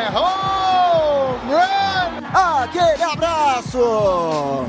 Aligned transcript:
É 0.00 0.06
home 0.08 1.52
run! 1.52 2.26
Aquele 2.32 3.02
abraço. 3.02 4.66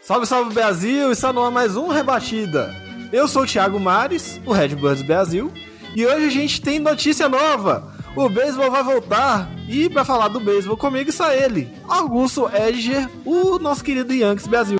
Salve, 0.00 0.26
salve 0.26 0.54
Brasil! 0.54 1.12
Está 1.12 1.30
no 1.30 1.44
ar 1.44 1.50
mais 1.50 1.76
um 1.76 1.88
Rebatida. 1.88 2.74
Eu 3.12 3.28
sou 3.28 3.42
o 3.42 3.46
Thiago 3.46 3.78
Mares, 3.78 4.40
o 4.46 4.52
Red 4.52 4.68
Bulls 4.68 5.02
Brasil, 5.02 5.52
e 5.94 6.06
hoje 6.06 6.26
a 6.26 6.30
gente 6.30 6.62
tem 6.62 6.78
notícia 6.78 7.28
nova. 7.28 7.92
O 8.16 8.30
beisebol 8.30 8.70
vai 8.70 8.82
voltar 8.82 9.50
e 9.68 9.90
para 9.90 10.06
falar 10.06 10.28
do 10.28 10.40
beisebol 10.40 10.78
comigo 10.78 11.10
está 11.10 11.36
ele, 11.36 11.70
Augusto 11.86 12.50
Edger, 12.50 13.10
o 13.26 13.58
nosso 13.58 13.84
querido 13.84 14.14
Yankees 14.14 14.46
Brasil. 14.46 14.78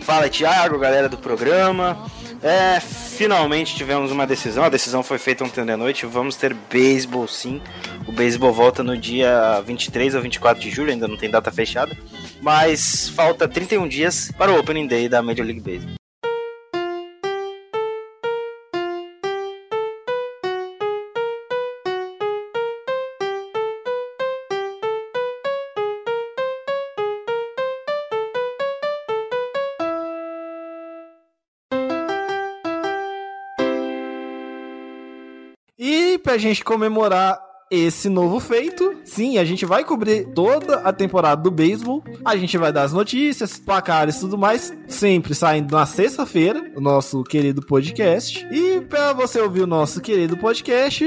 Fala 0.00 0.26
Thiago, 0.30 0.78
galera 0.78 1.06
do 1.06 1.18
programa. 1.18 1.98
É, 2.42 2.78
finalmente 2.80 3.74
tivemos 3.74 4.10
uma 4.10 4.26
decisão. 4.26 4.64
A 4.64 4.68
decisão 4.68 5.02
foi 5.02 5.18
feita 5.18 5.44
ontem 5.44 5.64
de 5.64 5.76
noite. 5.76 6.06
Vamos 6.06 6.36
ter 6.36 6.54
beisebol 6.54 7.26
sim. 7.26 7.60
O 8.06 8.12
beisebol 8.12 8.52
volta 8.52 8.82
no 8.82 8.96
dia 8.96 9.60
23 9.66 10.14
ou 10.14 10.22
24 10.22 10.62
de 10.62 10.70
julho, 10.70 10.90
ainda 10.90 11.08
não 11.08 11.16
tem 11.16 11.30
data 11.30 11.50
fechada. 11.50 11.96
Mas 12.40 13.08
falta 13.08 13.48
31 13.48 13.88
dias 13.88 14.30
para 14.36 14.52
o 14.52 14.58
Opening 14.58 14.86
Day 14.86 15.08
da 15.08 15.20
Major 15.20 15.44
League 15.44 15.60
Baseball. 15.60 15.98
Pra 36.28 36.36
gente 36.36 36.62
comemorar 36.62 37.40
esse 37.70 38.08
novo 38.08 38.40
feito, 38.40 38.94
sim, 39.04 39.36
a 39.36 39.44
gente 39.44 39.66
vai 39.66 39.84
cobrir 39.84 40.26
toda 40.34 40.76
a 40.76 40.92
temporada 40.92 41.42
do 41.42 41.50
beisebol. 41.50 42.02
A 42.24 42.36
gente 42.36 42.56
vai 42.56 42.72
dar 42.72 42.82
as 42.82 42.92
notícias, 42.92 43.58
placares 43.58 44.16
e 44.16 44.20
tudo 44.20 44.38
mais, 44.38 44.72
sempre 44.86 45.34
saindo 45.34 45.74
na 45.74 45.84
sexta-feira, 45.84 46.70
o 46.74 46.80
nosso 46.80 47.22
querido 47.24 47.60
podcast. 47.60 48.46
E 48.50 48.80
para 48.80 49.12
você 49.12 49.40
ouvir 49.40 49.62
o 49.62 49.66
nosso 49.66 50.00
querido 50.00 50.36
podcast, 50.36 51.04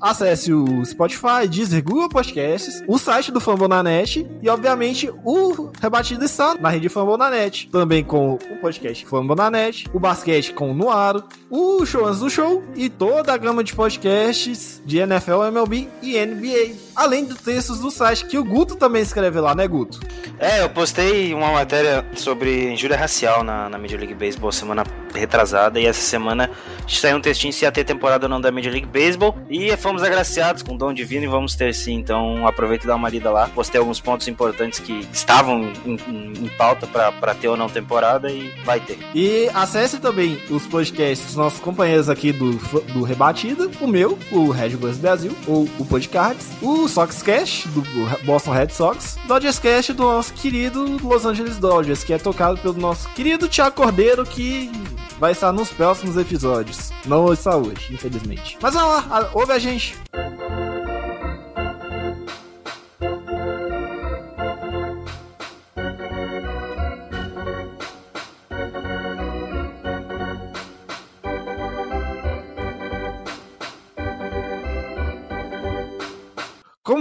acesse 0.00 0.52
o 0.52 0.84
Spotify, 0.84 1.48
Deezer, 1.48 1.82
Google 1.82 2.08
Podcasts, 2.08 2.82
o 2.86 2.98
site 2.98 3.32
do 3.32 3.40
Fambonanet 3.40 4.26
e, 4.42 4.48
obviamente, 4.48 5.10
o 5.24 5.70
Rebatido 5.80 6.24
está 6.24 6.54
na 6.54 6.68
rede 6.68 6.88
Fambonanet. 6.88 7.68
Também 7.70 8.04
com 8.04 8.34
o 8.34 8.56
podcast 8.60 9.06
Fambonanet, 9.06 9.88
o 9.92 10.00
basquete 10.00 10.52
com 10.52 10.70
o 10.70 10.74
Nuaro, 10.74 11.24
o 11.48 11.84
Show 11.86 12.06
Antes 12.06 12.20
do 12.20 12.28
Show 12.28 12.62
e 12.76 12.88
toda 12.90 13.32
a 13.32 13.36
gama 13.36 13.64
de 13.64 13.74
podcasts 13.74 14.82
de 14.84 14.98
NFL, 14.98 15.44
MLB 15.44 15.88
e 16.02 16.24
NBA. 16.24 16.76
Além 16.94 17.24
dos 17.24 17.38
textos 17.38 17.78
do 17.78 17.90
site 17.90 18.26
que 18.26 18.36
o 18.36 18.44
Guto 18.44 18.76
também 18.76 19.02
escreve 19.02 19.40
lá, 19.40 19.54
né, 19.54 19.66
Guto? 19.66 20.00
É, 20.38 20.62
eu 20.62 20.68
postei 20.68 21.32
uma 21.32 21.52
matéria 21.52 22.04
sobre 22.14 22.72
injúria 22.72 22.96
racial 22.96 23.44
na, 23.44 23.68
na 23.68 23.78
Major 23.78 23.98
League 23.98 24.14
Baseball 24.14 24.50
semana 24.52 24.84
retrasada 25.14 25.78
e 25.78 25.86
essa 25.86 26.00
semana 26.00 26.50
saiu 26.88 27.16
um 27.16 27.20
textinho 27.20 27.52
se 27.52 27.64
ia 27.64 27.72
ter 27.72 27.84
temporada 27.84 28.26
ou 28.26 28.30
não 28.30 28.40
da 28.40 28.50
Major 28.50 28.72
League 28.72 28.86
Baseball 28.86 29.36
e 29.48 29.74
fomos 29.76 30.02
agraciados 30.02 30.62
com 30.62 30.74
o 30.74 30.78
dom 30.78 30.92
divino 30.92 31.24
e 31.24 31.28
vamos 31.28 31.54
ter 31.54 31.74
sim, 31.74 31.94
então 31.94 32.46
aproveita 32.46 32.84
e 32.84 32.88
dá 32.88 32.96
uma 32.96 33.08
lida 33.08 33.30
lá. 33.30 33.48
Postei 33.48 33.78
alguns 33.78 34.00
pontos 34.00 34.26
importantes 34.28 34.80
que 34.80 35.06
estavam 35.12 35.72
em, 35.86 35.96
em, 36.08 36.32
em 36.44 36.48
pauta 36.56 36.86
para 36.86 37.34
ter 37.34 37.48
ou 37.48 37.56
não 37.56 37.68
temporada 37.68 38.30
e 38.30 38.52
vai 38.64 38.80
ter. 38.80 38.98
E 39.14 39.48
acesse 39.54 39.98
também 39.98 40.40
os 40.50 40.66
podcasts 40.66 41.28
dos 41.28 41.36
nossos 41.36 41.60
companheiros 41.60 42.08
aqui 42.08 42.32
do, 42.32 42.52
do 42.92 43.02
Rebatida, 43.02 43.70
o 43.80 43.86
meu, 43.86 44.18
o 44.30 44.50
Red 44.50 44.70
Brasil, 44.70 45.36
ou 45.46 45.68
o 45.78 45.84
Podcards, 45.92 46.46
o 46.62 46.88
Soxcast, 46.88 47.68
do 47.68 47.82
Boston 48.24 48.52
Red 48.52 48.70
Sox, 48.70 49.18
Dodgers 49.28 49.58
Cast 49.58 49.92
do 49.92 50.04
nosso 50.04 50.32
querido 50.32 50.98
Los 51.06 51.26
Angeles 51.26 51.58
Dodgers, 51.58 52.02
que 52.02 52.14
é 52.14 52.18
tocado 52.18 52.56
pelo 52.56 52.72
nosso 52.80 53.06
querido 53.10 53.46
Thiago 53.46 53.76
Cordeiro, 53.76 54.24
que 54.24 54.72
vai 55.20 55.32
estar 55.32 55.52
nos 55.52 55.70
próximos 55.70 56.16
episódios. 56.16 56.90
Não 57.04 57.26
hoje, 57.26 57.92
infelizmente. 57.92 58.56
Mas 58.62 58.72
vamos 58.72 59.06
lá, 59.06 59.30
ouve 59.34 59.52
a 59.52 59.58
gente. 59.58 59.94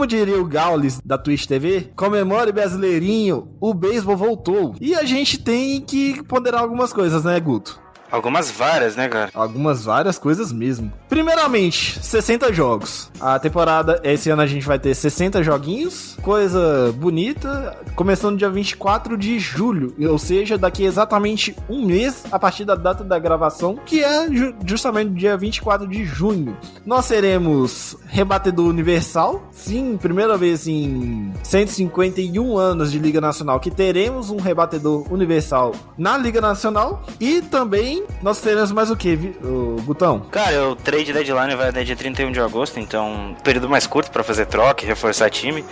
Como 0.01 0.07
diria 0.07 0.41
o 0.41 0.45
Gaules 0.45 0.99
da 1.05 1.15
Twitch 1.15 1.45
TV, 1.45 1.91
comemore 1.95 2.51
brasileirinho, 2.51 3.49
o 3.61 3.71
beisebol 3.71 4.17
voltou. 4.17 4.73
E 4.81 4.95
a 4.95 5.03
gente 5.03 5.37
tem 5.37 5.79
que 5.79 6.23
ponderar 6.23 6.61
algumas 6.61 6.91
coisas, 6.91 7.23
né, 7.23 7.39
Guto? 7.39 7.79
Algumas 8.11 8.51
várias, 8.51 8.95
né, 8.95 9.07
cara? 9.07 9.31
Algumas 9.33 9.85
várias 9.85 10.19
coisas 10.19 10.51
mesmo. 10.51 10.91
Primeiramente, 11.07 11.97
60 12.03 12.51
jogos. 12.51 13.09
A 13.19 13.39
temporada, 13.39 14.01
esse 14.03 14.29
ano 14.29 14.41
a 14.41 14.45
gente 14.45 14.65
vai 14.65 14.77
ter 14.77 14.93
60 14.93 15.41
joguinhos. 15.41 16.17
Coisa 16.21 16.93
bonita. 16.97 17.77
Começando 17.95 18.37
dia 18.37 18.49
24 18.49 19.17
de 19.17 19.39
julho. 19.39 19.95
Ou 20.09 20.19
seja, 20.19 20.57
daqui 20.57 20.83
exatamente 20.83 21.55
um 21.69 21.85
mês 21.85 22.25
a 22.31 22.37
partir 22.37 22.65
da 22.65 22.75
data 22.75 23.03
da 23.03 23.17
gravação, 23.17 23.77
que 23.85 24.03
é 24.03 24.29
ju 24.29 24.53
justamente 24.65 25.13
dia 25.13 25.37
24 25.37 25.87
de 25.87 26.03
junho. 26.03 26.57
Nós 26.85 27.05
seremos 27.05 27.95
rebatedor 28.07 28.67
universal. 28.67 29.41
Sim, 29.51 29.97
primeira 29.97 30.37
vez 30.37 30.67
em 30.67 31.31
151 31.43 32.57
anos 32.57 32.91
de 32.91 32.99
Liga 32.99 33.21
Nacional 33.21 33.59
que 33.59 33.71
teremos 33.71 34.29
um 34.29 34.37
rebatedor 34.37 35.11
universal 35.11 35.73
na 35.97 36.17
Liga 36.17 36.41
Nacional. 36.41 37.03
E 37.19 37.41
também 37.41 38.00
nós 38.21 38.39
teremos 38.39 38.71
mais 38.71 38.91
o 38.91 38.95
que, 38.95 39.35
o 39.43 39.81
Gutão? 39.83 40.19
Cara, 40.31 40.69
o 40.69 40.75
trade 40.75 41.11
deadline 41.11 41.55
vai 41.55 41.69
até 41.69 41.83
dia 41.83 41.95
31 41.95 42.31
de 42.31 42.39
agosto, 42.39 42.79
então 42.79 43.35
período 43.43 43.69
mais 43.69 43.87
curto 43.87 44.11
para 44.11 44.23
fazer 44.23 44.45
troca 44.45 44.83
e 44.83 44.87
reforçar 44.87 45.29
time. 45.29 45.63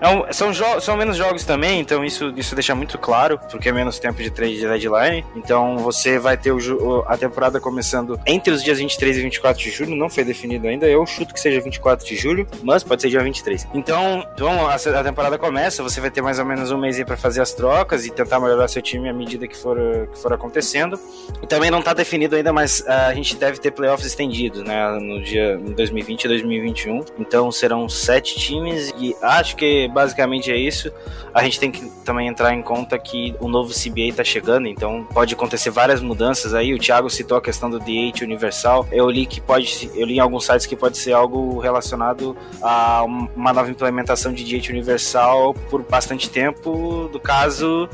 É 0.00 0.08
um, 0.08 0.32
são, 0.32 0.52
são 0.80 0.96
menos 0.96 1.16
jogos 1.16 1.44
também, 1.44 1.80
então 1.80 2.04
isso, 2.04 2.32
isso 2.36 2.54
deixa 2.54 2.74
muito 2.74 2.98
claro, 2.98 3.38
porque 3.50 3.68
é 3.68 3.72
menos 3.72 3.98
tempo 3.98 4.22
de 4.22 4.30
trade 4.30 4.56
de 4.56 4.66
deadline. 4.66 5.24
Então 5.34 5.78
você 5.78 6.18
vai 6.18 6.36
ter 6.36 6.52
o, 6.52 7.04
a 7.06 7.16
temporada 7.16 7.60
começando 7.60 8.18
entre 8.26 8.52
os 8.52 8.62
dias 8.62 8.78
23 8.78 9.18
e 9.18 9.22
24 9.22 9.62
de 9.62 9.70
julho, 9.70 9.96
não 9.96 10.08
foi 10.08 10.24
definido 10.24 10.68
ainda. 10.68 10.86
Eu 10.86 11.04
chuto 11.06 11.34
que 11.34 11.40
seja 11.40 11.60
24 11.60 12.06
de 12.06 12.16
julho, 12.16 12.46
mas 12.62 12.84
pode 12.84 13.02
ser 13.02 13.08
dia 13.08 13.22
23. 13.22 13.66
Então, 13.74 14.24
então 14.34 14.68
a, 14.68 14.78
temporada 15.02 15.36
começa, 15.38 15.82
você 15.82 16.00
vai 16.00 16.10
ter 16.10 16.22
mais 16.22 16.38
ou 16.38 16.44
menos 16.44 16.70
um 16.70 16.78
mês 16.78 16.98
aí 16.98 17.04
pra 17.04 17.16
fazer 17.16 17.40
as 17.40 17.52
trocas 17.52 18.06
e 18.06 18.10
tentar 18.10 18.38
melhorar 18.40 18.68
seu 18.68 18.82
time 18.82 19.08
à 19.08 19.12
medida 19.12 19.46
que 19.48 19.56
for, 19.56 19.76
que 20.12 20.18
for 20.18 20.32
acontecendo. 20.32 20.98
E 21.42 21.46
também 21.46 21.70
não 21.70 21.82
tá 21.82 21.92
definido 21.92 22.36
ainda, 22.36 22.52
mas 22.52 22.80
uh, 22.80 23.08
a 23.08 23.14
gente 23.14 23.36
deve 23.36 23.58
ter 23.58 23.72
playoffs 23.72 24.06
estendidos, 24.06 24.62
né, 24.62 24.90
no 25.00 25.22
dia 25.22 25.54
em 25.54 25.72
2020 25.72 26.24
e 26.24 26.28
2021. 26.28 27.04
Então 27.18 27.50
serão 27.50 27.88
sete 27.88 28.38
times 28.38 28.94
e 28.98 29.14
acho 29.20 29.56
que 29.56 29.87
basicamente 29.88 30.50
é 30.50 30.56
isso. 30.56 30.92
A 31.34 31.42
gente 31.42 31.58
tem 31.60 31.70
que 31.70 31.88
também 32.04 32.28
entrar 32.28 32.54
em 32.54 32.62
conta 32.62 32.98
que 32.98 33.34
o 33.40 33.48
novo 33.48 33.72
CBA 33.72 34.14
tá 34.14 34.24
chegando, 34.24 34.66
então 34.66 35.06
pode 35.12 35.34
acontecer 35.34 35.70
várias 35.70 36.00
mudanças 36.00 36.54
aí. 36.54 36.74
O 36.74 36.78
Thiago 36.78 37.08
citou 37.10 37.36
a 37.36 37.40
questão 37.40 37.68
do 37.68 37.78
DH 37.78 38.22
universal. 38.22 38.86
Eu 38.90 39.08
li 39.10 39.26
que 39.26 39.40
pode, 39.40 39.90
eu 39.94 40.06
li 40.06 40.16
em 40.16 40.20
alguns 40.20 40.44
sites 40.44 40.66
que 40.66 40.76
pode 40.76 40.98
ser 40.98 41.12
algo 41.12 41.58
relacionado 41.58 42.36
a 42.62 43.02
uma 43.04 43.52
nova 43.52 43.70
implementação 43.70 44.32
de 44.32 44.44
DH 44.44 44.70
universal 44.70 45.54
por 45.70 45.82
bastante 45.82 46.30
tempo, 46.30 47.08
do 47.12 47.20
caso 47.20 47.88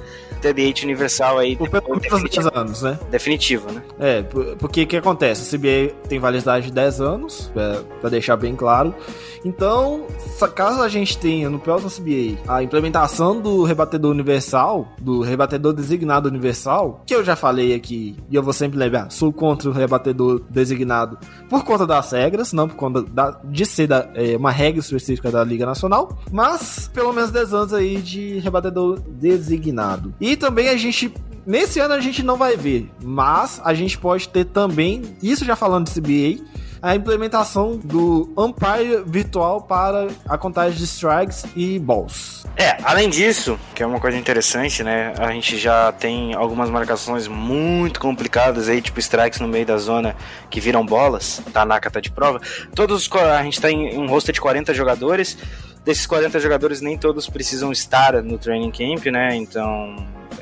TDH 0.53 0.85
universal 0.85 1.39
aí 1.39 1.57
por 1.57 1.71
pelo 1.71 1.99
menos 1.99 2.23
10 2.23 2.47
anos, 2.49 2.83
né? 2.83 2.99
Definitivo, 3.11 3.73
né? 3.73 3.83
É, 3.99 4.23
porque 4.59 4.83
o 4.83 4.87
que 4.87 4.97
acontece? 4.97 5.57
O 5.57 5.59
CBA 5.59 5.95
tem 6.07 6.19
validade 6.19 6.67
de 6.67 6.73
10 6.73 7.01
anos, 7.01 7.51
pra, 7.55 7.81
pra 8.01 8.11
deixar 8.11 8.37
bem 8.37 8.55
claro. 8.55 8.95
Então, 9.45 10.07
caso 10.55 10.83
a 10.83 10.89
gente 10.89 11.17
tenha 11.19 11.49
no 11.49 11.59
pior 11.59 11.79
CBA 11.91 12.39
a 12.49 12.63
implementação 12.63 13.41
do 13.41 13.63
rebatedor 13.65 14.11
universal, 14.11 14.89
do 15.01 15.21
rebatedor 15.23 15.73
designado 15.73 16.29
universal, 16.29 17.03
que 17.07 17.15
eu 17.15 17.25
já 17.25 17.37
falei 17.37 17.75
aqui, 17.75 18.17
e 18.31 18.35
eu 18.37 18.43
vou 18.43 18.53
sempre 18.53 18.79
lembrar, 18.79 19.11
sou 19.11 19.33
contra 19.33 19.69
o 19.69 19.73
rebatedor 19.73 20.43
designado 20.51 21.19
por 21.49 21.65
conta 21.65 21.87
das 21.87 22.11
regras, 22.13 22.53
não 22.53 22.69
por 22.69 22.77
conta 22.77 23.03
da- 23.03 23.39
de 23.45 23.65
ser 23.67 23.87
da- 23.87 24.09
é, 24.15 24.37
uma 24.37 24.51
regra 24.51 24.81
específica 24.81 25.31
da 25.31 25.43
Liga 25.45 25.67
Nacional, 25.67 26.19
mas 26.33 26.91
pelo 26.93 27.13
menos 27.13 27.31
10 27.31 27.53
anos 27.55 27.73
aí 27.73 27.97
de 28.01 28.39
rebatedor 28.39 29.01
designado. 29.09 30.15
E 30.21 30.37
também 30.37 30.69
a 30.69 30.77
gente 30.77 31.13
Nesse 31.47 31.79
ano 31.79 31.93
a 31.93 32.01
gente 32.01 32.23
não 32.23 32.39
vai 32.39 32.57
ver, 32.57 32.91
mas 33.05 33.61
a 33.63 33.75
gente 33.75 33.99
pode 33.99 34.31
ter 34.31 34.47
também, 34.47 35.03
isso 35.23 35.45
já 35.45 35.55
falando 35.55 35.85
de 35.87 35.93
CBA, 35.93 36.43
a 36.85 36.95
implementação 36.95 37.81
do 37.83 38.31
Umpire 38.37 39.03
virtual 39.07 39.63
para 39.63 40.09
a 40.29 40.37
contagem 40.37 40.77
de 40.77 40.85
strikes 40.85 41.47
e 41.57 41.79
balls. 41.79 42.45
É, 42.59 42.77
além 42.85 43.09
disso, 43.09 43.59
que 43.75 43.83
é 43.83 43.87
uma 43.87 43.99
coisa 43.99 44.19
interessante, 44.19 44.83
né? 44.83 45.15
A 45.17 45.33
gente 45.33 45.57
já 45.57 45.91
tem 45.93 46.35
algumas 46.35 46.69
marcações 46.69 47.27
muito 47.27 47.99
complicadas 47.99 48.69
aí, 48.69 48.83
tipo 48.83 49.01
strikes 49.01 49.41
no 49.41 49.49
meio 49.49 49.65
da 49.65 49.79
zona 49.79 50.15
que 50.51 50.61
viram 50.61 50.85
bolas. 50.85 51.41
Tanaka 51.55 51.91
tá 51.91 52.01
de 52.01 52.11
prova. 52.11 52.39
Todos 52.75 53.11
a 53.15 53.43
gente 53.43 53.63
tá 53.63 53.71
em 53.71 53.97
um 53.97 54.07
roster 54.07 54.35
de 54.35 54.41
40 54.43 54.75
jogadores. 54.75 55.39
Desses 55.87 56.07
40 56.07 56.39
jogadores, 56.39 56.83
nem 56.83 56.99
todos 56.99 57.31
precisam 57.31 57.73
estar 57.73 58.23
no 58.23 58.37
training 58.37 58.71
camp, 58.71 59.07
né? 59.07 59.35
Então, 59.37 59.97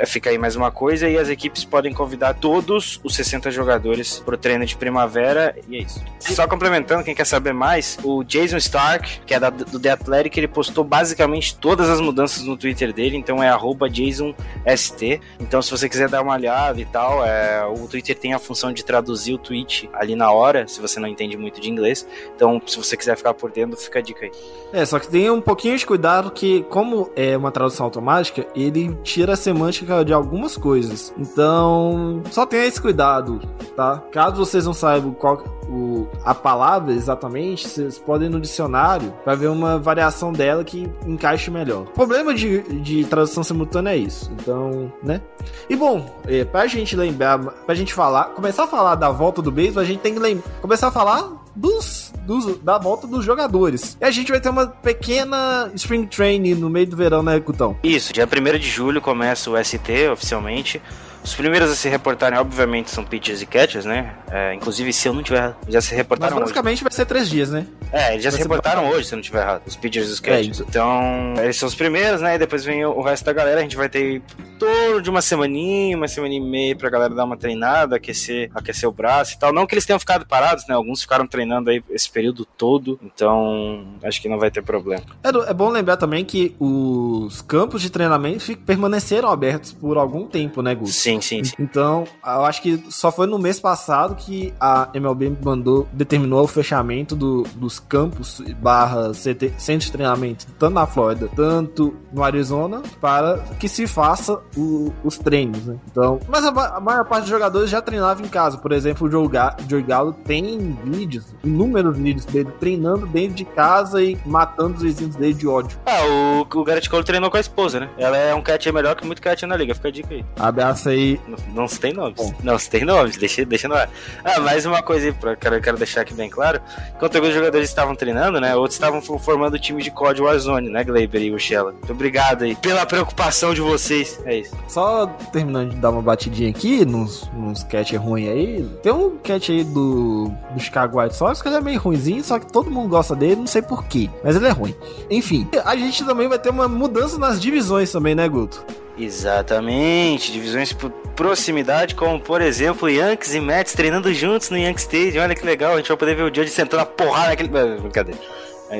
fica 0.06 0.30
aí 0.30 0.38
mais 0.38 0.56
uma 0.56 0.70
coisa. 0.70 1.08
E 1.08 1.16
as 1.18 1.28
equipes 1.28 1.64
podem 1.64 1.92
convidar 1.92 2.34
todos 2.34 3.00
os 3.02 3.14
60 3.14 3.50
jogadores 3.50 4.18
pro 4.24 4.36
treino 4.36 4.64
de 4.66 4.76
primavera. 4.76 5.54
E 5.68 5.76
é 5.76 5.82
isso. 5.82 6.02
Só 6.18 6.46
complementando, 6.46 7.04
quem 7.04 7.14
quer 7.14 7.26
saber 7.26 7.52
mais, 7.52 7.98
o 8.02 8.22
Jason 8.24 8.56
Stark, 8.58 9.20
que 9.26 9.34
é 9.34 9.40
da- 9.40 9.50
do 9.50 9.78
The 9.78 9.90
Athletic, 9.90 10.36
ele 10.36 10.48
postou 10.48 10.84
basicamente 10.84 11.56
todas 11.56 11.88
as 11.88 12.00
mudanças 12.00 12.42
no 12.44 12.56
Twitter 12.56 12.92
dele. 12.92 13.16
Então 13.16 13.42
é 13.42 13.50
JasonST. 13.92 15.20
Então, 15.40 15.60
se 15.62 15.70
você 15.70 15.88
quiser 15.88 16.08
dar 16.08 16.22
uma 16.22 16.32
olhada 16.34 16.80
e 16.80 16.84
tal, 16.84 17.24
é, 17.24 17.64
o 17.66 17.86
Twitter 17.88 18.16
tem 18.18 18.32
a 18.34 18.38
função 18.38 18.72
de 18.72 18.84
traduzir 18.84 19.34
o 19.34 19.38
tweet 19.38 19.88
ali 19.92 20.14
na 20.14 20.30
hora, 20.32 20.66
se 20.66 20.80
você 20.80 20.98
não 21.00 21.08
entende 21.08 21.36
muito 21.36 21.60
de 21.60 21.70
inglês. 21.70 22.06
Então, 22.34 22.60
se 22.66 22.76
você 22.76 22.96
quiser 22.96 23.16
ficar 23.16 23.34
por 23.34 23.50
dentro, 23.50 23.76
fica 23.76 23.98
a 23.98 24.02
dica 24.02 24.26
aí. 24.26 24.32
É, 24.72 24.84
só 24.86 24.98
que 24.98 25.08
tenha 25.08 25.32
um 25.32 25.40
pouquinho 25.40 25.76
de 25.76 25.84
cuidado 25.84 26.30
que, 26.30 26.62
como 26.70 27.10
é 27.14 27.36
uma 27.36 27.50
tradução 27.50 27.84
automática, 27.84 28.46
ele 28.54 28.96
tira 29.02 29.34
a 29.34 29.36
semântica 29.36 29.81
de 30.05 30.12
algumas 30.12 30.56
coisas. 30.56 31.12
Então, 31.19 32.23
só 32.31 32.46
tenha 32.46 32.64
esse 32.67 32.81
cuidado, 32.81 33.40
tá? 33.76 34.02
Caso 34.12 34.37
vocês 34.37 34.64
não 34.67 34.73
saibam 34.75 35.12
qual 35.12 35.43
o, 35.69 36.06
a 36.25 36.34
palavra 36.34 36.93
exatamente, 36.93 37.69
vocês 37.69 37.99
podem 37.99 38.29
ir 38.29 38.31
no 38.31 38.40
dicionário 38.40 39.12
para 39.25 39.34
ver 39.34 39.49
uma 39.49 39.79
variação 39.79 40.32
dela 40.32 40.64
que 40.64 40.90
encaixe 41.06 41.50
melhor. 41.50 41.82
O 41.82 41.90
problema 41.93 42.34
de, 42.34 42.62
de 42.81 43.05
tradução 43.05 43.43
simultânea 43.43 43.90
é 43.93 43.96
isso. 43.96 44.31
Então, 44.32 44.93
né? 45.02 45.20
E 45.69 45.76
bom, 45.76 46.05
é, 46.26 46.44
pra 46.44 46.67
gente 46.67 46.96
lembrar, 46.96 47.38
pra 47.38 47.75
gente 47.75 47.94
falar, 47.94 48.25
começar 48.31 48.64
a 48.64 48.67
falar 48.69 48.94
da 48.94 49.11
volta 49.11 49.40
do 49.43 49.50
beisebol, 49.50 49.82
a 49.82 49.87
gente 49.87 50.00
tem 50.00 50.14
que 50.14 50.20
lem- 50.20 50.43
começar 50.61 50.88
a 50.88 50.93
falar 50.93 51.41
dos, 51.54 52.12
dos- 52.26 52.58
da 52.58 52.78
volta 52.78 53.06
dos 53.06 53.25
jogadores. 53.25 53.96
E 54.00 54.04
a 54.04 54.10
gente 54.10 54.31
vai 54.31 54.40
ter 54.40 54.49
uma 54.49 54.66
pequena 54.66 55.70
Spring 55.75 56.06
Training 56.06 56.54
no 56.54 56.70
meio 56.70 56.87
do 56.87 56.96
verão, 56.96 57.22
né, 57.22 57.38
Cutão? 57.40 57.76
Isso, 57.82 58.12
dia 58.12 58.26
1 58.26 58.58
de 58.58 58.69
julho 58.69 59.00
começa 59.00 59.50
o 59.50 59.56
ST 59.64 60.08
oficialmente. 60.12 60.81
Os 61.24 61.34
primeiros 61.34 61.70
a 61.70 61.74
se 61.74 61.88
reportarem, 61.88 62.38
obviamente, 62.38 62.90
são 62.90 63.04
pitchers 63.04 63.42
e 63.42 63.46
catchers, 63.46 63.84
né? 63.84 64.14
É, 64.30 64.54
inclusive, 64.54 64.92
se 64.92 65.08
eu 65.08 65.12
não 65.12 65.22
tiver. 65.22 65.54
Já 65.69 65.80
se 65.80 65.90
Mas 65.90 65.98
reportaram 65.98 66.36
hoje. 66.36 66.44
basicamente 66.44 66.82
vai 66.82 66.92
ser 66.92 67.06
três 67.06 67.30
dias, 67.30 67.50
né? 67.50 67.66
É, 67.92 68.12
eles 68.12 68.24
já 68.24 68.30
vai 68.30 68.38
se 68.38 68.42
reportaram 68.42 68.88
hoje, 68.88 69.06
se 69.06 69.14
eu 69.14 69.16
não 69.16 69.22
tiver 69.22 69.42
errado. 69.42 69.62
Os 69.66 69.76
pitchers 69.76 70.08
e 70.08 70.12
os 70.12 70.20
catchers. 70.20 70.60
É, 70.60 70.64
então, 70.66 71.34
eles 71.38 71.56
são 71.56 71.69
os 71.69 71.74
primeiros, 71.74 72.20
né? 72.20 72.34
E 72.34 72.38
depois 72.38 72.64
vem 72.64 72.84
o, 72.84 73.00
resto 73.02 73.24
da 73.24 73.32
galera. 73.32 73.60
A 73.60 73.62
gente 73.62 73.76
vai 73.76 73.88
ter 73.88 74.16
em 74.16 74.22
torno 74.58 75.00
de 75.02 75.10
uma 75.10 75.22
semaninha, 75.22 75.96
uma 75.96 76.08
semana 76.08 76.34
e 76.34 76.40
meia 76.40 76.74
pra 76.74 76.90
galera 76.90 77.14
dar 77.14 77.24
uma 77.24 77.36
treinada, 77.36 77.96
aquecer, 77.96 78.50
aquecer 78.54 78.88
o 78.88 78.92
braço 78.92 79.34
e 79.34 79.38
tal. 79.38 79.52
Não 79.52 79.66
que 79.66 79.74
eles 79.74 79.84
tenham 79.86 80.00
ficado 80.00 80.26
parados, 80.26 80.66
né? 80.66 80.74
Alguns 80.74 81.02
ficaram 81.02 81.26
treinando 81.26 81.70
aí 81.70 81.84
esse 81.90 82.10
período 82.10 82.44
todo. 82.44 82.98
Então, 83.02 83.86
acho 84.02 84.20
que 84.20 84.28
não 84.28 84.38
vai 84.38 84.50
ter 84.50 84.62
problema. 84.62 85.04
É, 85.22 85.50
é 85.50 85.54
bom 85.54 85.69
lembrar 85.69 85.96
também 85.96 86.24
que 86.24 86.56
os 86.58 87.42
campos 87.42 87.82
de 87.82 87.90
treinamento 87.90 88.56
permaneceram 88.58 89.30
abertos 89.30 89.72
por 89.72 89.98
algum 89.98 90.26
tempo, 90.26 90.62
né, 90.62 90.74
Gus? 90.74 90.94
Sim, 90.94 91.11
sim, 91.20 91.42
sim. 91.44 91.54
Então, 91.58 92.04
eu 92.24 92.44
acho 92.44 92.62
que 92.62 92.82
só 92.90 93.10
foi 93.12 93.26
no 93.26 93.38
mês 93.38 93.58
passado 93.60 94.14
que 94.14 94.52
a 94.60 94.88
MLB 94.94 95.36
mandou, 95.44 95.88
determinou 95.92 96.44
o 96.44 96.46
fechamento 96.48 97.14
do- 97.16 97.42
dos 97.54 97.78
campos 97.78 98.40
barra 98.60 99.12
CT, 99.14 99.52
centro 99.58 99.86
de 99.86 99.92
treinamento, 99.92 100.46
tanto 100.58 100.74
na 100.74 100.86
Flórida, 100.86 101.28
tanto 101.34 101.94
no 102.12 102.22
Arizona, 102.22 102.82
para 103.00 103.38
que 103.58 103.68
se 103.68 103.86
faça 103.86 104.40
o- 104.56 104.92
os 105.04 105.18
treinos, 105.18 105.66
né? 105.66 105.76
Então, 105.90 106.18
mas 106.28 106.44
a, 106.44 106.48
a 106.76 106.80
maior 106.80 107.04
parte 107.04 107.22
dos 107.22 107.30
jogadores 107.30 107.70
já 107.70 107.80
treinava 107.80 108.22
em 108.22 108.28
casa. 108.28 108.58
Por 108.58 108.72
exemplo, 108.72 109.06
o 109.06 109.10
Joe, 109.10 109.28
Ga 109.28 109.56
Joey 109.68 109.82
Gallo 109.82 110.12
tem 110.24 110.76
vídeos, 110.84 111.34
inúmeros 111.44 111.96
vídeos 111.96 112.24
dele 112.24 112.50
treinando 112.60 113.06
dentro 113.06 113.34
de 113.34 113.44
casa 113.44 114.02
e 114.02 114.16
matando 114.24 114.76
os 114.76 114.82
vizinhos 114.82 115.16
dele 115.16 115.34
de 115.34 115.46
ódio. 115.48 115.78
Ah, 115.86 116.04
o, 116.04 116.58
o 116.60 116.64
Garrett 116.64 116.88
Cole 116.88 117.04
treinou 117.04 117.30
com 117.30 117.36
a 117.36 117.40
esposa, 117.40 117.80
né? 117.80 117.90
Ela 117.98 118.16
é 118.16 118.34
um 118.34 118.42
catcher 118.42 118.72
melhor 118.72 118.94
que 118.94 119.06
muito 119.06 119.20
catcher 119.22 119.48
na 119.48 119.56
liga. 119.56 119.74
Fica 119.74 119.88
a 119.88 119.90
dica 119.90 120.14
aí. 120.14 120.24
Abraço 120.38 120.88
aí. 120.88 121.01
Não, 121.26 121.38
não 121.54 121.69
se 121.69 121.78
tem 121.81 121.93
nomes. 121.93 122.14
Bom. 122.16 122.32
Não 122.43 122.58
se 122.58 122.69
tem 122.70 122.84
nomes, 122.84 123.16
deixa, 123.16 123.44
deixa 123.44 123.69
no 123.69 123.75
ar. 123.75 123.88
Ah, 124.25 124.40
mais 124.40 124.64
uma 124.66 124.82
coisa 124.82 125.06
aí, 125.06 125.12
pra, 125.12 125.37
quero, 125.37 125.60
quero 125.60 125.76
deixar 125.76 126.02
aqui 126.02 126.14
bem 126.14 126.28
claro. 126.31 126.60
Enquanto 126.96 127.16
alguns 127.16 127.34
jogadores 127.34 127.69
estavam 127.69 127.94
treinando, 127.94 128.40
né? 128.40 128.54
Outros 128.54 128.75
estavam 128.75 129.00
fo- 129.02 129.19
formando 129.19 129.58
time 129.58 129.82
de 129.82 129.90
COD 129.90 130.22
Warzone, 130.22 130.69
né, 130.70 130.84
Gleiber 130.84 131.22
e 131.22 131.32
o 131.32 131.38
Shella? 131.38 131.72
Muito 131.72 131.93
obrigado 131.93 132.43
aí 132.44 132.54
pela 132.56 132.84
preocupação 132.87 133.54
de 133.54 133.60
vocês. 133.60 134.20
É 134.25 134.38
isso. 134.38 134.56
Só 134.69 135.06
terminando 135.32 135.70
de 135.70 135.76
dar 135.76 135.90
uma 135.90 136.02
batidinha 136.02 136.50
aqui 136.50 136.84
nos, 136.84 137.28
nos 137.34 137.62
catch 137.64 137.93
ruins 137.94 138.28
aí. 138.28 138.69
Tem 138.82 138.93
um 138.93 139.16
catch 139.19 139.50
aí 139.50 139.64
do, 139.64 140.32
do 140.52 140.60
Chicago 140.60 141.00
White 141.00 141.16
Sox 141.16 141.40
que 141.43 141.48
ele 141.48 141.56
é 141.56 141.60
meio 141.60 141.81
ruimzinho, 141.81 142.22
só 142.22 142.38
que 142.38 142.50
todo 142.52 142.70
mundo 142.70 142.88
gosta 142.88 143.14
dele, 143.14 143.37
não 143.37 143.46
sei 143.46 143.62
porquê. 143.62 144.08
Mas 144.25 144.37
ele 144.37 144.46
é 144.46 144.50
ruim. 144.50 144.75
Enfim, 145.10 145.48
a 145.64 145.76
gente 145.76 146.05
também 146.05 146.28
vai 146.28 146.38
ter 146.38 146.50
uma 146.50 146.69
mudança 146.69 147.19
nas 147.19 147.40
divisões 147.40 147.90
também, 147.93 148.14
né, 148.14 148.28
Guto? 148.28 148.64
Exatamente, 149.04 150.31
divisões 150.31 150.72
por 150.72 150.90
proximidade, 151.16 151.94
como 151.94 152.20
por 152.20 152.40
exemplo 152.40 152.88
Yankees 152.88 153.34
e 153.34 153.40
Mets 153.40 153.72
treinando 153.72 154.12
juntos 154.14 154.49
no 154.49 154.56
Yankee 154.56 154.81
Stadium. 154.81 155.22
Olha 155.22 155.34
que 155.34 155.44
legal, 155.44 155.75
a 155.75 155.76
gente 155.78 155.88
vai 155.88 155.96
poder 155.96 156.14
ver 156.14 156.22
o 156.22 156.34
Judge 156.34 156.50
sentando 156.50 156.82
a 156.82 156.87
porrada 156.87 157.31
naquele. 157.31 157.49
Brincadeira. 157.49 158.20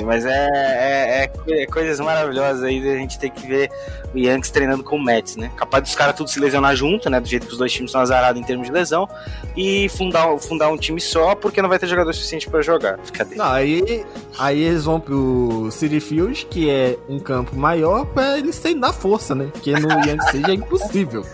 Mas 0.01 0.25
é, 0.25 0.49
é, 0.55 1.31
é- 1.51 1.63
é 1.63 1.67
coisas 1.67 2.01
maravilhosas 2.01 2.63
aí 2.63 2.79
a 2.89 2.97
gente 2.97 3.19
tem 3.19 3.31
que 3.31 3.47
ver 3.47 3.71
o 4.15 4.19
Yankees 4.19 4.51
treinando 4.51 4.83
com 4.85 4.97
o 4.97 5.03
Mets, 5.05 5.37
né? 5.37 5.51
Capaz 5.57 5.83
dos 5.85 5.95
caras 5.95 6.15
tudo 6.17 6.31
se 6.31 6.39
lesionar 6.41 6.75
junto, 6.77 7.11
né? 7.11 7.21
Do 7.21 7.29
jeito 7.29 7.47
que 7.47 7.53
os 7.53 7.59
dois 7.59 7.73
times 7.73 7.91
são 7.91 8.01
azarados 8.01 8.41
em 8.41 8.45
termos 8.45 8.67
de 8.67 8.73
lesão. 8.73 9.09
E 9.57 9.89
fundar, 9.91 10.27
fundar 10.39 10.69
um 10.71 10.77
time 10.79 11.01
só 11.01 11.35
porque 11.35 11.61
não 11.61 11.69
vai 11.69 11.79
ter 11.79 11.87
jogador 11.87 12.13
suficiente 12.15 12.49
pra 12.49 12.63
jogar. 12.63 12.97
Brincadeira. 12.99 13.43
Não, 13.45 13.51
aí, 13.53 14.05
aí 14.39 14.63
eles 14.63 14.85
vão 14.85 14.99
pro 15.01 15.69
City 15.71 16.01
Field, 16.01 16.47
que 16.47 16.71
é 16.71 16.97
um 17.09 17.19
campo 17.19 17.55
maior, 17.57 18.07
pra 18.07 18.39
eles 18.39 18.59
terem 18.59 18.79
na 18.79 18.93
força, 18.93 19.35
né? 19.35 19.49
Porque 19.53 19.73
no 19.73 19.89
Yankee 20.07 20.25
Stadium 20.27 20.51
é 20.51 20.55
impossível. 20.55 21.27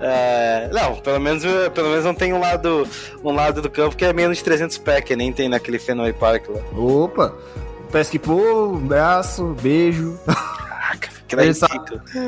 É, 0.00 0.70
não, 0.72 0.96
pelo 0.96 1.18
menos, 1.20 1.42
pelo 1.74 1.88
menos 1.90 2.04
não 2.04 2.14
tem 2.14 2.32
um 2.32 2.38
lado, 2.40 2.86
um 3.24 3.32
lado 3.32 3.60
do 3.60 3.68
campo 3.70 3.96
que 3.96 4.04
é 4.04 4.12
menos 4.12 4.38
de 4.38 4.44
300 4.44 4.78
pés, 4.78 5.04
que 5.04 5.16
nem 5.16 5.32
tem 5.32 5.48
naquele 5.48 5.78
Fenway 5.78 6.12
Park 6.12 6.48
lá. 6.48 6.60
Opa! 6.78 7.34
Pesque 7.92 8.18
pô, 8.18 8.74
braço, 8.78 9.54
beijo. 9.60 10.18
Caraca, 10.26 11.10
que 11.28 11.36
daí 11.36 11.50
Essa-. 11.50 11.68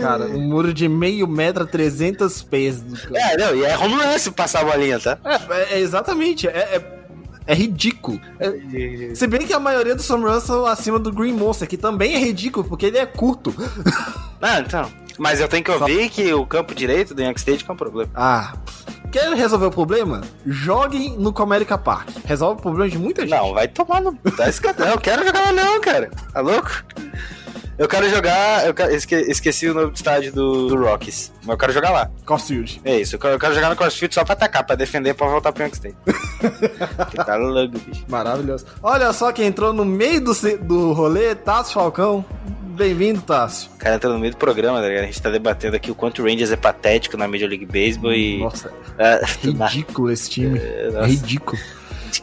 Cara, 0.01 0.27
um 0.27 0.41
muro 0.47 0.75
de 0.75 0.87
meio 0.89 1.27
metro 1.27 1.63
a 1.63 1.67
300 1.67 2.43
pés. 2.43 2.85
É, 3.13 3.37
não, 3.39 3.57
e 3.57 3.65
é 3.65 3.77
home 3.79 3.95
run 3.95 4.19
se 4.19 4.31
passar 4.31 4.61
a 4.61 4.65
bolinha, 4.65 5.01
tá? 5.01 5.19
É, 5.51 5.77
é 5.77 5.81
exatamente, 5.81 6.47
é, 6.47 6.51
é, 6.51 6.99
é 7.47 7.55
ridículo. 7.55 8.21
É- 8.39 9.15
se 9.15 9.27
bem 9.27 9.47
que 9.47 9.55
a 9.55 9.59
maioria 9.59 9.95
dos 9.95 10.09
runs 10.09 10.43
são 10.43 10.67
acima 10.67 10.99
do 10.99 11.11
Green 11.11 11.33
Monster, 11.33 11.67
que 11.67 11.79
também 11.79 12.15
é 12.15 12.19
ridículo, 12.19 12.67
porque 12.69 12.87
ele 12.87 12.99
é 12.99 13.07
curto. 13.07 13.55
Ah, 14.43 14.61
então. 14.61 14.91
Mas 15.17 15.41
eu 15.41 15.49
tenho 15.49 15.65
que 15.65 15.71
ouvir 15.71 16.11
que 16.11 16.35
o 16.35 16.45
campo 16.45 16.75
direito 16.75 17.15
do 17.15 17.23
Yankee 17.23 17.39
Stadium 17.39 17.67
é 17.69 17.73
um 17.73 17.77
problema. 17.77 18.11
Ah, 18.15 18.53
quer 19.15 19.33
resolver 19.33 19.67
o 19.67 19.71
problema? 19.71 20.23
Joguem 20.45 21.17
no 21.17 21.33
Comerica 21.33 21.79
Park. 21.79 22.09
Resolve 22.25 22.59
o 22.59 22.63
problema 22.63 22.91
de 22.91 22.99
muita 22.99 23.23
gente. 23.23 23.31
Não, 23.31 23.55
vai 23.55 23.69
tomar 23.69 24.01
no. 24.01 24.13
Tá 24.37 24.49
escadão. 24.49 24.89
Eu 24.89 24.99
quero 24.99 25.25
jogar 25.25 25.41
lá 25.41 25.53
não, 25.53 25.81
cara. 25.81 26.11
Tá 26.33 26.41
louco? 26.41 26.71
Eu 27.79 27.89
quero 27.89 28.09
jogar. 28.11 28.67
Eu 28.67 28.75
esque- 28.91 29.15
esqueci 29.29 29.69
o 29.69 29.75
nome 29.75 29.91
do 29.91 29.95
estádio 29.95 30.33
do, 30.33 30.67
do 30.69 30.77
Rockies. 30.77 31.33
Mas 31.43 31.51
eu 31.51 31.57
quero 31.59 31.73
jogar 31.73 31.91
lá. 31.91 32.11
Caulfield. 32.27 32.81
É 32.85 32.99
isso. 33.01 33.15
Eu 33.15 33.21
quero, 33.21 33.35
eu 33.35 33.39
quero 33.39 33.55
jogar 33.55 33.71
no 33.71 33.77
CrossFit 33.77 34.13
só 34.15 34.25
pra 34.25 34.33
atacar, 34.33 34.65
pra 34.65 34.75
defender, 34.77 35.15
pra 35.15 35.29
voltar 35.29 35.53
pro 35.53 35.65
Stadium. 35.67 35.97
que 37.11 37.17
tá 37.17 37.37
louco, 37.37 37.79
bicho. 37.87 38.05
Maravilhoso. 38.09 38.67
Olha 38.83 39.13
só 39.13 39.31
quem 39.33 39.47
entrou 39.47 39.73
no 39.73 39.85
meio 39.85 40.21
do, 40.21 40.33
do 40.63 40.93
rolê, 40.93 41.35
Tássio 41.37 41.75
Falcão. 41.75 42.25
Bem-vindo, 42.75 43.23
Tássio. 43.23 43.71
O 43.75 43.79
cara 43.79 43.95
entra 43.95 44.11
no 44.11 44.19
meio 44.19 44.33
do 44.33 44.37
programa, 44.37 44.81
tá 44.81 44.89
ligado? 44.89 45.05
A 45.05 45.07
gente 45.07 45.23
tá 45.23 45.31
debatendo 45.31 45.77
aqui 45.77 45.91
o 45.91 45.95
quanto 45.95 46.23
o 46.23 46.25
Rangers 46.27 46.51
é 46.51 46.57
patético 46.57 47.17
na 47.17 47.29
Major 47.29 47.49
League 47.49 47.67
Baseball 47.67 48.13
e. 48.13 48.39
Nossa, 48.39 48.73
É, 48.99 49.21
ridículo 49.47 50.11
esse 50.11 50.29
time. 50.31 50.59
É, 50.65 50.91
É 50.93 51.07
ridículo. 51.07 51.61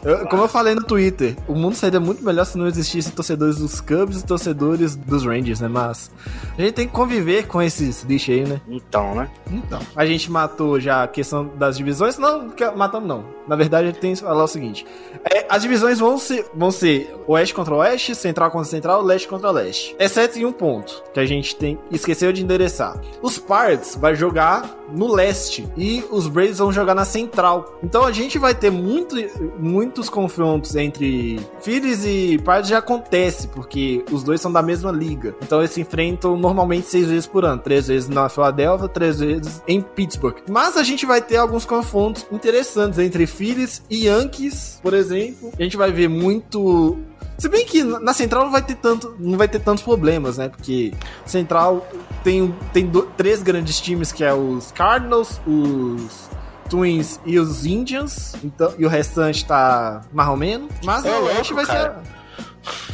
Eu- 0.04 0.26
como 0.26 0.42
eu 0.42 0.48
falei 0.48 0.74
no 0.74 0.82
Twitter, 0.82 1.36
o 1.48 1.54
mundo 1.54 1.74
seria 1.74 2.00
muito 2.00 2.24
melhor 2.24 2.44
se 2.44 2.56
não 2.58 2.66
existissem 2.66 3.12
torcedores 3.12 3.56
dos 3.58 3.80
Cubs 3.80 4.20
e 4.20 4.24
torcedores 4.24 4.94
dos 4.96 5.24
Rangers, 5.24 5.60
né? 5.60 5.68
Mas 5.68 6.10
a 6.56 6.60
gente 6.62 6.74
tem 6.74 6.86
que 6.86 6.92
conviver 6.92 7.46
com 7.46 7.60
esses 7.60 8.02
lixos 8.02 8.34
aí, 8.34 8.44
né? 8.46 8.60
Então, 8.68 9.14
né? 9.14 9.30
Então. 9.50 9.80
A 9.96 10.06
gente 10.06 10.30
matou 10.30 10.78
já 10.80 11.02
a 11.04 11.08
questão 11.08 11.50
das 11.56 11.76
divisões. 11.76 12.18
Não, 12.18 12.50
que- 12.50 12.70
matamos 12.70 13.08
não. 13.08 13.24
Na 13.46 13.56
verdade, 13.56 13.88
a 13.88 13.90
gente 13.90 14.00
tem 14.00 14.14
que 14.14 14.20
falar 14.20 14.44
o 14.44 14.48
seguinte: 14.48 14.86
É, 15.24 15.46
as 15.48 15.62
divisões 15.62 15.98
vão 15.98 16.16
ser, 16.18 16.46
vão 16.54 16.70
ser 16.70 17.14
Oeste 17.26 17.54
contra 17.54 17.74
Oeste, 17.74 18.14
Central 18.14 18.50
contra 18.50 18.68
Central, 18.68 19.02
Leste 19.02 19.26
contra 19.28 19.50
Leste. 19.50 19.94
Exceto 19.98 20.38
em 20.38 20.44
um 20.44 20.52
ponto 20.52 21.02
que 21.12 21.18
a 21.20 21.26
gente 21.26 21.54
tem 21.56 21.78
esqueceu 21.90 22.32
de 22.32 22.42
endereçar. 22.42 22.96
Os 23.20 23.38
Parts 23.38 23.96
vai 23.96 24.14
jogar 24.14 24.78
no 24.92 25.12
leste 25.12 25.66
e 25.76 26.04
os 26.10 26.26
Braves 26.28 26.58
vão 26.58 26.70
jogar 26.72 26.94
na 26.94 27.04
central. 27.04 27.78
Então 27.82 28.04
a 28.04 28.12
gente 28.12 28.38
vai 28.38 28.54
ter 28.54 28.70
muito, 28.70 29.16
muitos 29.82 30.08
confrontos 30.08 30.76
entre 30.76 31.40
Phillies 31.60 32.04
e 32.04 32.38
Parts 32.44 32.68
já 32.70 32.78
acontece, 32.78 33.48
porque 33.48 34.04
os 34.12 34.22
dois 34.22 34.40
são 34.40 34.52
da 34.52 34.62
mesma 34.62 34.92
liga. 34.92 35.34
Então 35.42 35.58
eles 35.58 35.72
se 35.72 35.80
enfrentam 35.80 36.36
normalmente 36.36 36.86
seis 36.86 37.08
vezes 37.08 37.26
por 37.26 37.44
ano, 37.44 37.60
três 37.60 37.88
vezes 37.88 38.08
na 38.08 38.28
Filadélfia, 38.28 38.88
três 38.88 39.18
vezes 39.18 39.60
em 39.66 39.80
Pittsburgh. 39.80 40.36
Mas 40.48 40.76
a 40.76 40.84
gente 40.84 41.04
vai 41.04 41.20
ter 41.20 41.36
alguns 41.36 41.64
confrontos 41.64 42.24
interessantes 42.30 42.98
entre 43.00 43.26
Phillies 43.26 43.82
e 43.90 44.06
Yankees, 44.06 44.78
por 44.82 44.94
exemplo. 44.94 45.50
A 45.58 45.62
gente 45.62 45.76
vai 45.76 45.90
ver 45.90 46.08
muito 46.08 46.96
se 47.38 47.48
bem 47.48 47.64
que 47.66 47.82
na 47.82 48.14
Central 48.14 48.44
não 48.44 48.52
vai 48.52 48.62
ter 48.62 48.76
tanto, 48.76 49.16
não 49.18 49.36
vai 49.36 49.48
ter 49.48 49.58
tantos 49.58 49.82
problemas, 49.82 50.38
né? 50.38 50.48
Porque 50.48 50.92
Central 51.26 51.84
tem, 52.22 52.54
tem 52.72 52.86
do- 52.86 53.02
três 53.16 53.42
grandes 53.42 53.80
times 53.80 54.12
que 54.12 54.22
é 54.22 54.32
os 54.32 54.70
Cardinals, 54.70 55.40
os 55.44 56.30
Twins 56.72 57.20
e 57.26 57.38
os 57.38 57.66
Indians, 57.66 58.34
então, 58.42 58.72
e 58.78 58.86
o 58.86 58.88
restante 58.88 59.44
tá 59.44 60.00
mais 60.10 60.28
ou 60.30 60.36
menos. 60.38 60.70
Mas 60.82 61.04
É 61.04 61.14
a 61.14 61.20
Oeste 61.20 61.52
vai 61.52 61.66
cara. 61.66 62.00
ser 62.02 62.22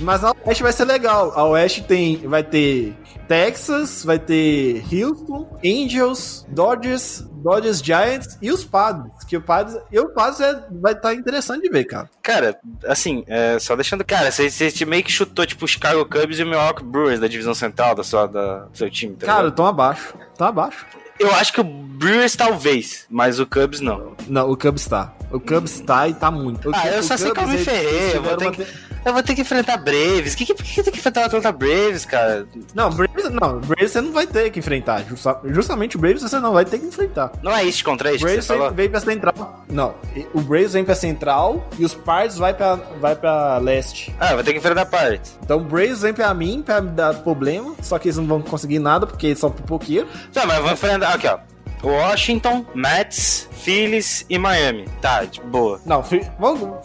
mas 0.01 0.25
a 0.25 0.33
Oeste 0.45 0.63
vai 0.63 0.73
ser 0.73 0.85
legal. 0.85 1.33
A 1.37 1.45
Oeste 1.45 1.83
tem 1.83 2.17
vai 2.27 2.43
ter 2.43 2.97
Texas, 3.29 4.03
vai 4.03 4.19
ter 4.19 4.83
Houston, 4.93 5.47
Angels, 5.65 6.47
Dodgers, 6.49 7.21
Dodgers 7.31 7.79
Giants 7.81 8.39
e 8.41 8.51
os 8.51 8.65
Padres, 8.65 9.13
que 9.29 9.37
o 9.37 9.43
Padres, 9.43 9.79
e 9.93 10.01
o 10.01 10.09
Padres 10.09 10.41
é, 10.41 10.65
vai 10.81 10.95
estar 10.95 11.15
interessante 11.15 11.63
de 11.63 11.69
ver, 11.69 11.85
cara. 11.85 12.09
Cara, 12.23 12.59
assim, 12.87 13.23
é, 13.29 13.59
só 13.59 13.77
deixando. 13.77 14.05
Cara, 14.05 14.31
você, 14.33 14.49
você 14.51 14.85
meio 14.87 15.05
que 15.05 15.13
chutou, 15.13 15.45
tipo, 15.47 15.67
o 15.67 15.69
Chicago 15.69 16.05
Cubs 16.07 16.39
e 16.39 16.43
o 16.43 16.47
Milwaukee 16.47 16.83
Brewers 16.85 17.21
da 17.21 17.29
divisão 17.29 17.55
central 17.55 17.95
da 17.95 18.03
sua, 18.03 18.27
da, 18.27 18.61
do 18.61 18.77
seu 18.77 18.91
time, 18.91 19.15
tá 19.17 19.27
Cara, 19.27 19.39
ligado? 19.43 19.55
tão 19.55 19.67
abaixo. 19.67 20.15
Tá 20.37 20.49
abaixo. 20.49 20.87
Eu 21.19 21.35
acho 21.35 21.53
que 21.53 21.61
o 21.61 21.65
Brewers 21.65 22.37
talvez, 22.37 23.07
mas 23.11 23.41
o 23.41 23.47
Cubs 23.47 23.81
não. 23.81 24.13
Não, 24.29 24.51
o 24.51 24.57
Cubs 24.57 24.87
tá. 24.87 25.13
O 25.33 25.41
Cubs 25.41 25.81
tá 25.81 26.09
e 26.09 26.15
tá 26.15 26.31
muito. 26.31 26.69
O 26.71 26.75
Ah, 26.75 26.81
Cubs- 26.81 26.95
eu 26.97 27.03
só 27.03 27.17
sei 27.17 27.33
que 27.33 27.41
eu 27.41 27.49
me 27.49 27.59
ferrei, 27.59 28.17
eu 28.17 28.23
vou 28.23 28.37
ter 28.37 28.51
que- 28.53 28.67
Eu 29.05 29.13
vou 29.13 29.23
ter 29.23 29.35
que 29.35 29.41
enfrentar 29.43 29.77
Braves. 29.79 30.35
Que 30.35 30.45
que, 30.45 30.55
por 30.55 30.65
que 30.65 30.83
tem 30.83 30.93
que 30.93 30.99
enfrentar 30.99 31.23
o 31.23 31.25
Atlanta 31.25 31.53
Braves, 31.53 32.05
cara? 32.05 32.47
Não, 32.75 32.91
Braves, 32.91 33.31
não, 33.31 33.59
Braves 33.61 33.91
você 33.93 34.01
não 34.01 34.13
vai 34.13 34.27
ter 34.27 34.51
que 34.51 34.59
enfrentar. 34.59 35.05
Justa- 35.05 35.41
justamente 35.47 35.97
o 35.97 35.99
Braves 35.99 36.23
você 36.23 36.39
não 36.39 36.53
vai 36.53 36.65
ter 36.65 36.79
que 36.79 36.87
enfrentar. 36.87 37.33
Não 37.43 37.53
é 37.53 37.65
East 37.65 37.83
contra 37.83 38.09
O 38.09 38.13
East 38.13 38.23
você 38.23 38.55
Braves 38.57 38.67
vem, 38.69 38.71
vem 38.75 38.89
pra 38.91 39.01
central. 39.01 39.65
Não, 39.69 39.95
o 40.35 40.41
Braves 40.41 40.73
vem 40.73 40.85
pra 40.85 40.95
central 40.95 41.67
e 41.79 41.85
os 41.85 41.95
Pards 41.95 42.37
vai 42.39 42.53
pra, 42.55 42.75
vai 43.01 43.15
pra 43.17 43.59
leste. 43.59 44.15
Ah, 44.21 44.35
vou 44.35 44.45
ter 44.45 44.53
que 44.53 44.59
enfrentar 44.59 44.87
Pirates. 44.87 45.39
Então 45.43 45.59
o 45.59 45.61
Braves 45.65 46.03
vem 46.03 46.13
pra 46.13 46.33
mim 46.35 46.63
pra 46.65 46.81
me 46.81 46.91
dar 46.91 47.15
problema. 47.15 47.75
Só 47.83 47.99
que 47.99 48.09
eles 48.09 48.17
não 48.17 48.27
vão 48.27 48.43
conseguir 48.43 48.79
nada 48.79 49.07
porque 49.07 49.27
eles 49.29 49.39
são 49.39 49.51
pipoqueiros. 49.51 50.11
Tá, 50.33 50.45
mas 50.47 50.57
eu 50.59 50.63
vou 50.65 50.73
enfrentar. 50.73 51.15
Aqui, 51.15 51.27
ó. 51.29 51.39
Washington, 51.83 52.67
Mets, 52.75 53.49
Phillies 53.53 54.27
e 54.29 54.37
Miami. 54.37 54.85
Tá, 55.01 55.25
de 55.25 55.41
boa. 55.41 55.81
Não, 55.87 56.03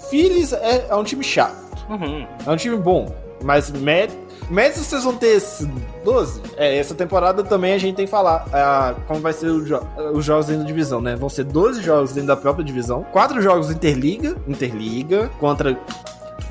Phillies 0.09 0.53
é, 0.53 0.85
é 0.89 0.95
um 0.95 1.03
time 1.03 1.23
chato. 1.23 1.62
Uhum. 1.89 2.25
É 2.45 2.49
um 2.49 2.55
time 2.55 2.77
bom. 2.77 3.13
Mas 3.43 3.69
Mets 4.49 4.77
vocês 4.77 5.03
vão 5.03 5.15
ter 5.15 5.41
12? 6.03 6.41
É, 6.55 6.77
essa 6.77 6.93
temporada 6.95 7.43
também 7.43 7.73
a 7.73 7.77
gente 7.77 7.95
tem 7.95 8.05
que 8.05 8.11
falar 8.11 8.45
ah, 8.53 8.95
como 9.07 9.19
vai 9.19 9.33
ser 9.33 9.47
jo- 9.63 9.81
os 10.13 10.23
jogos 10.23 10.45
dentro 10.45 10.61
da 10.63 10.67
divisão, 10.67 11.01
né? 11.01 11.15
Vão 11.15 11.27
ser 11.29 11.43
12 11.43 11.81
jogos 11.81 12.13
dentro 12.13 12.27
da 12.27 12.35
própria 12.37 12.63
divisão. 12.63 13.03
quatro 13.11 13.41
jogos 13.41 13.69
Interliga, 13.69 14.35
Interliga, 14.47 15.29
contra... 15.39 15.77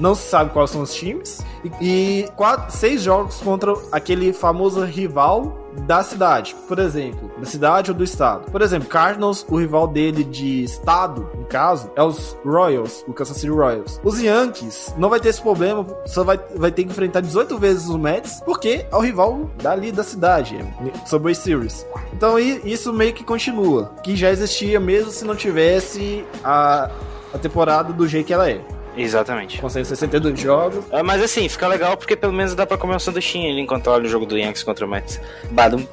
Não 0.00 0.14
se 0.14 0.28
sabe 0.28 0.50
quais 0.50 0.70
são 0.70 0.82
os 0.82 0.92
times. 0.94 1.44
E, 1.80 2.24
e 2.24 2.28
quatro, 2.34 2.74
seis 2.76 3.02
jogos 3.02 3.36
contra 3.36 3.74
aquele 3.92 4.32
famoso 4.32 4.84
rival 4.84 5.58
da 5.81 6.02
cidade, 6.02 6.55
por 6.69 6.79
exemplo, 6.79 7.31
da 7.38 7.47
cidade 7.47 7.91
ou 7.91 7.97
do 7.97 8.05
estado. 8.05 8.50
Por 8.50 8.62
exemplo, 8.62 8.88
Cardinals, 8.88 9.45
o 9.49 9.57
rival 9.59 9.88
dele 9.88 10.25
de 10.25 10.64
estado, 10.64 11.29
no 11.37 11.45
caso, 11.45 11.91
é 11.97 12.02
os 12.02 12.37
Royals, 12.45 13.05
o 13.07 13.12
Kansas 13.12 13.37
City 13.37 13.50
Royals. 13.50 14.00
Os 14.02 14.21
Yankees 14.21 14.95
não 14.97 15.09
vai 15.09 15.21
ter 15.21 15.31
esse 15.31 15.41
problema, 15.41 15.87
só 16.07 16.25
vai, 16.25 16.38
vai 16.55 16.71
ter 16.71 16.85
que 16.85 16.91
enfrentar 16.91 17.21
18 17.21 17.59
vezes 17.59 17.88
os 17.88 17.97
Mets, 17.97 18.41
porque 18.45 18.87
é 18.91 18.97
o 18.97 19.00
rival 19.00 19.50
dali 19.62 19.91
da 19.91 20.05
cidade, 20.05 20.59
Subway 21.07 21.35
Series. 21.35 21.87
Então 22.12 22.38
isso 22.38 22.93
meio 22.93 23.12
que 23.12 23.25
continua, 23.25 23.93
que 24.02 24.14
já 24.17 24.31
existia 24.31 24.79
mesmo 24.79 25.11
se 25.11 25.25
não 25.25 25.35
tivesse 25.35 26.25
a, 26.45 26.91
a 27.33 27.38
temporada 27.38 27.93
do 27.93 28.07
jeito 28.07 28.26
que 28.26 28.35
ela 28.35 28.49
é. 28.49 28.61
Exatamente. 28.96 29.58
Com 29.61 29.68
162 29.68 30.38
jogos. 30.38 30.84
É, 30.90 31.02
mas 31.02 31.22
assim, 31.22 31.49
fica 31.49 31.66
legal 31.66 31.96
porque 31.96 32.14
pelo 32.16 32.32
menos 32.32 32.54
dá 32.54 32.66
pra 32.66 32.76
comer 32.76 32.94
um 32.96 32.99
sanduichinho 32.99 33.50
ali 33.50 33.61
enquanto 33.61 33.87
olha 33.88 34.04
o 34.04 34.08
jogo 34.08 34.26
do 34.26 34.37
Yankees 34.37 34.62
contra 34.62 34.84
o 34.84 34.88
Mets. 34.88 35.20
Badum, 35.50 35.84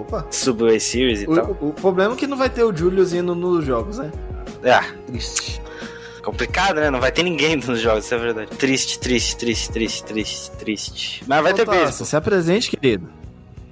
Opa! 0.00 0.26
Subway 0.30 0.78
Series 0.78 1.22
e 1.22 1.26
O, 1.26 1.34
tal. 1.34 1.56
o- 1.60 1.72
problema 1.72 2.14
é 2.14 2.16
que 2.16 2.26
não 2.26 2.36
vai 2.36 2.48
ter 2.50 2.62
o 2.64 2.74
Julius 2.76 3.12
indo 3.12 3.34
nos 3.34 3.64
jogos, 3.64 3.98
né? 3.98 4.10
Ah, 4.64 4.84
Triste. 5.08 5.60
complicado, 6.22 6.76
né? 6.76 6.90
Não 6.90 7.00
vai 7.00 7.10
ter 7.10 7.24
ninguém 7.24 7.56
nos 7.56 7.80
jogos, 7.80 8.04
isso 8.04 8.14
é 8.14 8.18
verdade. 8.18 8.50
Triste, 8.56 8.98
triste, 9.00 9.36
triste, 9.36 9.70
triste, 9.72 10.04
triste, 10.04 10.50
triste. 10.52 11.24
Mas 11.26 11.42
vai 11.42 11.52
ter 11.52 11.66
Tasso, 11.66 11.78
beisebol. 11.78 12.06
Se 12.06 12.16
apresente, 12.16 12.70
querido. 12.70 13.08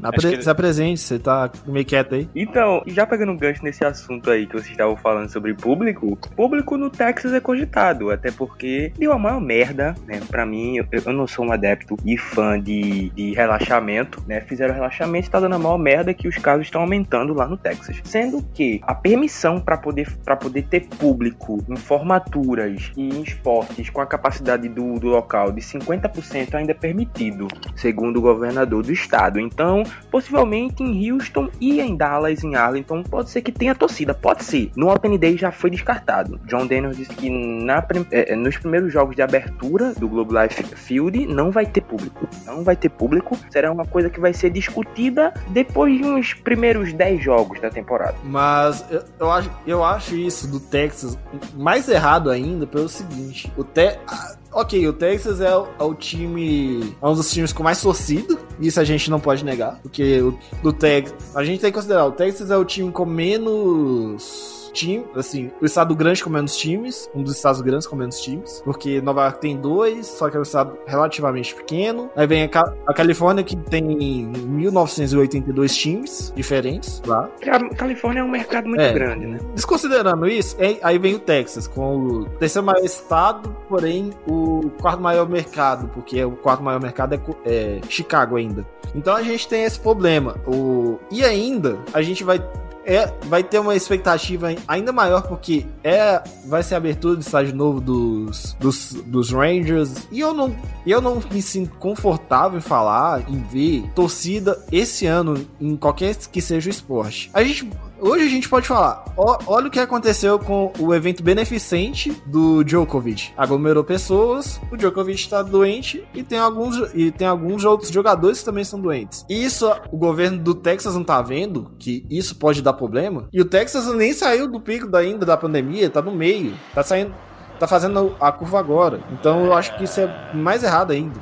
Apre- 0.02 0.37
que- 0.37 0.42
Se 0.42 0.50
apresente, 0.50 1.00
você 1.00 1.19
tá 1.19 1.50
meio 1.66 1.85
quieto 1.85 2.14
aí. 2.14 2.28
Então, 2.35 2.83
já 2.87 3.07
pegando 3.07 3.33
um 3.33 3.37
gancho 3.37 3.62
nesse 3.62 3.85
assunto 3.85 4.30
aí 4.30 4.47
que 4.47 4.54
vocês 4.54 4.71
estavam 4.71 4.97
falando 4.97 5.28
sobre 5.30 5.54
público, 5.54 6.16
público 6.37 6.76
no 6.76 6.90
Texas 6.90 7.33
é 7.33 7.40
cogitado, 7.40 8.11
até 8.11 8.30
porque 8.30 8.92
deu 8.99 9.12
a 9.12 9.19
maior 9.19 9.40
merda, 9.40 9.95
né? 10.07 10.21
Pra 10.28 10.47
mim, 10.47 10.76
eu, 10.76 10.87
eu 10.92 11.12
não 11.12 11.26
sou 11.26 11.45
um 11.45 11.52
adepto 11.52 11.97
e 12.04 12.16
fã 12.16 12.61
de, 12.61 13.11
de 13.11 13.33
relaxamento, 13.35 14.23
né? 14.26 14.40
Fizeram 14.40 14.75
relaxamento 14.75 15.28
e 15.28 15.30
tá 15.30 15.40
dando 15.40 15.54
a 15.54 15.59
maior 15.59 15.78
merda 15.78 16.14
que 16.14 16.28
os 16.28 16.37
casos 16.37 16.66
estão 16.66 16.80
aumentando 16.83 17.35
lá 17.35 17.47
no 17.47 17.57
Texas. 17.57 18.00
Sendo 18.04 18.42
que 18.54 18.80
a 18.85 18.95
permissão 18.95 19.61
para 19.61 19.76
poder, 19.76 20.11
pra 20.25 20.37
poder 20.37 20.62
ter 20.62 20.87
público 20.87 21.59
em 21.69 21.76
formaturas 21.76 22.90
e 22.97 23.09
em 23.09 23.23
esportes 23.23 23.90
com 23.90 24.00
a 24.00 24.07
capacidade 24.07 24.69
do, 24.69 24.99
do 24.99 25.09
local 25.09 25.52
de 25.52 25.61
50% 25.61 26.54
ainda 26.54 26.73
é 26.73 26.75
permitido, 26.75 27.47
segundo 27.76 28.19
o 28.19 28.21
governador 28.23 28.83
do 28.83 28.92
estado. 28.92 29.38
Então, 29.40 29.83
possivelmente 30.11 30.82
em 30.82 31.11
Houston 31.12 31.49
e 31.61 31.80
em 31.80 31.97
Dallas, 31.97 32.42
em 32.44 32.54
Arlington, 32.54 33.02
pode 33.02 33.30
ser 33.30 33.42
que 33.42 33.52
tenha 33.52 33.75
torcida, 33.75 34.12
pode 34.14 34.44
ser. 34.44 34.70
No 34.76 34.92
Open 34.92 35.16
Day 35.18 35.37
já 35.37 35.50
foi 35.52 35.70
descartado. 35.70 36.38
John 36.47 36.66
Daniels 36.66 36.97
disse 36.97 37.14
que 37.14 37.30
na 37.30 37.80
prim- 37.82 38.06
eh, 38.11 38.35
nos 38.37 38.56
primeiros 38.56 38.92
jogos 38.92 39.14
de 39.16 39.23
abertura 39.23 39.94
do 39.94 40.09
Globe 40.09 40.35
Life 40.35 40.62
Field 40.76 41.26
não 41.26 41.50
vai 41.50 41.66
ter 41.66 41.80
público. 41.80 42.28
Não 42.44 42.62
vai 42.62 42.76
ter 42.76 42.88
público. 42.88 43.37
Será 43.50 43.70
uma 43.73 43.85
coisa 43.85 44.11
que 44.11 44.20
vai 44.20 44.32
ser 44.32 44.50
discutida 44.50 45.32
depois 45.49 45.97
de 45.97 46.04
uns 46.04 46.35
primeiros 46.35 46.92
10 46.92 47.23
jogos 47.23 47.61
da 47.61 47.70
temporada. 47.70 48.14
Mas 48.25 48.85
eu, 48.90 49.02
eu 49.18 49.30
acho, 49.30 49.50
eu 49.66 49.85
acho 49.85 50.14
isso 50.16 50.49
do 50.49 50.61
Texas 50.61 51.18
mais 51.54 51.88
errado 51.88 52.30
ainda 52.30 52.66
pelo 52.66 52.88
seguinte: 52.88 53.50
o 53.56 53.64
Te 53.64 53.99
ah, 54.06 54.37
Ok, 54.52 54.88
o 54.88 54.92
Texas 54.92 55.40
é 55.40 55.57
o, 55.57 55.69
é 55.78 55.83
o 55.83 55.95
time. 55.95 56.95
É 57.00 57.07
um 57.07 57.14
dos 57.14 57.30
times 57.30 57.52
com 57.52 57.62
mais 57.62 57.80
torcida. 57.80 58.37
Isso 58.59 58.80
a 58.80 58.85
gente 58.85 59.09
não 59.09 59.21
pode 59.21 59.45
negar. 59.45 59.78
Porque 59.80 60.21
o 60.21 60.37
do 60.62 60.73
Texas. 60.73 61.37
A 61.37 61.45
gente 61.45 61.61
tem 61.61 61.71
que 61.71 61.76
considerar: 61.76 62.07
o 62.07 62.12
Texas 62.12 62.50
é 62.50 62.57
o 62.57 62.64
time 62.64 62.90
com 62.90 63.07
menos. 63.07 64.60
Time, 64.73 65.05
assim, 65.15 65.50
o 65.61 65.65
estado 65.67 65.95
grande 65.95 66.23
com 66.23 66.31
menos 66.31 66.57
times, 66.57 67.11
um 67.15 67.23
dos 67.23 67.37
estados 67.37 67.61
grandes 67.61 67.87
com 67.87 67.97
menos 67.97 68.21
times, 68.21 68.61
porque 68.65 69.00
Nova 69.00 69.23
York 69.25 69.41
tem 69.41 69.57
dois, 69.57 70.07
só 70.07 70.29
que 70.31 70.37
é 70.37 70.41
um 70.41 70.43
estado 70.43 70.77
relativamente 70.87 71.55
pequeno. 71.55 72.11
Aí 72.17 72.27
vem 72.27 72.43
a, 72.45 72.49
Ca- 72.49 72.73
a 72.87 72.93
Califórnia 72.95 73.43
que 73.45 73.57
tem 73.57 73.83
1982 73.85 75.77
times 75.77 76.33
diferentes 76.35 77.03
lá. 77.07 77.29
A 77.47 77.75
Califórnia 77.75 78.21
é 78.21 78.25
um 78.25 78.31
mercado 78.31 78.69
muito 78.69 78.81
É. 78.81 78.93
grande, 78.93 79.27
né? 79.27 79.39
Desconsiderando 79.55 80.27
isso, 80.29 80.57
é- 80.59 80.79
aí 80.83 80.99
vem 80.99 81.15
o 81.15 81.19
Texas, 81.19 81.67
com 81.67 81.97
o 81.97 82.25
terceiro 82.39 82.67
maior 82.67 82.85
estado, 82.85 83.55
porém 83.69 84.11
o 84.27 84.71
quarto 84.81 85.00
maior 85.03 85.29
mercado, 85.29 85.89
porque 85.89 86.23
o 86.25 86.33
quarto 86.33 86.62
maior 86.62 86.81
mercado 86.81 87.15
é, 87.15 87.21
é 87.45 87.81
Chicago 87.89 88.37
ainda. 88.37 88.67
Então 88.95 89.15
a 89.15 89.23
gente 89.23 89.47
tem 89.49 89.65
esse 89.65 89.79
problema. 89.79 90.37
O, 90.47 90.99
e 91.11 91.25
ainda, 91.25 91.79
a 91.93 92.03
gente 92.03 92.25
vai. 92.25 92.41
É, 92.90 93.06
vai 93.26 93.44
ter 93.44 93.61
uma 93.61 93.76
expectativa 93.76 94.49
ainda 94.66 94.90
maior 94.90 95.23
porque 95.23 95.64
é 95.85 96.20
vai 96.47 96.61
ser 96.61 96.75
a 96.75 96.78
abertura 96.78 97.14
do 97.14 97.20
estágio 97.20 97.54
novo 97.54 97.80
dos, 97.80 98.56
dos, 98.59 98.94
dos 99.06 99.30
Rangers 99.30 100.09
e 100.11 100.18
eu 100.18 100.35
não 100.35 100.56
eu 100.85 101.00
não 101.00 101.23
me 101.30 101.40
sinto 101.40 101.76
confortável 101.76 102.59
em 102.59 102.61
falar 102.61 103.30
em 103.30 103.38
ver 103.44 103.88
torcida 103.94 104.61
esse 104.73 105.06
ano 105.06 105.47
em 105.61 105.76
qualquer 105.76 106.16
que 106.16 106.42
seja 106.42 106.68
o 106.68 106.73
esporte. 106.73 107.30
A 107.32 107.44
gente 107.44 107.70
hoje 108.00 108.25
a 108.25 108.28
gente 108.28 108.49
pode 108.49 108.66
falar, 108.66 109.04
ó, 109.16 109.38
olha 109.47 109.69
o 109.69 109.71
que 109.71 109.78
aconteceu 109.78 110.38
com 110.38 110.73
o 110.78 110.95
evento 110.95 111.23
beneficente 111.23 112.11
do 112.26 112.64
Djokovic. 112.64 113.33
Aglomerou 113.37 113.85
pessoas, 113.85 114.61
o 114.71 114.76
Djokovic 114.76 115.28
tá 115.28 115.42
doente 115.42 116.04
e 116.14 116.23
tem 116.23 116.38
alguns, 116.38 116.76
e 116.95 117.11
tem 117.11 117.26
alguns 117.26 117.64
outros 117.64 117.90
jogadores 117.90 118.40
que 118.40 118.45
também 118.45 118.64
são 118.64 118.80
doentes. 118.80 119.25
Isso 119.28 119.71
o 119.90 119.97
governo 119.97 120.38
do 120.38 120.54
Texas 120.54 120.95
não 120.95 121.04
tá 121.04 121.21
vendo, 121.23 121.71
que 121.78 122.07
isso 122.11 122.37
pode 122.37 122.62
dar 122.62 122.73
problema. 122.73 123.28
E 123.33 123.40
o 123.40 123.45
Texas 123.45 123.87
nem 123.95 124.12
saiu 124.12 124.49
do 124.49 124.61
pico 124.61 124.95
ainda 124.97 125.26
da 125.26 125.37
pandemia, 125.37 125.90
tá 125.90 126.00
no 126.00 126.12
meio, 126.12 126.54
tá 126.75 126.83
saindo, 126.83 127.14
tá 127.59 127.66
fazendo 127.66 128.16
a 128.21 128.33
curva 128.33 128.59
agora. 128.59 129.00
Então 129.12 129.45
eu 129.45 129.52
acho 129.52 129.76
que 129.76 129.85
isso 129.85 130.00
é 130.00 130.35
mais 130.35 130.62
errado 130.62 130.92
ainda. 130.92 131.19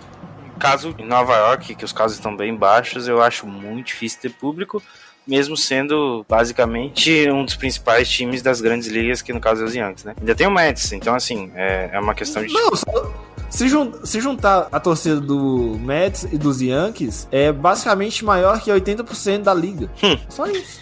Caso 0.58 0.92
em 0.98 1.06
Nova 1.06 1.36
York, 1.36 1.76
que 1.76 1.84
os 1.84 1.92
casos 1.92 2.16
estão 2.16 2.36
bem 2.36 2.54
baixos, 2.56 3.06
eu 3.06 3.22
acho 3.22 3.46
muito 3.46 3.86
difícil 3.86 4.20
ter 4.20 4.30
público, 4.30 4.82
mesmo 5.28 5.56
sendo 5.56 6.24
basicamente 6.28 7.30
um 7.30 7.44
dos 7.44 7.54
principais 7.54 8.08
times 8.08 8.40
das 8.42 8.60
grandes 8.60 8.88
ligas, 8.88 9.20
que 9.22 9.32
no 9.32 9.40
caso 9.40 9.62
é 9.62 9.64
os 9.66 9.74
Yankees, 9.74 10.04
né? 10.04 10.14
Ainda 10.18 10.34
tem 10.34 10.46
o 10.46 10.50
Mets, 10.50 10.92
então 10.92 11.14
assim, 11.14 11.50
é, 11.54 11.90
é 11.92 12.00
uma 12.00 12.14
questão 12.14 12.42
de. 12.44 12.52
Não, 12.52 12.74
só- 12.74 13.12
se, 13.50 13.68
jun- 13.68 13.92
se 14.04 14.20
juntar 14.20 14.68
a 14.72 14.80
torcida 14.80 15.20
do 15.20 15.78
Mets 15.80 16.24
e 16.32 16.36
dos 16.38 16.60
Yankees, 16.60 17.28
é 17.30 17.50
basicamente 17.52 18.24
maior 18.24 18.60
que 18.60 18.70
80% 18.70 19.42
da 19.42 19.54
liga. 19.54 19.90
Hum. 20.02 20.18
Só 20.28 20.46
isso. 20.46 20.80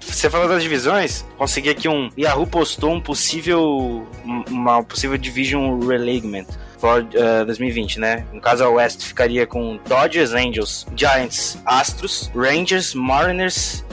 Você 0.00 0.28
falou 0.30 0.48
das 0.48 0.62
divisões, 0.62 1.24
consegui 1.36 1.68
aqui 1.70 1.88
um. 1.88 2.10
Yahoo 2.18 2.46
postou 2.46 2.92
um 2.92 3.00
possível. 3.00 4.06
um- 4.24 4.44
Uma 4.48 4.82
possível 4.82 5.16
Division 5.18 5.78
Relegament 5.86 6.46
for 6.80 7.06
eh, 7.12 7.44
2020, 7.44 8.00
né? 8.00 8.24
No 8.32 8.40
caso, 8.40 8.64
a 8.64 8.70
West 8.70 9.04
ficaria 9.04 9.46
com 9.46 9.78
Dodgers, 9.86 10.32
Angels, 10.32 10.86
Giants, 10.96 11.58
Astros, 11.66 12.30
Rangers, 12.34 12.94
Mariners, 12.94 13.84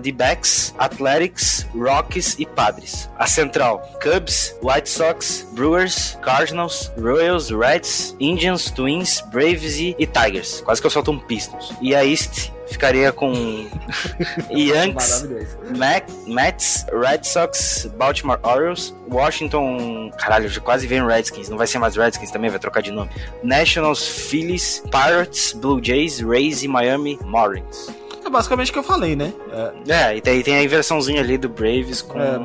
D-Backs, 0.00 0.74
Athletics, 0.78 1.66
Rockies 1.74 2.36
e 2.38 2.46
Padres. 2.46 3.10
A 3.18 3.26
Central, 3.26 3.80
Cubs, 4.00 4.54
White 4.62 4.88
Sox, 4.88 5.46
Brewers, 5.52 6.16
Cardinals, 6.22 6.92
Royals, 6.96 7.50
Reds, 7.50 8.16
Indians, 8.20 8.70
Twins, 8.70 9.20
Braves 9.32 9.78
e, 9.78 9.96
e 9.98 10.06
Tigers. 10.06 10.60
Quase 10.60 10.80
que 10.80 10.86
eu 10.86 10.90
solto 10.90 11.10
um 11.10 11.18
Pistons. 11.18 11.74
E 11.80 11.94
a 11.94 12.04
East 12.04 12.52
ficaria 12.66 13.12
com 13.12 13.32
Yankees, 14.50 15.24
Mets, 16.26 16.86
Red 16.92 17.24
Sox, 17.24 17.88
Baltimore 17.96 18.38
Orioles, 18.42 18.94
Washington. 19.10 20.10
Caralho, 20.18 20.48
já 20.48 20.60
quase 20.60 20.86
veio 20.86 21.06
Redskins. 21.06 21.48
Não 21.48 21.58
vai 21.58 21.66
ser 21.66 21.78
mais 21.78 21.96
Redskins 21.96 22.30
também, 22.30 22.50
vai 22.50 22.58
trocar 22.58 22.82
de 22.82 22.90
nome. 22.90 23.10
Nationals, 23.42 24.06
Phillies, 24.06 24.82
Pirates, 24.90 25.52
Blue 25.52 25.80
Jays, 25.82 26.20
Rays 26.20 26.62
e 26.62 26.68
Miami 26.68 27.18
Marlins. 27.24 27.88
É 28.24 28.28
basicamente 28.28 28.70
o 28.70 28.72
que 28.72 28.78
eu 28.80 28.82
falei, 28.82 29.14
né? 29.14 29.32
É, 29.52 29.94
É, 30.10 30.16
e 30.16 30.20
tem, 30.20 30.42
tem 30.42 30.56
a 30.56 30.62
inversãozinha 30.62 31.20
ali 31.20 31.38
do 31.38 31.48
Braves 31.48 32.02
com. 32.02 32.20
é, 32.20 32.38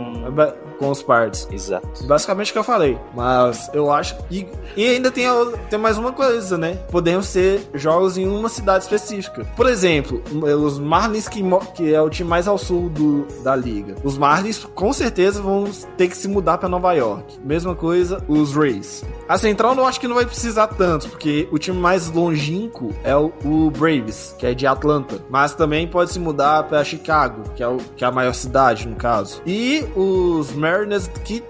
com 0.82 0.90
os 0.90 1.04
parts. 1.04 1.48
Exato. 1.52 2.04
Basicamente 2.06 2.50
o 2.50 2.54
que 2.54 2.60
eu 2.60 2.64
falei. 2.64 2.98
Mas 3.16 3.70
eu 3.72 3.92
acho. 3.92 4.16
E, 4.32 4.48
e 4.76 4.84
ainda 4.88 5.12
tem, 5.12 5.28
a- 5.28 5.46
tem 5.70 5.78
mais 5.78 5.96
uma 5.98 6.12
coisa, 6.12 6.58
né? 6.58 6.74
Podemos 6.90 7.28
ser 7.28 7.70
jogos 7.76 8.18
em 8.18 8.28
uma 8.28 8.50
cidade 8.50 8.84
específica. 8.86 9.46
Por 9.56 9.68
exemplo, 9.68 10.24
os 10.64 10.80
Marlins, 10.80 11.28
que, 11.30 11.44
que 11.76 11.94
é 11.94 12.02
o 12.02 12.10
time 12.10 12.28
mais 12.28 12.48
ao 12.48 12.58
sul 12.58 12.90
do, 12.90 13.28
da 13.44 13.56
liga. 13.56 13.96
Os 14.04 14.18
Marlins 14.18 14.66
com 14.74 14.92
certeza 14.92 15.40
vão 15.42 15.66
ter 15.98 16.08
que 16.08 16.18
se 16.18 16.28
mudar 16.28 16.58
para 16.58 16.68
Nova 16.68 16.94
York. 16.94 17.40
Mesma 17.44 17.76
coisa, 17.76 18.24
os 18.28 18.56
Rays. 18.56 19.04
A 19.30 19.38
Central 19.38 19.76
eu 19.76 19.86
acho 19.86 20.00
que 20.00 20.08
não 20.08 20.16
vai 20.16 20.26
precisar 20.26 20.68
tanto, 20.68 21.08
porque 21.10 21.48
o 21.52 21.60
time 21.60 21.78
mais 21.78 22.10
longínquo 22.10 22.94
é 23.04 23.16
o, 23.16 23.32
o 23.46 23.70
Braves, 23.70 24.36
que 24.38 24.46
é 24.48 24.54
de 24.56 24.66
Atlanta. 24.66 25.20
Mas 25.30 25.54
também 25.54 25.88
pode 25.88 26.12
se 26.12 26.20
mudar 26.20 26.64
para 26.64 26.84
Chicago, 26.84 27.44
que 27.56 27.62
é, 27.62 27.68
o, 27.68 27.78
que 27.96 28.04
é 28.04 28.08
a 28.08 28.12
maior 28.12 28.34
cidade, 28.34 28.88
no 28.88 28.96
caso. 28.96 29.42
E 29.46 29.86
os 29.96 30.52
Mariners, 30.72 31.08
que 31.26 31.44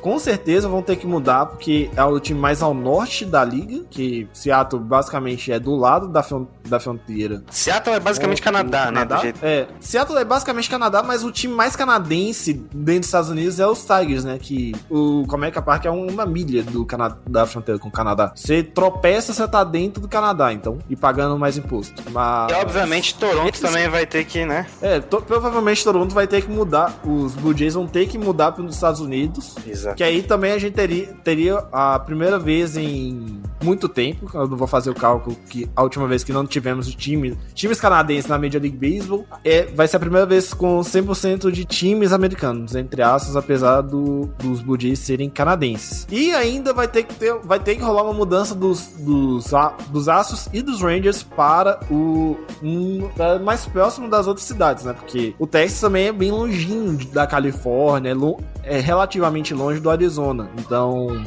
com 0.00 0.18
certeza 0.18 0.68
vão 0.68 0.82
ter 0.82 0.96
que 0.96 1.06
mudar, 1.06 1.46
porque 1.46 1.90
é 1.96 2.04
o 2.04 2.18
time 2.20 2.38
mais 2.38 2.62
ao 2.62 2.72
norte 2.72 3.24
da 3.24 3.44
liga, 3.44 3.84
que 3.90 4.28
Seattle 4.32 4.80
basicamente 4.80 5.50
é 5.52 5.58
do 5.58 5.74
lado 5.76 6.08
da, 6.08 6.24
da 6.68 6.78
fronteira. 6.80 7.42
Seattle 7.50 7.96
é 7.96 8.00
basicamente 8.00 8.40
O- 8.40 8.44
Canadá, 8.44 8.88
o 8.88 8.92
né? 8.92 9.06
Jeito... 9.20 9.38
É, 9.42 9.66
Seattle 9.80 10.18
é 10.18 10.24
basicamente 10.24 10.70
Canadá, 10.70 11.02
mas 11.02 11.24
o 11.24 11.30
time 11.32 11.54
mais 11.54 11.74
canadense 11.76 12.52
dentro 12.72 13.00
dos 13.00 13.08
Estados 13.08 13.30
Unidos 13.30 13.58
é 13.60 13.66
os 13.66 13.84
Tigers, 13.84 14.24
né? 14.24 14.38
Que 14.40 14.74
o 14.90 15.24
Comerica 15.26 15.60
Park 15.60 15.84
é 15.86 15.90
uma 15.90 16.24
milha 16.26 16.62
do 16.62 16.84
Cana 16.84 17.18
da 17.28 17.46
fronteira 17.46 17.78
com 17.78 17.88
o 17.88 17.92
Canadá. 17.92 18.32
Você 18.34 18.62
tropeça, 18.62 19.32
você 19.32 19.46
tá 19.48 19.64
dentro 19.64 20.00
do 20.00 20.08
Canadá, 20.08 20.52
então, 20.52 20.78
e 20.88 20.96
pagando 20.96 21.38
mais 21.38 21.56
imposto. 21.56 22.02
Mas... 22.12 22.50
E 22.52 22.54
obviamente 22.54 23.14
Toronto 23.14 23.60
também 23.60 23.88
vai 23.88 24.06
ter 24.06 24.24
que, 24.24 24.44
né? 24.44 24.66
É, 24.80 25.00
to- 25.00 25.22
provavelmente 25.22 25.82
Toronto 25.84 26.14
vai 26.14 26.26
ter 26.26 26.42
que 26.42 26.50
mudar. 26.50 26.94
Os 27.04 27.34
Blue 27.34 27.56
Jays 27.56 27.74
vão 27.74 27.86
ter 27.86 28.06
que 28.06 28.18
mudar 28.18 28.52
para 28.52 28.62
os 28.70 28.76
Estados 28.76 29.00
Unidos. 29.00 29.54
Exato. 29.66 29.96
Que 29.96 30.02
aí 30.02 30.22
também 30.22 30.52
a 30.52 30.58
gente 30.58 30.74
teria, 30.74 31.06
teria 31.24 31.58
a 31.72 31.98
primeira 31.98 32.38
vez 32.38 32.76
em 32.76 33.40
muito 33.62 33.88
tempo. 33.88 34.30
Eu 34.32 34.46
não 34.46 34.56
vou 34.56 34.66
fazer 34.66 34.90
o 34.90 34.94
cálculo 34.94 35.36
que 35.48 35.68
a 35.74 35.82
última 35.82 36.06
vez 36.06 36.24
que 36.24 36.32
não 36.32 36.46
tivemos 36.46 36.88
time, 36.94 37.36
times 37.54 37.80
canadenses 37.80 38.28
na 38.28 38.38
Major 38.38 38.60
League 38.60 38.76
Baseball. 38.76 39.26
É, 39.44 39.64
vai 39.66 39.86
ser 39.88 39.96
a 39.96 40.00
primeira 40.00 40.26
vez 40.26 40.52
com 40.52 40.80
100% 40.80 41.50
de 41.50 41.64
times 41.64 42.12
americanos, 42.12 42.74
entre 42.74 43.02
aspas, 43.02 43.36
apesar 43.36 43.82
do, 43.82 44.28
dos 44.38 44.62
Jays 44.80 44.98
serem 44.98 45.28
canadenses. 45.28 46.06
E 46.10 46.32
ainda 46.32 46.72
vai 46.72 46.88
ter 46.88 47.04
que, 47.04 47.14
ter, 47.14 47.34
vai 47.42 47.58
ter 47.58 47.76
que 47.76 47.82
rolar 47.82 48.02
uma 48.02 48.12
mudança 48.12 48.54
dos, 48.54 48.88
dos, 48.98 49.50
dos 49.90 50.08
Astros 50.08 50.48
e 50.52 50.62
dos 50.62 50.80
Rangers 50.80 51.22
para 51.22 51.80
o 51.90 52.36
um, 52.62 53.08
mais 53.42 53.66
próximo 53.66 54.08
das 54.08 54.26
outras 54.26 54.46
cidades, 54.46 54.84
né? 54.84 54.92
Porque 54.92 55.34
o 55.38 55.46
Texas 55.46 55.80
também 55.80 56.08
é 56.08 56.12
bem 56.12 56.30
longinho 56.30 56.96
da 57.12 57.26
Califórnia, 57.26 58.14
é, 58.62 58.78
é 58.78 58.80
relativamente 58.80 59.54
longe 59.54 59.80
do 59.80 59.90
Arizona. 59.90 60.50
Então, 60.58 61.24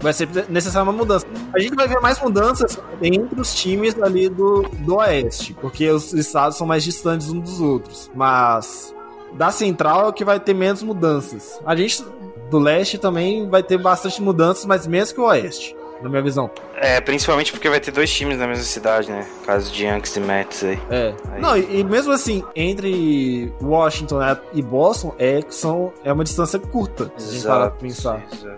vai 0.00 0.12
ser 0.12 0.28
necessária 0.48 0.84
uma 0.84 0.92
mudança. 0.92 1.26
A 1.54 1.58
gente 1.58 1.74
vai 1.74 1.88
ver 1.88 2.00
mais 2.00 2.20
mudanças 2.20 2.78
entre 3.02 3.40
os 3.40 3.54
times 3.54 4.00
ali 4.00 4.28
do, 4.28 4.62
do 4.62 4.96
Oeste, 4.96 5.54
porque 5.60 5.88
os 5.88 6.12
estados 6.12 6.56
são 6.56 6.66
mais 6.66 6.84
distantes 6.84 7.28
uns 7.28 7.42
dos 7.42 7.60
outros. 7.60 8.10
Mas 8.14 8.94
da 9.34 9.50
Central 9.50 10.06
é 10.06 10.08
o 10.08 10.12
que 10.12 10.24
vai 10.24 10.40
ter 10.40 10.54
menos 10.54 10.82
mudanças. 10.82 11.60
A 11.64 11.74
gente 11.76 12.04
do 12.50 12.58
Leste 12.58 12.96
também 12.96 13.48
vai 13.48 13.62
ter 13.62 13.78
bastante 13.78 14.22
mudanças, 14.22 14.64
mas 14.64 14.86
menos 14.86 15.12
que 15.12 15.20
o 15.20 15.24
Oeste, 15.24 15.75
na 16.02 16.08
minha 16.08 16.22
visão. 16.22 16.50
É, 16.76 17.00
principalmente 17.00 17.52
porque 17.52 17.68
vai 17.70 17.80
ter 17.80 17.90
dois 17.90 18.12
times 18.12 18.38
na 18.38 18.46
mesma 18.46 18.64
cidade, 18.64 19.10
né? 19.10 19.26
Caso 19.46 19.72
de 19.72 19.84
Yankees 19.84 20.16
e 20.16 20.20
Mets 20.20 20.64
aí. 20.64 20.78
É. 20.90 21.14
Aí. 21.32 21.40
Não, 21.40 21.56
e, 21.56 21.80
e 21.80 21.84
mesmo 21.84 22.12
assim, 22.12 22.44
entre 22.54 23.52
Washington 23.62 24.18
e 24.52 24.60
Boston 24.62 25.14
é, 25.18 25.40
são, 25.48 25.92
é 26.04 26.12
uma 26.12 26.22
distância 26.24 26.58
curta, 26.58 27.10
se 27.16 27.28
a 27.30 27.32
gente 27.32 27.46
parar 27.46 27.70
pra 27.70 27.80
pensar. 27.80 28.22
exato. 28.32 28.56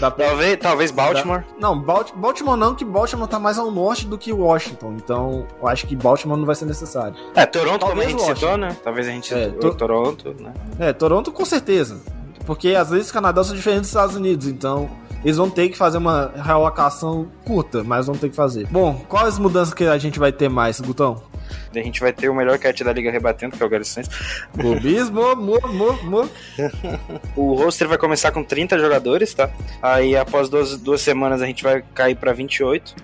Dá 0.00 0.10
pra- 0.10 0.26
Talvez, 0.26 0.56
talvez 0.58 0.90
Baltimore. 0.90 1.44
Não, 1.60 1.78
Balt- 1.80 2.12
Baltimore 2.16 2.56
não, 2.56 2.74
que 2.74 2.84
Baltimore 2.84 3.28
tá 3.28 3.38
mais 3.38 3.56
ao 3.56 3.70
norte 3.70 4.04
do 4.06 4.18
que 4.18 4.32
Washington. 4.32 4.94
Então, 4.96 5.46
eu 5.62 5.68
acho 5.68 5.86
que 5.86 5.94
Baltimore 5.94 6.36
não 6.36 6.44
vai 6.44 6.56
ser 6.56 6.64
necessário. 6.64 7.14
É, 7.36 7.46
Toronto, 7.46 7.78
como 7.86 7.92
a 7.92 7.94
Talvez 7.94 8.10
gente 8.10 8.20
Washington. 8.20 8.40
citou, 8.40 8.56
né? 8.58 8.76
Talvez 8.82 9.06
a 9.06 9.10
gente 9.12 9.32
É, 9.32 9.48
to- 9.50 9.74
Toronto, 9.74 10.34
né? 10.40 10.52
É, 10.78 10.92
Toronto 10.92 11.30
com 11.30 11.44
certeza. 11.44 12.00
Porque 12.44 12.74
as 12.74 12.90
leis 12.90 13.06
do 13.06 13.12
Canadá 13.12 13.44
são 13.44 13.54
diferentes 13.54 13.82
dos 13.82 13.90
Estados 13.90 14.16
Unidos, 14.16 14.48
então 14.48 14.90
eles 15.24 15.36
vão 15.36 15.50
ter 15.50 15.68
que 15.68 15.76
fazer 15.76 15.98
uma 15.98 16.32
realocação 16.34 17.28
curta, 17.44 17.84
mas 17.84 18.06
vão 18.06 18.16
ter 18.16 18.30
que 18.30 18.36
fazer. 18.36 18.66
Bom, 18.68 19.04
quais 19.08 19.38
mudanças 19.38 19.74
que 19.74 19.84
a 19.84 19.98
gente 19.98 20.18
vai 20.18 20.32
ter 20.32 20.48
mais, 20.48 20.80
Gutão? 20.80 21.22
A 21.74 21.78
gente 21.78 22.00
vai 22.00 22.12
ter 22.12 22.28
o 22.28 22.34
melhor 22.34 22.58
catch 22.58 22.82
da 22.82 22.92
liga 22.92 23.10
rebatendo, 23.10 23.56
que 23.56 23.62
é 23.62 23.66
o 23.66 23.68
Gary 23.68 23.84
Sainz. 23.84 24.08
Clubismo, 24.52 25.36
mo, 25.36 25.60
mo, 25.68 26.02
mo. 26.02 26.30
O 27.36 27.54
roster 27.54 27.88
vai 27.88 27.98
começar 27.98 28.32
com 28.32 28.42
30 28.42 28.78
jogadores, 28.78 29.34
tá? 29.34 29.50
Aí 29.82 30.16
após 30.16 30.48
duas, 30.48 30.76
duas 30.76 31.00
semanas 31.00 31.42
a 31.42 31.46
gente 31.46 31.62
vai 31.62 31.82
cair 31.94 32.16
pra 32.16 32.32
28 32.32 32.94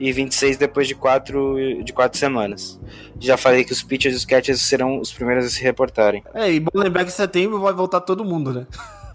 e 0.00 0.12
26 0.12 0.56
depois 0.56 0.86
de 0.86 0.94
quatro, 0.94 1.56
de 1.82 1.92
quatro 1.92 2.18
semanas. 2.18 2.80
Já 3.20 3.36
falei 3.36 3.64
que 3.64 3.72
os 3.72 3.82
pitchers 3.82 4.14
e 4.14 4.18
os 4.18 4.24
catchers 4.24 4.62
serão 4.62 5.00
os 5.00 5.12
primeiros 5.12 5.44
a 5.46 5.48
se 5.48 5.62
reportarem. 5.62 6.22
É, 6.34 6.52
e 6.52 6.60
bom 6.60 6.70
lembrar 6.74 7.04
que 7.04 7.10
em 7.10 7.14
setembro 7.14 7.60
vai 7.60 7.72
voltar 7.72 8.00
todo 8.00 8.24
mundo, 8.24 8.52
né? 8.52 8.66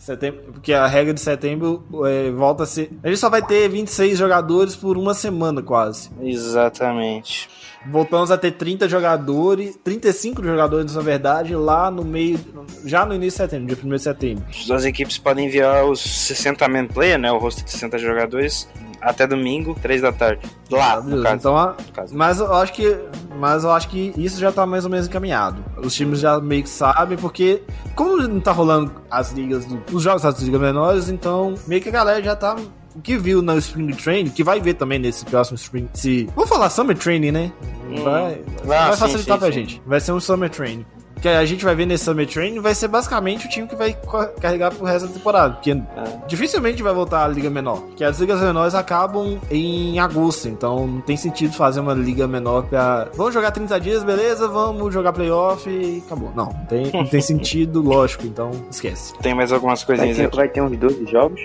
Setembro, 0.04 0.42
porque 0.52 0.74
a 0.74 0.86
regra 0.86 1.14
de 1.14 1.22
setembro 1.22 1.82
é, 2.06 2.30
volta 2.30 2.64
a 2.64 2.66
ser. 2.66 2.92
A 3.02 3.08
gente 3.08 3.20
só 3.20 3.30
vai 3.30 3.42
ter 3.42 3.70
26 3.70 4.18
jogadores 4.18 4.76
por 4.76 4.98
uma 4.98 5.14
semana, 5.14 5.62
quase. 5.62 6.10
Exatamente. 6.22 7.50
Voltamos 7.90 8.30
a 8.30 8.38
ter 8.38 8.52
30 8.52 8.90
jogadores, 8.90 9.80
35 9.82 10.44
jogadores, 10.44 10.94
na 10.94 11.02
verdade, 11.02 11.56
lá 11.56 11.90
no 11.90 12.04
meio. 12.04 12.38
Já 12.84 13.06
no 13.06 13.16
início 13.16 13.38
de 13.38 13.50
setembro, 13.50 13.74
dia 13.74 13.86
1 13.86 13.96
de 13.96 14.00
setembro. 14.02 14.46
As 14.74 14.84
equipes 14.84 15.18
podem 15.18 15.46
enviar 15.46 15.86
os 15.86 16.02
60 16.02 16.68
man 16.68 16.86
player, 16.86 17.18
né? 17.18 17.32
O 17.32 17.38
roster 17.38 17.64
de 17.64 17.72
60 17.72 17.98
jogadores, 17.98 18.68
até 19.04 19.28
domingo, 19.28 19.76
3 19.82 20.02
da 20.02 20.12
tarde. 20.12 20.42
Lá, 20.72 20.98
no 20.98 21.04
Beleza, 21.04 21.24
caso. 21.24 21.36
então, 21.36 21.58
a- 21.58 21.76
no 21.88 21.92
caso. 21.94 22.16
mas 22.18 22.40
eu 22.40 22.54
acho 22.54 22.74
que. 22.74 22.98
Mas 23.40 23.64
eu 23.64 23.72
acho 23.72 23.90
que 23.90 24.14
isso 24.18 24.40
já 24.40 24.52
tá 24.52 24.66
mais 24.66 24.86
ou 24.86 24.92
menos 24.92 25.08
encaminhado. 25.08 25.64
Os 25.78 25.94
times 25.94 26.20
já 26.20 26.40
meio 26.40 26.64
que 26.64 26.70
sabem, 26.70 27.18
porque 27.18 27.62
como 27.96 28.18
não 28.28 28.40
tá 28.40 28.52
rolando 28.52 28.92
as 29.10 29.32
ligas, 29.32 29.66
do- 29.66 29.82
os 29.92 30.02
jogos 30.04 30.22
das 30.22 30.40
ligas 30.42 30.62
menores, 30.62 31.10
então 31.10 31.56
meio 31.68 31.82
que 31.82 31.90
a 31.90 31.92
galera 31.92 32.22
já 32.24 32.36
tá. 32.36 32.56
O 32.96 33.02
que 33.02 33.18
viu 33.18 33.42
no 33.42 33.58
Spring 33.58 33.92
Training, 33.96 34.30
que 34.30 34.44
vai 34.44 34.62
ver 34.62 34.76
também 34.76 35.00
nesse 35.00 35.26
próximo 35.26 35.56
Spring. 35.56 35.90
Se, 35.96 36.30
vamos 36.36 36.48
falar 36.48 36.70
Summer 36.70 36.96
Training, 36.96 37.32
né? 37.32 37.52
Hum. 37.90 38.04
Vai, 38.04 38.42
Ah, 38.44 38.66
vai 38.68 38.94
sim, 38.94 39.00
facilitar 39.00 39.36
sim, 39.38 39.40
pra 39.40 39.48
sim. 39.48 39.54
gente. 39.54 39.82
Vai 39.84 40.00
ser 40.00 40.12
um 40.12 40.20
Summer 40.20 40.48
Training. 40.48 40.86
Que 41.24 41.30
a 41.30 41.46
gente 41.46 41.64
vai 41.64 41.74
ver 41.74 41.86
nesse 41.86 42.04
Summer 42.04 42.28
Training 42.28 42.60
vai 42.60 42.76
ser 42.76 42.90
basicamente 42.90 43.46
o 43.46 43.50
time 43.50 43.66
que 43.66 43.78
vai 43.78 43.96
carregar 44.42 44.74
pro 44.74 44.86
resto 44.86 45.08
da 45.08 45.14
temporada. 45.14 45.54
Porque 45.54 45.74
dificilmente 46.28 46.84
vai 46.84 46.94
voltar 46.94 47.24
a 47.24 47.28
Liga 47.30 47.50
Menor. 47.50 47.80
Porque 47.80 48.04
as 48.04 48.20
ligas 48.20 48.42
menores 48.42 48.76
acabam 48.76 49.40
em 49.50 49.98
agosto, 50.00 50.50
então 50.50 50.86
não 50.86 51.00
tem 51.00 51.16
sentido 51.16 51.54
fazer 51.54 51.80
uma 51.80 51.94
liga 51.94 52.28
menor 52.28 52.64
pra. 52.64 53.08
Vamos 53.16 53.34
jogar 53.34 53.52
30 53.52 53.80
dias, 53.80 54.04
beleza? 54.04 54.50
Vamos 54.50 54.94
jogar 54.94 55.14
playoff 55.14 55.70
e 55.70 56.04
acabou. 56.06 56.34
Não, 56.36 56.48
não 56.48 56.66
tem, 56.66 56.92
não 56.92 57.06
tem 57.06 57.22
sentido, 57.24 57.82
lógico, 57.82 58.26
então 58.28 58.52
esquece. 58.70 59.14
Tem 59.20 59.34
mais 59.34 59.54
algumas 59.54 59.82
coisinhas 59.82 60.20
aqui. 60.20 60.36
vai 60.36 60.50
ter 60.50 60.62
uns 60.62 60.78
12 60.78 61.06
jogos. 61.06 61.40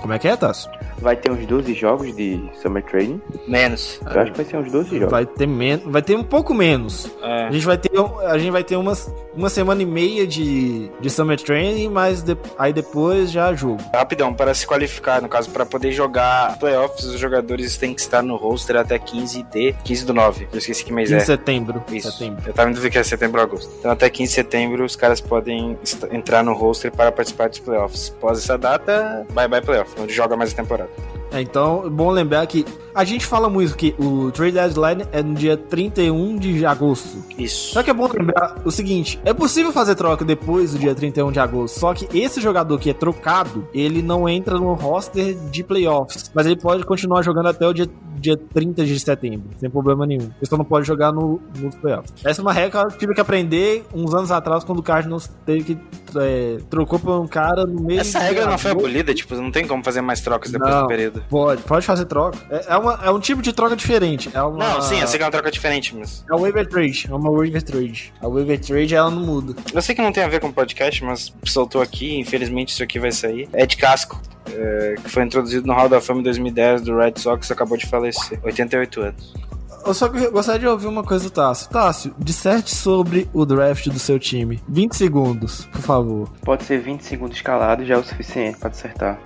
Como 0.00 0.14
é 0.14 0.18
que 0.18 0.26
é, 0.26 0.34
Tasso? 0.34 0.68
Vai 0.98 1.14
ter 1.14 1.30
uns 1.30 1.46
12 1.46 1.74
jogos 1.74 2.14
de 2.16 2.40
Summer 2.54 2.82
Training. 2.82 3.20
Menos. 3.46 4.00
Eu 4.02 4.20
acho 4.20 4.32
que 4.32 4.38
vai 4.38 4.46
ser 4.46 4.56
uns 4.56 4.72
12 4.72 4.90
jogos. 4.98 5.10
Vai 5.10 5.26
ter 5.26 5.46
menos, 5.46 5.84
vai 5.86 6.02
ter 6.02 6.16
um 6.16 6.24
pouco 6.24 6.54
menos. 6.54 7.10
É. 7.30 7.46
A 7.46 7.50
gente 7.52 7.64
vai 7.64 7.78
ter, 7.78 7.90
a 8.26 8.38
gente 8.38 8.50
vai 8.50 8.64
ter 8.64 8.76
umas, 8.76 9.08
uma 9.36 9.48
semana 9.48 9.80
e 9.80 9.86
meia 9.86 10.26
de, 10.26 10.90
de 11.00 11.10
Summer 11.10 11.40
Training, 11.40 11.88
mas 11.88 12.22
de- 12.22 12.36
aí 12.58 12.72
depois 12.72 13.30
já 13.30 13.54
jogo. 13.54 13.78
Rapidão, 13.94 14.34
para 14.34 14.52
se 14.52 14.66
qualificar, 14.66 15.22
no 15.22 15.28
caso, 15.28 15.48
para 15.50 15.64
poder 15.64 15.92
jogar 15.92 16.58
playoffs, 16.58 17.04
os 17.04 17.20
jogadores 17.20 17.76
têm 17.76 17.94
que 17.94 18.00
estar 18.00 18.20
no 18.20 18.34
roster 18.34 18.76
até 18.76 18.98
15 18.98 19.44
de 19.44 19.72
15 19.84 20.04
do 20.06 20.12
9. 20.12 20.48
Eu 20.52 20.58
esqueci 20.58 20.84
que 20.84 20.92
mês 20.92 21.08
15 21.08 21.22
é. 21.22 21.24
setembro. 21.24 21.84
Isso. 21.92 22.10
setembro. 22.10 22.42
Eu 22.44 22.52
tava 22.52 22.68
em 22.70 22.72
dúvida 22.72 22.90
que 22.90 22.98
é 22.98 23.02
setembro 23.04 23.40
ou 23.40 23.46
agosto. 23.46 23.72
Então 23.78 23.92
até 23.92 24.10
15 24.10 24.28
de 24.28 24.34
setembro 24.34 24.84
os 24.84 24.96
caras 24.96 25.20
podem 25.20 25.78
entrar 26.10 26.42
no 26.42 26.52
roster 26.52 26.90
para 26.90 27.12
participar 27.12 27.48
dos 27.48 27.60
playoffs. 27.60 28.12
Após 28.16 28.38
essa 28.38 28.58
data, 28.58 29.24
bye 29.32 29.46
bye 29.46 29.62
playoff, 29.62 29.94
onde 30.00 30.12
joga 30.12 30.36
mais 30.36 30.52
a 30.52 30.56
temporada. 30.56 30.90
É, 31.32 31.40
então, 31.40 31.84
é 31.86 31.90
bom 31.90 32.10
lembrar 32.10 32.46
que 32.46 32.64
a 32.94 33.04
gente 33.04 33.24
fala 33.24 33.48
muito 33.48 33.76
que 33.76 33.94
o 33.98 34.30
trade 34.30 34.52
deadline 34.52 35.04
é 35.12 35.22
no 35.22 35.34
dia 35.34 35.56
31 35.56 36.36
de 36.36 36.66
agosto. 36.66 37.18
Isso. 37.38 37.72
Só 37.72 37.82
que 37.82 37.90
é 37.90 37.94
bom 37.94 38.08
lembrar 38.12 38.60
o 38.64 38.70
seguinte: 38.70 39.20
é 39.24 39.32
possível 39.32 39.72
fazer 39.72 39.94
troca 39.94 40.24
depois 40.24 40.72
do 40.72 40.78
dia 40.78 40.94
31 40.94 41.32
de 41.32 41.40
agosto. 41.40 41.78
Só 41.78 41.94
que 41.94 42.08
esse 42.18 42.40
jogador 42.40 42.78
que 42.78 42.90
é 42.90 42.94
trocado, 42.94 43.66
ele 43.72 44.02
não 44.02 44.28
entra 44.28 44.58
no 44.58 44.74
roster 44.74 45.34
de 45.50 45.62
playoffs. 45.62 46.30
Mas 46.34 46.46
ele 46.46 46.56
pode 46.56 46.84
continuar 46.84 47.22
jogando 47.22 47.48
até 47.48 47.66
o 47.66 47.72
dia, 47.72 47.88
dia 48.16 48.36
30 48.36 48.84
de 48.84 48.98
setembro, 48.98 49.50
sem 49.58 49.70
problema 49.70 50.06
nenhum. 50.06 50.24
Ele 50.24 50.46
só 50.46 50.56
não 50.56 50.64
pode 50.64 50.86
jogar 50.86 51.12
no, 51.12 51.40
nos 51.58 51.74
playoffs. 51.76 52.12
Essa 52.24 52.40
é 52.40 52.42
uma 52.42 52.52
regra 52.52 52.86
que 52.86 52.94
eu 52.94 52.98
tive 52.98 53.14
que 53.14 53.20
aprender 53.20 53.84
uns 53.94 54.12
anos 54.14 54.30
atrás, 54.30 54.64
quando 54.64 54.80
o 54.80 54.82
Cardinals 54.82 55.30
teve 55.46 55.62
que. 55.62 55.78
é, 56.18 56.58
trocou 56.68 56.98
por 56.98 57.20
um 57.20 57.26
cara 57.26 57.64
no 57.64 57.80
meio. 57.80 58.00
Essa 58.00 58.18
regra 58.18 58.46
não 58.46 58.58
foi 58.58 58.72
abolida, 58.72 59.14
tipo, 59.14 59.34
não 59.36 59.50
tem 59.50 59.66
como 59.66 59.84
fazer 59.84 60.00
mais 60.00 60.20
trocas 60.20 60.50
depois 60.50 60.74
Não. 60.74 60.82
do 60.82 60.88
período. 60.88 61.19
Pode, 61.28 61.62
pode 61.62 61.84
fazer 61.86 62.04
troca. 62.06 62.38
É, 62.50 62.72
é, 62.72 62.76
uma- 62.76 63.00
é 63.04 63.10
um 63.10 63.20
tipo 63.20 63.42
de 63.42 63.52
troca 63.52 63.76
diferente. 63.76 64.30
É 64.32 64.42
uma, 64.42 64.74
Não, 64.74 64.80
sim, 64.82 65.00
eu 65.00 65.06
sei 65.06 65.18
que 65.18 65.22
é 65.22 65.26
uma 65.26 65.32
troca 65.32 65.50
diferente, 65.50 65.94
mas. 65.96 66.24
É 66.28 66.32
uma 66.32 66.40
waiver 66.42 66.68
trade. 66.68 67.06
É 67.10 67.14
uma 67.14 67.30
waiver 67.30 67.62
trade. 67.62 68.12
A 68.20 68.28
waiver 68.28 68.58
trade 68.60 68.94
ela 68.94 69.10
não 69.10 69.20
muda. 69.22 69.54
Eu 69.72 69.82
sei 69.82 69.94
que 69.94 70.02
não 70.02 70.12
tem 70.12 70.22
a 70.24 70.28
ver 70.28 70.40
com 70.40 70.48
o 70.48 70.52
podcast, 70.52 71.04
mas 71.04 71.32
soltou 71.44 71.80
aqui, 71.82 72.18
infelizmente 72.18 72.70
isso 72.70 72.82
aqui 72.82 72.98
vai 72.98 73.12
sair. 73.12 73.48
Ed 73.54 73.76
Casco, 73.76 74.20
é, 74.52 74.94
que 75.02 75.08
foi 75.10 75.22
introduzido 75.24 75.66
no 75.66 75.72
Hall 75.72 75.88
da 75.88 76.00
Fama 76.00 76.20
em 76.20 76.24
2010 76.24 76.82
do 76.82 76.96
Red 76.96 77.14
Sox, 77.16 77.50
acabou 77.50 77.76
de 77.76 77.86
falecer. 77.86 78.38
88 78.42 79.00
anos. 79.00 79.34
Eu 79.84 79.94
só 79.94 80.08
gostaria 80.08 80.60
de 80.60 80.66
ouvir 80.66 80.86
uma 80.86 81.02
coisa 81.02 81.24
do 81.24 81.30
Tássio. 81.30 81.68
Tássio, 81.70 82.14
disserte 82.18 82.74
sobre 82.74 83.28
o 83.32 83.44
draft 83.46 83.88
do 83.88 83.98
seu 83.98 84.18
time. 84.18 84.62
20 84.68 84.94
segundos, 84.94 85.64
por 85.66 85.80
favor. 85.80 86.28
Pode 86.42 86.64
ser 86.64 86.80
20 86.80 87.00
segundos 87.02 87.40
calado, 87.40 87.84
já 87.84 87.94
é 87.94 87.98
o 87.98 88.04
suficiente 88.04 88.58
pra 88.58 88.70
acertar. 88.70 89.20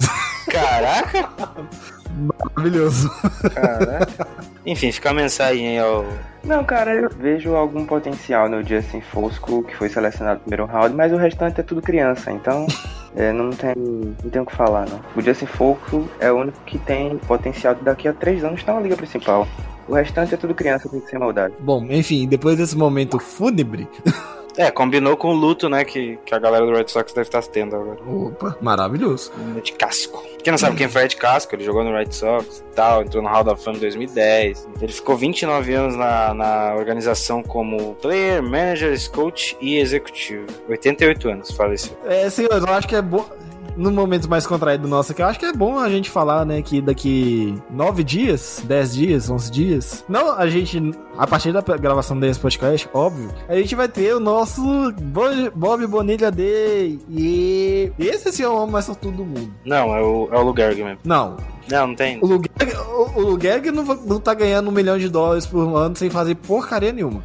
Caraca! 0.51 1.29
Maravilhoso. 2.15 3.11
Caraca. 3.55 4.27
Enfim, 4.65 4.93
fica 4.93 5.11
a 5.11 5.15
mensagem 5.15 5.69
aí 5.69 5.79
ao. 5.79 6.05
Não, 6.45 6.63
cara, 6.63 6.95
eu 6.95 7.11
vejo 7.11 7.55
algum 7.55 7.85
potencial 7.87 8.49
no 8.49 8.63
Justin 8.63 9.01
Fosco, 9.01 9.63
que 9.63 9.75
foi 9.75 9.89
selecionado 9.89 10.37
no 10.37 10.41
primeiro 10.43 10.67
round, 10.67 10.95
mas 10.95 11.13
o 11.13 11.17
restante 11.17 11.61
é 11.61 11.63
tudo 11.63 11.81
criança, 11.81 12.31
então 12.31 12.67
é, 13.17 13.33
não, 13.33 13.51
tem, 13.51 13.75
não 13.77 14.31
tem 14.31 14.43
o 14.43 14.47
que 14.47 14.55
falar, 14.55 14.87
não. 14.89 15.01
O 15.17 15.23
Justin 15.23 15.47
Fosco 15.47 16.09
é 16.21 16.31
o 16.31 16.37
único 16.37 16.59
que 16.67 16.79
tem 16.79 17.17
potencial 17.19 17.75
de 17.75 17.83
daqui 17.83 18.09
a 18.09 18.13
três 18.13 18.45
anos 18.45 18.61
estar 18.61 18.75
na 18.75 18.81
liga 18.81 18.97
principal. 18.97 19.49
O 19.89 19.95
restante 19.95 20.35
é 20.35 20.37
tudo 20.37 20.55
criança, 20.55 20.89
tem 20.89 21.01
que 21.01 21.11
ser 21.11 21.19
maldade. 21.19 21.55
Bom, 21.61 21.85
enfim, 21.91 22.27
depois 22.27 22.57
desse 22.57 22.77
momento 22.77 23.19
fúnebre. 23.19 23.89
É, 24.57 24.71
combinou 24.71 25.17
com 25.17 25.29
o 25.29 25.33
luto, 25.35 25.69
né, 25.69 25.85
que, 25.85 26.19
que 26.25 26.35
a 26.35 26.39
galera 26.39 26.65
do 26.65 26.73
Red 26.73 26.89
Sox 26.89 27.13
deve 27.13 27.27
estar 27.27 27.43
tendo 27.43 27.75
agora. 27.75 27.99
Opa, 28.07 28.57
maravilhoso. 28.61 29.33
Ed 29.57 29.73
Casco. 29.73 30.23
Quem 30.43 30.51
não 30.51 30.59
sabe 30.59 30.77
quem 30.77 30.89
foi 30.89 31.05
Ed 31.05 31.17
Casco, 31.17 31.55
ele 31.55 31.65
jogou 31.65 31.83
no 31.83 31.93
Red 31.93 32.13
Sox 32.13 32.59
e 32.59 32.75
tal, 32.75 33.03
entrou 33.03 33.23
no 33.23 33.29
Hall 33.29 33.43
da 33.43 33.57
Fama 33.57 33.79
em 33.79 33.81
2010. 33.81 34.69
Ele 34.81 34.93
ficou 34.93 35.17
29 35.17 35.75
anos 35.75 35.97
na, 35.97 36.35
na 36.35 36.75
organização 36.75 37.43
como 37.43 37.95
player, 37.97 38.43
manager, 38.43 38.95
coach 39.11 39.57
e 39.61 39.79
executivo. 39.79 40.47
88 40.69 41.29
anos, 41.31 41.51
faleceu. 41.51 41.97
É, 42.05 42.29
senhor, 42.31 42.53
eu 42.53 42.75
acho 42.75 42.87
que 42.87 42.95
é 42.95 43.03
bom. 43.03 43.27
No 43.77 43.91
momento 43.91 44.29
mais 44.31 44.47
contraído 44.47 44.87
nosso 44.87 45.11
aqui, 45.13 45.21
eu 45.21 45.27
acho 45.27 45.39
que 45.39 45.47
é 45.47 45.53
bom 45.53 45.79
a 45.79 45.89
gente 45.89 46.09
falar, 46.09 46.45
né, 46.47 46.63
que 46.63 46.81
daqui 46.81 47.55
nove 47.71 48.05
dias, 48.05 48.63
dez 48.65 48.95
dias, 48.95 49.29
onze 49.29 49.51
dias. 49.51 50.05
Não, 50.09 50.33
a 50.39 50.47
gente, 50.47 50.81
a 51.19 51.27
partir 51.27 51.53
da 51.53 51.61
gravação 51.61 52.19
desse 52.19 52.39
podcast, 52.39 52.89
óbvio, 52.95 53.31
a 53.49 53.57
gente 53.57 53.75
vai 53.75 53.89
ter 53.89 54.15
o 54.15 54.21
nosso 54.21 54.63
Bo- 55.03 55.51
Bob 55.55 55.87
Bonilha 55.89 56.31
Day. 56.31 57.01
E 57.11 57.91
esse 57.99 58.31
sim 58.33 58.45
é 58.45 58.49
o 58.49 58.55
homem 58.57 58.71
mais 58.73 58.85
sortudo 58.85 59.17
do 59.19 59.25
mundo. 59.25 59.51
Não, 59.65 59.95
é 59.97 60.01
o, 60.01 60.29
é 60.31 60.39
o 60.39 60.43
Lugerg 60.43 60.83
mesmo. 60.83 61.01
Não, 61.05 61.37
Não, 61.69 61.87
não 61.89 61.95
tem. 61.97 62.19
o 62.23 62.27
Lugerg, 62.27 62.75
o, 62.77 63.73
o 63.73 63.73
não, 63.73 63.85
não 64.07 64.21
tá 64.21 64.35
ganhando 64.35 64.69
um 64.69 64.73
milhão 64.73 64.99
de 64.99 65.09
dólares 65.09 65.47
por 65.47 65.61
ano 65.77 65.97
sem 65.97 66.09
fazer 66.11 66.37
porcaria 66.37 66.93
nenhuma. 66.93 67.23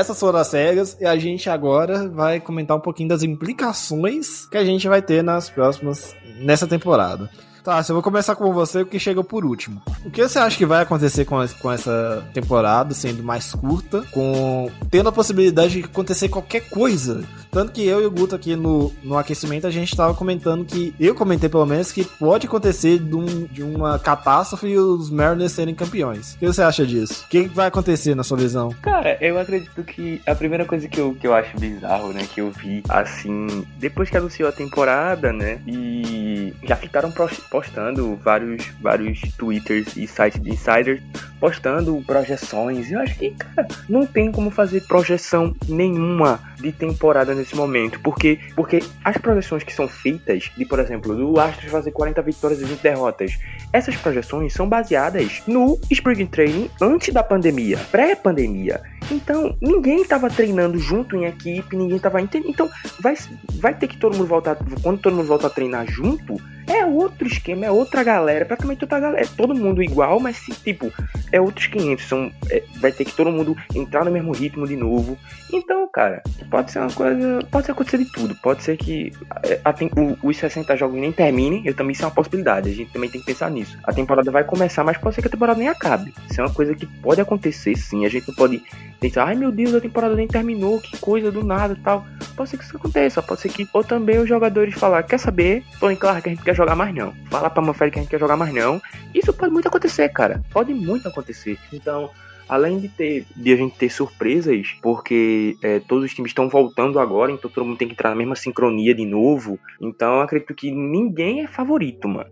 Essas 0.00 0.18
foram 0.18 0.38
as 0.38 0.52
regras 0.52 0.96
e 0.98 1.04
a 1.04 1.16
gente 1.16 1.50
agora 1.50 2.08
vai 2.08 2.40
comentar 2.40 2.76
um 2.76 2.80
pouquinho 2.80 3.10
das 3.10 3.22
implicações 3.22 4.46
que 4.46 4.56
a 4.56 4.64
gente 4.64 4.88
vai 4.88 5.02
ter 5.02 5.22
nas 5.22 5.50
próximas 5.50 6.14
nessa 6.38 6.66
temporada. 6.66 7.28
Tá, 7.62 7.84
eu 7.86 7.94
vou 7.94 8.02
começar 8.02 8.34
com 8.34 8.52
você, 8.54 8.84
que 8.86 8.98
chega 8.98 9.22
por 9.22 9.44
último. 9.44 9.82
O 10.04 10.10
que 10.10 10.26
você 10.26 10.38
acha 10.38 10.56
que 10.56 10.64
vai 10.64 10.82
acontecer 10.82 11.26
com, 11.26 11.42
es- 11.42 11.52
com 11.52 11.70
essa 11.70 12.24
temporada, 12.32 12.94
sendo 12.94 13.22
mais 13.22 13.52
curta, 13.54 14.02
com 14.12 14.70
tendo 14.90 15.08
a 15.10 15.12
possibilidade 15.12 15.74
de 15.78 15.84
acontecer 15.84 16.28
qualquer 16.30 16.68
coisa? 16.70 17.22
Tanto 17.50 17.72
que 17.72 17.84
eu 17.84 18.00
e 18.00 18.06
o 18.06 18.10
Guto 18.10 18.34
aqui 18.34 18.56
no, 18.56 18.90
no 19.02 19.18
aquecimento, 19.18 19.66
a 19.66 19.70
gente 19.70 19.94
tava 19.94 20.14
comentando 20.14 20.64
que, 20.64 20.94
eu 20.98 21.14
comentei 21.14 21.48
pelo 21.50 21.66
menos, 21.66 21.92
que 21.92 22.02
pode 22.04 22.46
acontecer 22.46 22.98
de, 22.98 23.14
um- 23.14 23.44
de 23.44 23.62
uma 23.62 23.98
catástrofe 23.98 24.68
e 24.68 24.78
os 24.78 25.10
Mariners 25.10 25.52
serem 25.52 25.74
campeões. 25.74 26.34
O 26.34 26.38
que 26.38 26.46
você 26.46 26.62
acha 26.62 26.86
disso? 26.86 27.24
O 27.26 27.28
que 27.28 27.42
vai 27.42 27.66
acontecer 27.66 28.14
na 28.14 28.22
sua 28.22 28.38
visão? 28.38 28.70
Cara, 28.80 29.18
eu 29.20 29.38
acredito 29.38 29.82
que 29.84 30.22
a 30.26 30.34
primeira 30.34 30.64
coisa 30.64 30.88
que 30.88 30.98
eu, 30.98 31.14
que 31.14 31.26
eu 31.26 31.34
acho 31.34 31.58
bizarro, 31.58 32.12
né, 32.12 32.26
que 32.32 32.40
eu 32.40 32.50
vi, 32.50 32.82
assim, 32.88 33.66
depois 33.78 34.08
que 34.08 34.16
anunciou 34.16 34.48
a 34.48 34.52
temporada, 34.52 35.30
né, 35.32 35.60
e 35.66 36.54
já 36.62 36.76
ficaram 36.76 37.10
postando 37.50 38.16
vários, 38.16 38.66
vários 38.80 39.20
twitters 39.36 39.96
e 39.96 40.06
sites 40.06 40.40
de 40.40 40.50
insiders 40.50 41.02
postando 41.40 42.02
projeções. 42.06 42.90
Eu 42.92 43.00
acho 43.00 43.18
que, 43.18 43.30
cara, 43.30 43.66
não 43.88 44.06
tem 44.06 44.30
como 44.30 44.50
fazer 44.50 44.82
projeção 44.82 45.54
nenhuma 45.66 46.38
de 46.60 46.70
temporada 46.70 47.34
nesse 47.34 47.56
momento, 47.56 47.98
porque 48.00 48.38
porque 48.54 48.80
as 49.02 49.16
projeções 49.16 49.62
que 49.64 49.72
são 49.72 49.88
feitas, 49.88 50.50
de 50.56 50.64
por 50.66 50.78
exemplo, 50.78 51.16
do 51.16 51.40
Astros 51.40 51.72
fazer 51.72 51.90
40 51.90 52.20
vitórias 52.22 52.60
e 52.60 52.64
20 52.64 52.80
derrotas, 52.80 53.38
essas 53.72 53.96
projeções 53.96 54.52
são 54.52 54.68
baseadas 54.68 55.42
no 55.46 55.80
Spring 55.90 56.26
Training 56.26 56.70
antes 56.80 57.12
da 57.12 57.22
pandemia, 57.22 57.78
pré-pandemia. 57.90 58.82
Então, 59.10 59.56
ninguém 59.60 60.02
estava 60.02 60.28
treinando 60.28 60.78
junto 60.78 61.16
em 61.16 61.24
equipe, 61.24 61.74
ninguém 61.74 61.96
estava 61.96 62.20
entendendo. 62.20 62.50
Então, 62.50 62.70
vai, 63.00 63.14
vai 63.54 63.74
ter 63.74 63.88
que 63.88 63.96
todo 63.96 64.16
mundo 64.16 64.26
voltar. 64.26 64.56
Quando 64.82 65.00
todo 65.00 65.16
mundo 65.16 65.26
volta 65.26 65.46
a 65.46 65.50
treinar 65.50 65.90
junto, 65.90 66.36
é 66.70 66.86
outro 66.86 67.26
esquema, 67.26 67.66
é 67.66 67.70
outra 67.70 68.02
galera, 68.02 68.44
praticamente 68.44 68.84
outra 68.84 69.00
galera. 69.00 69.22
É 69.22 69.26
todo 69.36 69.54
mundo 69.54 69.82
igual, 69.82 70.20
mas 70.20 70.38
tipo, 70.62 70.92
é 71.32 71.40
outros 71.40 71.66
500. 71.66 72.08
São, 72.08 72.32
é, 72.48 72.62
vai 72.76 72.92
ter 72.92 73.04
que 73.04 73.12
todo 73.12 73.30
mundo 73.30 73.56
entrar 73.74 74.04
no 74.04 74.10
mesmo 74.10 74.32
ritmo 74.32 74.66
de 74.66 74.76
novo. 74.76 75.18
Então, 75.52 75.88
cara, 75.92 76.22
pode 76.50 76.70
ser 76.70 76.78
uma 76.78 76.92
coisa. 76.92 77.40
Pode 77.50 77.70
acontecer 77.70 77.98
de 77.98 78.04
tudo. 78.06 78.34
Pode 78.36 78.62
ser 78.62 78.76
que 78.76 79.12
é, 79.42 79.60
a, 79.64 79.74
o, 80.00 80.28
os 80.28 80.36
60 80.36 80.76
jogos 80.76 81.00
nem 81.00 81.12
terminem. 81.12 81.62
Eu 81.64 81.74
também 81.74 81.92
isso 81.92 82.02
é 82.02 82.06
uma 82.06 82.14
possibilidade. 82.14 82.70
A 82.70 82.72
gente 82.72 82.92
também 82.92 83.10
tem 83.10 83.20
que 83.20 83.26
pensar 83.26 83.50
nisso. 83.50 83.78
A 83.82 83.92
temporada 83.92 84.30
vai 84.30 84.44
começar, 84.44 84.84
mas 84.84 84.96
pode 84.96 85.14
ser 85.14 85.22
que 85.22 85.28
a 85.28 85.30
temporada 85.30 85.58
nem 85.58 85.68
acabe. 85.68 86.14
Isso 86.30 86.40
é 86.40 86.44
uma 86.44 86.54
coisa 86.54 86.74
que 86.74 86.86
pode 86.86 87.20
acontecer 87.20 87.76
sim. 87.76 88.04
A 88.04 88.08
gente 88.08 88.28
não 88.28 88.34
pode 88.34 88.62
pensar, 89.00 89.24
ai 89.24 89.34
meu 89.34 89.50
Deus, 89.50 89.74
a 89.74 89.80
temporada 89.80 90.14
nem 90.14 90.28
terminou, 90.28 90.80
que 90.80 90.96
coisa 90.98 91.32
do 91.32 91.42
nada 91.42 91.76
tal. 91.82 92.06
Pode 92.36 92.50
ser 92.50 92.58
que 92.58 92.64
isso 92.64 92.76
aconteça. 92.76 93.22
Pode 93.22 93.40
ser 93.40 93.48
que. 93.48 93.68
Ou 93.72 93.82
também 93.82 94.18
os 94.18 94.28
jogadores 94.28 94.74
falar, 94.74 95.02
quer 95.02 95.18
saber? 95.18 95.64
Tony 95.78 95.96
Clark, 95.96 96.28
a 96.28 96.32
gente 96.32 96.44
quer 96.44 96.54
jogar 96.60 96.76
mais 96.76 96.94
não. 96.94 97.14
Fala 97.30 97.48
pra 97.48 97.62
Manfred 97.62 97.92
que 97.92 97.98
a 97.98 98.02
gente 98.02 98.10
quer 98.10 98.20
jogar 98.20 98.36
mais 98.36 98.52
não. 98.52 98.80
Isso 99.14 99.32
pode 99.32 99.52
muito 99.52 99.68
acontecer, 99.68 100.08
cara. 100.10 100.42
Pode 100.50 100.72
muito 100.74 101.08
acontecer. 101.08 101.58
Então, 101.72 102.10
além 102.50 102.80
de 102.80 102.88
ter 102.88 103.24
de 103.34 103.52
a 103.52 103.56
gente 103.56 103.76
ter 103.76 103.88
surpresas, 103.90 104.76
porque 104.82 105.56
é, 105.62 105.78
todos 105.78 106.04
os 106.04 106.14
times 106.14 106.30
estão 106.30 106.48
voltando 106.48 106.98
agora, 106.98 107.30
então 107.30 107.50
todo 107.50 107.64
mundo 107.64 107.78
tem 107.78 107.86
que 107.86 107.94
entrar 107.94 108.10
na 108.10 108.16
mesma 108.16 108.34
sincronia 108.34 108.92
de 108.92 109.06
novo. 109.06 109.58
Então 109.80 110.20
acredito 110.20 110.54
que 110.54 110.70
ninguém 110.70 111.42
é 111.42 111.46
favorito, 111.46 112.08
mano. 112.08 112.26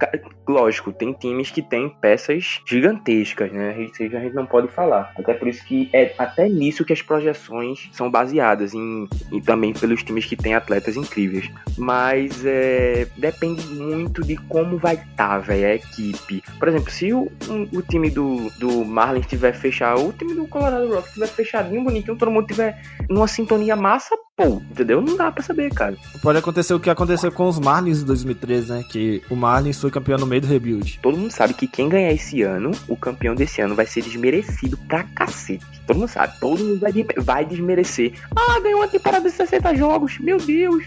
Lógico, 0.47 0.93
tem 0.93 1.13
times 1.13 1.51
que 1.51 1.63
têm 1.63 1.89
peças 1.89 2.61
gigantescas, 2.67 3.53
né? 3.53 3.81
Isso 3.83 4.03
a 4.03 4.21
gente 4.21 4.35
não 4.35 4.47
pode 4.47 4.69
falar. 4.69 5.13
Até 5.17 5.35
por 5.35 5.47
isso 5.47 5.65
que 5.65 5.89
é 5.93 6.13
até 6.19 6.49
nisso 6.49 6.85
que 6.85 6.93
as 6.93 7.03
projeções 7.03 7.89
são 7.93 8.11
baseadas 8.11 8.75
em, 8.75 9.07
e 9.31 9.41
também 9.41 9.73
pelos 9.73 10.03
times 10.03 10.25
que 10.25 10.35
têm 10.35 10.55
atletas 10.55 10.97
incríveis. 10.97 11.49
Mas 11.77 12.45
é, 12.45 13.07
depende 13.17 13.65
muito 13.69 14.23
de 14.23 14.37
como 14.49 14.79
vai 14.79 14.95
estar, 14.95 15.15
tá, 15.15 15.39
velho, 15.39 15.67
a 15.67 15.75
equipe. 15.75 16.43
Por 16.59 16.67
exemplo, 16.67 16.91
se 16.91 17.13
o, 17.13 17.31
um, 17.49 17.69
o 17.73 17.83
time 17.83 18.11
do, 18.11 18.51
do 18.59 18.85
Marlins 18.85 19.27
tiver 19.27 19.53
fechado 19.53 20.08
o 20.09 20.13
time 20.13 20.35
do 20.35 20.47
Colorado 20.47 20.93
Rocks 20.93 21.13
tiver 21.13 21.29
fechadinho, 21.29 21.85
bonitinho, 21.85 22.17
todo 22.17 22.31
mundo 22.31 22.47
tiver 22.47 22.81
numa 23.09 23.29
sintonia 23.29 23.77
massa, 23.77 24.17
pô, 24.39 24.63
entendeu? 24.71 25.03
Não 25.03 25.17
dá 25.17 25.33
pra 25.33 25.43
saber, 25.43 25.75
cara. 25.75 25.97
Pode 26.23 26.39
acontecer 26.39 26.73
o 26.73 26.79
que 26.79 26.89
aconteceu 26.89 27.33
com 27.33 27.49
os 27.49 27.59
Marlins 27.59 28.01
em 28.03 28.05
2013, 28.05 28.73
né? 28.73 28.85
Que 28.89 29.21
o 29.29 29.35
Marlins 29.35 29.81
foi 29.81 29.91
campeão 29.91 30.17
no 30.17 30.27
meio 30.27 30.41
do 30.41 30.47
rebuild. 30.47 31.01
Todo 31.03 31.19
mundo 31.19 31.33
sabe 31.33 31.53
que 31.55 31.67
quem 31.67 31.89
ganhar 31.89 32.13
esse 32.13 32.43
ano, 32.43 32.71
o 32.87 32.97
campeão 32.97 33.35
desse 33.35 33.61
ano, 33.61 33.75
vai 33.75 33.85
ser 33.85 34.03
desmerecido 34.03 34.79
pra 34.87 35.03
cacete. 35.03 35.67
Todo 35.89 35.97
mundo 35.99 36.09
sabe. 36.09 36.39
Todo 36.39 36.63
mundo 36.63 36.79
vai, 36.79 36.93
vai 37.17 37.45
desmerecer. 37.45 38.13
Ah, 38.37 38.61
ganhou 38.61 38.81
uma 38.81 38.89
temporada 38.89 39.29
de 39.29 39.35
60 39.35 39.75
jogos. 39.75 40.19
Meu 40.21 40.37
Deus. 40.37 40.85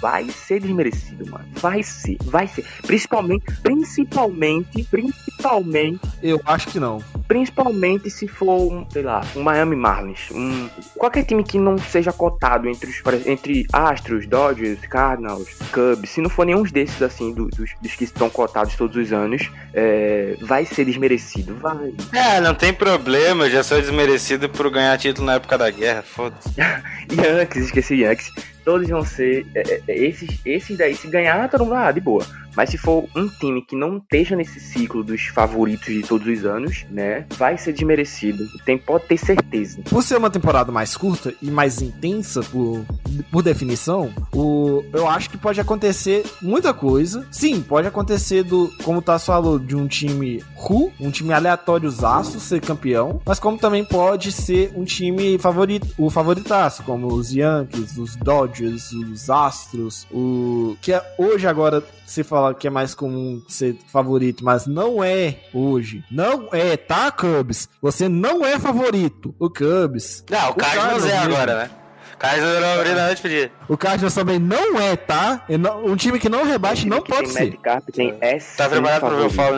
Vai 0.00 0.28
ser 0.28 0.60
desmerecido, 0.60 1.30
mano. 1.30 1.44
Vai 1.54 1.82
ser. 1.82 2.18
Vai 2.24 2.48
ser. 2.48 2.66
Principalmente, 2.82 3.44
principalmente, 3.62 4.84
principalmente. 4.90 6.00
Eu 6.22 6.40
acho 6.44 6.68
que 6.68 6.78
não. 6.78 7.02
Principalmente 7.26 8.10
se 8.10 8.26
for, 8.26 8.86
sei 8.90 9.02
lá, 9.02 9.22
um 9.34 9.42
Miami 9.42 9.76
Marlins. 9.76 10.30
Um, 10.32 10.68
qualquer 10.96 11.24
time 11.24 11.44
que 11.44 11.58
não 11.58 11.78
seja 11.78 12.12
cotado 12.12 12.68
entre, 12.68 12.89
os, 12.90 13.26
entre 13.26 13.66
Astros, 13.72 14.26
Dodgers, 14.26 14.80
Cardinals, 14.88 15.48
Cubs. 15.72 16.10
Se 16.10 16.20
não 16.20 16.30
for 16.30 16.44
nenhum 16.44 16.62
desses, 16.62 17.00
assim, 17.02 17.32
dos, 17.32 17.50
dos 17.80 17.94
que 17.94 18.04
estão 18.04 18.28
cotados 18.28 18.74
todos 18.76 18.96
os 18.96 19.12
anos, 19.12 19.50
é, 19.72 20.36
vai 20.42 20.64
ser 20.64 20.84
desmerecido. 20.84 21.54
Vai. 21.56 21.92
É, 22.12 22.40
não 22.40 22.54
tem 22.54 22.72
problema. 22.72 23.46
Eu 23.46 23.50
já 23.50 23.62
sou 23.62 23.80
desmerecido 23.80 24.48
por 24.48 24.70
ganhar 24.70 24.96
título 24.98 25.26
na 25.26 25.34
época 25.34 25.56
da 25.56 25.70
guerra, 25.70 26.02
foda-se. 26.02 26.50
Yankees, 27.10 27.66
esqueci 27.66 27.96
Yankees. 27.96 28.30
Todos 28.70 28.88
vão 28.88 29.04
ser. 29.04 29.44
É, 29.52 29.82
é, 29.88 29.98
esses, 29.98 30.38
esses 30.46 30.78
daí, 30.78 30.94
se 30.94 31.08
ganhar, 31.08 31.50
todo 31.50 31.64
mundo, 31.64 31.74
ah, 31.74 31.90
de 31.90 32.00
boa. 32.00 32.24
Mas 32.56 32.70
se 32.70 32.78
for 32.78 33.04
um 33.16 33.28
time 33.28 33.62
que 33.62 33.76
não 33.76 33.98
esteja 33.98 34.36
nesse 34.36 34.60
ciclo 34.60 35.02
dos 35.02 35.22
favoritos 35.26 35.86
de 35.86 36.02
todos 36.02 36.26
os 36.26 36.44
anos, 36.44 36.84
né, 36.90 37.24
vai 37.36 37.56
ser 37.56 37.72
desmerecido. 37.72 38.44
Tem, 38.64 38.76
pode 38.76 39.06
ter 39.06 39.16
certeza. 39.16 39.80
Por 39.88 40.02
ser 40.02 40.18
uma 40.18 40.30
temporada 40.30 40.70
mais 40.72 40.96
curta 40.96 41.32
e 41.40 41.50
mais 41.50 41.80
intensa 41.80 42.42
por, 42.42 42.84
por 43.30 43.42
definição, 43.42 44.12
o, 44.34 44.84
eu 44.92 45.08
acho 45.08 45.30
que 45.30 45.38
pode 45.38 45.60
acontecer 45.60 46.24
muita 46.42 46.74
coisa. 46.74 47.26
Sim, 47.30 47.62
pode 47.62 47.86
acontecer 47.86 48.42
do, 48.42 48.70
como 48.82 48.98
o 48.98 49.02
Tasso 49.02 49.26
falou, 49.26 49.58
de 49.58 49.76
um 49.76 49.86
time 49.86 50.42
ru, 50.54 50.92
um 51.00 51.10
time 51.10 51.32
aleatório 51.32 51.90
aço 52.04 52.40
ser 52.40 52.60
campeão, 52.60 53.20
mas 53.24 53.38
como 53.38 53.58
também 53.58 53.84
pode 53.84 54.32
ser 54.32 54.72
um 54.74 54.84
time 54.84 55.38
favorito, 55.38 55.86
o 55.96 56.10
favoritaço, 56.10 56.82
como 56.82 57.06
os 57.06 57.32
Yankees, 57.32 57.96
os 57.96 58.16
Dodgers, 58.16 58.59
os 58.64 59.30
Astros, 59.30 60.06
o 60.10 60.76
que 60.80 60.92
é 60.92 61.02
hoje 61.18 61.46
agora 61.46 61.82
se 62.06 62.22
fala 62.24 62.54
que 62.54 62.66
é 62.66 62.70
mais 62.70 62.94
comum 62.94 63.40
ser 63.48 63.76
favorito, 63.86 64.44
mas 64.44 64.66
não 64.66 65.02
é 65.02 65.36
hoje. 65.54 66.04
Não 66.10 66.48
é, 66.52 66.76
tá, 66.76 67.10
Cubs? 67.10 67.68
Você 67.80 68.08
não 68.08 68.44
é 68.44 68.58
favorito. 68.58 69.34
O 69.38 69.48
Cubs. 69.48 70.24
Não, 70.28 70.48
o, 70.48 70.50
o 70.50 70.54
Cardinals 70.54 71.04
é 71.04 71.18
agora, 71.18 71.56
né? 71.56 71.70
Cardinals 72.18 72.60
não 72.60 72.74
abriu 72.74 72.94
na 72.94 73.16
pedir. 73.16 73.50
O 73.66 73.76
Cardinals 73.78 74.14
também 74.14 74.38
não 74.38 74.78
é, 74.78 74.94
tá? 74.94 75.46
Um 75.84 75.96
time 75.96 76.18
que 76.18 76.28
não 76.28 76.44
rebaixe 76.44 76.86
não 76.86 77.00
pode 77.00 77.28
tem 77.28 77.32
ser. 77.32 77.44
Medcap, 77.44 77.92
tem 77.92 78.14
S 78.20 78.58
tá 78.58 78.68
preparado 78.68 79.00
pra 79.00 79.16
ver 79.16 79.26
o 79.26 79.30
follow 79.30 79.56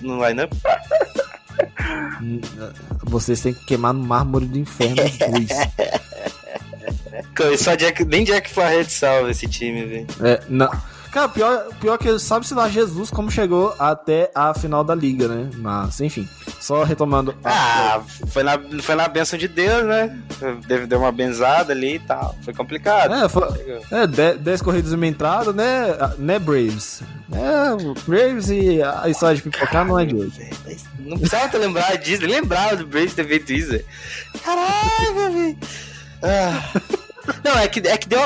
no 0.00 0.24
line-up? 0.24 0.56
Vocês 3.02 3.40
têm 3.40 3.52
que 3.52 3.64
queimar 3.66 3.92
no 3.92 4.04
mármore 4.04 4.46
do 4.46 4.58
inferno 4.58 5.02
os 5.04 5.18
dois. 5.18 5.48
Só 7.58 7.74
Jack, 7.74 8.04
nem 8.04 8.24
Jack 8.24 8.50
Flaherty 8.50 8.92
salva 8.92 9.30
esse 9.30 9.46
time, 9.46 9.84
velho. 9.84 10.06
É, 10.22 10.40
não. 10.48 10.70
Cara, 11.14 11.28
pior, 11.28 11.68
pior 11.80 11.96
que 11.96 12.18
sabe-se 12.18 12.52
lá 12.54 12.68
Jesus 12.68 13.08
como 13.08 13.30
chegou 13.30 13.72
até 13.78 14.32
a 14.34 14.52
final 14.52 14.82
da 14.82 14.96
liga, 14.96 15.28
né? 15.28 15.48
Mas, 15.58 16.00
enfim. 16.00 16.28
Só 16.60 16.82
retomando. 16.82 17.32
Ah, 17.44 18.02
foi 18.26 18.42
na, 18.42 18.58
foi 18.82 18.96
na 18.96 19.06
benção 19.06 19.38
de 19.38 19.46
Deus, 19.46 19.84
né? 19.84 20.18
Deu, 20.66 20.88
deu 20.88 20.98
uma 20.98 21.12
benzada 21.12 21.72
ali 21.72 21.94
e 21.94 21.98
tal. 22.00 22.34
Foi 22.42 22.52
complicado. 22.52 23.14
É, 23.14 23.28
foi, 23.28 23.44
é 23.92 24.34
10 24.34 24.60
corridas 24.60 24.90
e 24.90 24.96
uma 24.96 25.06
entrada, 25.06 25.52
né? 25.52 25.96
né, 26.18 26.36
Braves? 26.40 27.00
É, 27.32 28.00
Braves 28.08 28.50
e 28.50 28.82
a 28.82 29.08
história 29.08 29.36
de 29.36 29.42
pipocar 29.42 29.86
não 29.86 29.96
é 29.96 30.04
de 30.04 30.16
hoje. 30.16 30.50
Não 30.98 31.16
precisava 31.16 31.56
lembrar 31.58 31.96
disso, 31.96 32.26
lembrava 32.26 32.74
do 32.74 32.88
Braves 32.88 33.14
ter 33.14 33.24
feito 33.24 33.52
isso. 33.52 33.78
Caraca, 34.42 35.30
velho. 35.30 35.56
Ah. 36.20 36.94
Não, 37.44 37.58
é 37.58 37.68
que, 37.68 37.80
é 37.80 37.96
que 37.96 38.08
deu. 38.08 38.20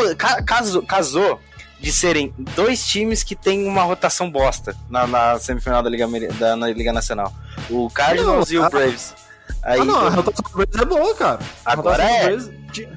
Casou, 0.44 0.82
casou 0.82 1.40
de 1.80 1.92
serem 1.92 2.34
dois 2.56 2.86
times 2.86 3.22
que 3.22 3.36
têm 3.36 3.66
uma 3.66 3.82
rotação 3.82 4.30
bosta 4.30 4.76
na, 4.90 5.06
na 5.06 5.38
semifinal 5.38 5.82
da 5.82 5.88
Liga, 5.88 6.06
da, 6.38 6.56
na 6.56 6.68
Liga 6.68 6.92
Nacional. 6.92 7.32
O 7.70 7.88
Cardinals 7.90 8.50
não, 8.50 8.56
e 8.56 8.58
o 8.58 8.70
Braves. 8.70 9.14
Aí, 9.62 9.80
ah, 9.80 9.84
não, 9.84 10.06
a 10.06 10.10
rotação 10.10 10.44
do 10.44 10.56
Braves 10.56 10.76
é 10.80 10.84
boa, 10.84 11.14
cara. 11.14 11.38
Agora 11.64 12.02
é. 12.02 12.26
Braves, 12.26 12.50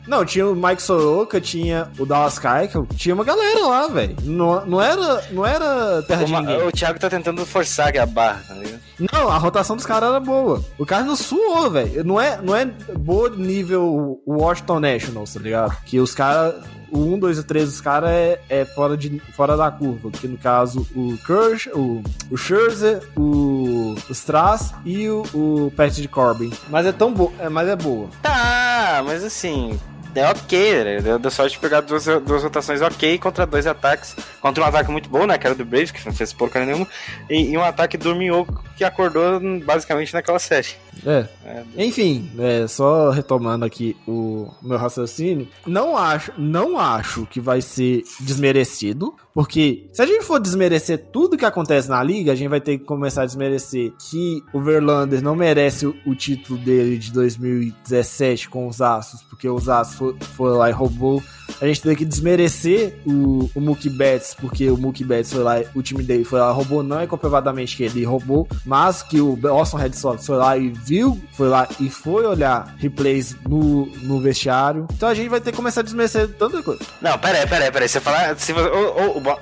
não, 0.07 0.25
tinha 0.25 0.47
o 0.47 0.55
Mike 0.55 0.81
Soroka, 0.81 1.39
tinha 1.39 1.89
o 1.97 2.05
Dallas 2.05 2.37
Keuchel, 2.37 2.87
tinha 2.95 3.15
uma 3.15 3.23
galera 3.23 3.65
lá, 3.65 3.87
velho. 3.87 4.15
Não, 4.23 4.65
não, 4.65 4.81
era, 4.81 5.23
não 5.31 5.45
era 5.45 6.01
terra 6.03 6.25
Uma, 6.25 6.41
de 6.41 6.47
ninguém. 6.47 6.67
O 6.67 6.71
Thiago 6.71 6.99
tá 6.99 7.09
tentando 7.09 7.45
forçar 7.45 7.95
a 7.97 8.05
barra, 8.05 8.41
tá 8.47 8.53
ligado? 8.53 8.79
Não, 9.11 9.29
a 9.29 9.37
rotação 9.37 9.75
dos 9.75 9.85
caras 9.85 10.09
era 10.09 10.19
boa. 10.19 10.63
O 10.77 10.85
cara 10.85 11.03
não 11.03 11.15
suou, 11.15 11.69
velho. 11.69 12.03
Não 12.03 12.19
é, 12.19 12.39
não 12.41 12.55
é 12.55 12.65
boa 12.65 13.29
nível 13.29 14.21
Washington 14.27 14.79
Nationals, 14.79 15.33
tá 15.33 15.39
ligado? 15.39 15.75
Que 15.85 15.99
os 15.99 16.13
caras 16.13 16.55
o 16.91 17.13
1, 17.15 17.19
2 17.19 17.37
e 17.39 17.43
3 17.43 17.65
dos 17.65 17.81
caras 17.81 18.09
é, 18.09 18.39
é 18.49 18.65
fora, 18.65 18.97
de, 18.97 19.19
fora 19.33 19.55
da 19.55 19.71
curva. 19.71 20.11
Que 20.11 20.27
no 20.27 20.37
caso, 20.37 20.85
o 20.93 21.17
Kirsch, 21.25 21.69
o, 21.73 22.03
o 22.29 22.37
Scherzer, 22.37 23.01
o, 23.15 23.95
o 24.09 24.13
Strass 24.13 24.73
e 24.85 25.09
o, 25.09 25.23
o 25.33 25.71
Pat 25.75 25.93
de 25.93 26.07
Corbin. 26.07 26.51
Mas 26.69 26.85
é 26.85 26.91
tão 26.91 27.13
boa, 27.13 27.31
é, 27.39 27.47
mas 27.47 27.67
é 27.69 27.75
boa. 27.75 28.09
Tá, 28.21 28.60
mas 29.01 29.23
assim, 29.23 29.79
é 30.13 30.29
ok, 30.29 30.83
né? 30.83 31.01
Deu, 31.01 31.17
deu 31.17 31.31
sorte 31.31 31.53
de 31.53 31.59
pegar 31.59 31.81
duas, 31.81 32.05
duas 32.05 32.43
rotações 32.43 32.81
ok 32.81 33.17
contra 33.17 33.45
dois 33.45 33.65
ataques. 33.65 34.15
Contra 34.41 34.63
um 34.63 34.67
ataque 34.67 34.91
muito 34.91 35.09
bom, 35.09 35.25
né? 35.25 35.37
Que 35.37 35.47
era 35.47 35.55
do 35.55 35.63
Braves, 35.63 35.91
que 35.91 36.05
não 36.05 36.13
fez 36.13 36.33
porcaria 36.33 36.65
nenhuma. 36.65 36.87
E, 37.29 37.51
e 37.51 37.57
um 37.57 37.63
ataque 37.63 37.97
do 37.97 38.15
Minhoco 38.15 38.63
que 38.75 38.83
acordou 38.83 39.39
basicamente 39.63 40.13
naquela 40.13 40.39
série. 40.39 40.69
É. 41.05 41.25
é. 41.45 41.63
Enfim, 41.77 42.29
é, 42.39 42.67
só 42.67 43.09
retomando 43.09 43.63
aqui 43.63 43.95
o 44.07 44.51
meu 44.61 44.77
raciocínio, 44.77 45.47
não 45.65 45.95
acho, 45.95 46.33
não 46.37 46.77
acho 46.77 47.25
que 47.27 47.39
vai 47.39 47.61
ser 47.61 48.03
desmerecido, 48.19 49.15
porque 49.33 49.89
se 49.91 50.01
a 50.01 50.05
gente 50.05 50.23
for 50.23 50.39
desmerecer 50.39 51.05
tudo 51.11 51.37
que 51.37 51.45
acontece 51.45 51.89
na 51.89 52.03
liga, 52.03 52.31
a 52.31 52.35
gente 52.35 52.49
vai 52.49 52.61
ter 52.61 52.77
que 52.77 52.85
começar 52.85 53.23
a 53.23 53.25
desmerecer 53.25 53.91
que 54.09 54.43
o 54.53 54.61
Verlander 54.61 55.21
não 55.21 55.35
merece 55.35 55.85
o, 55.85 56.15
título 56.15 56.59
dele 56.59 56.97
de 56.97 57.11
2017 57.13 58.49
com 58.49 58.67
os 58.67 58.81
Astros, 58.81 59.23
porque 59.23 59.49
os 59.49 59.69
Astros 59.69 59.97
foi, 59.97 60.15
foi 60.35 60.51
lá 60.51 60.69
e 60.69 60.73
roubou 60.73 61.21
a 61.59 61.65
gente 61.65 61.81
tem 61.81 61.95
que 61.95 62.05
desmerecer 62.05 62.95
o, 63.05 63.49
o 63.53 63.61
Mookie 63.61 63.89
Betts, 63.89 64.35
porque 64.39 64.69
o 64.69 64.77
Mookie 64.77 65.03
Betts 65.03 65.33
foi 65.33 65.43
lá, 65.43 65.61
o 65.75 65.81
time 65.81 66.03
dele 66.03 66.23
foi 66.23 66.39
lá, 66.39 66.51
roubou, 66.51 66.83
não 66.83 66.99
é 66.99 67.07
comprovadamente 67.07 67.75
que 67.75 67.83
ele 67.83 68.03
roubou, 68.03 68.47
mas 68.65 69.01
que 69.03 69.19
o 69.19 69.35
Boston 69.35 69.77
Red 69.77 69.93
Sox 69.93 70.25
foi 70.25 70.37
lá 70.37 70.57
e 70.57 70.69
viu, 70.69 71.19
foi 71.33 71.49
lá 71.49 71.67
e 71.79 71.89
foi 71.89 72.25
olhar 72.25 72.75
replays 72.77 73.35
no, 73.47 73.85
no 74.03 74.19
vestiário. 74.19 74.87
Então 74.93 75.09
a 75.09 75.13
gente 75.13 75.29
vai 75.29 75.41
ter 75.41 75.51
que 75.51 75.57
começar 75.57 75.81
a 75.81 75.83
desmerecer 75.83 76.27
tanta 76.29 76.61
coisa. 76.61 76.81
Não, 77.01 77.17
peraí, 77.17 77.47
peraí, 77.47 77.71
peraí. 77.71 77.89
Você 77.89 77.99
fala. 77.99 78.35
Se 78.37 78.53
você, 78.53 78.69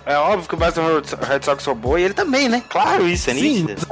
é 0.06 0.18
óbvio 0.18 0.48
que 0.48 0.56
o 0.56 0.58
Boston 0.58 1.02
Red 1.28 1.42
Sox 1.44 1.66
roubou 1.66 1.98
e 1.98 2.04
ele 2.04 2.14
também, 2.14 2.50
né? 2.50 2.64
Claro, 2.70 3.08
isso, 3.08 3.30
é 3.30 3.34
Sim, 3.34 3.64
nítido. 3.64 3.86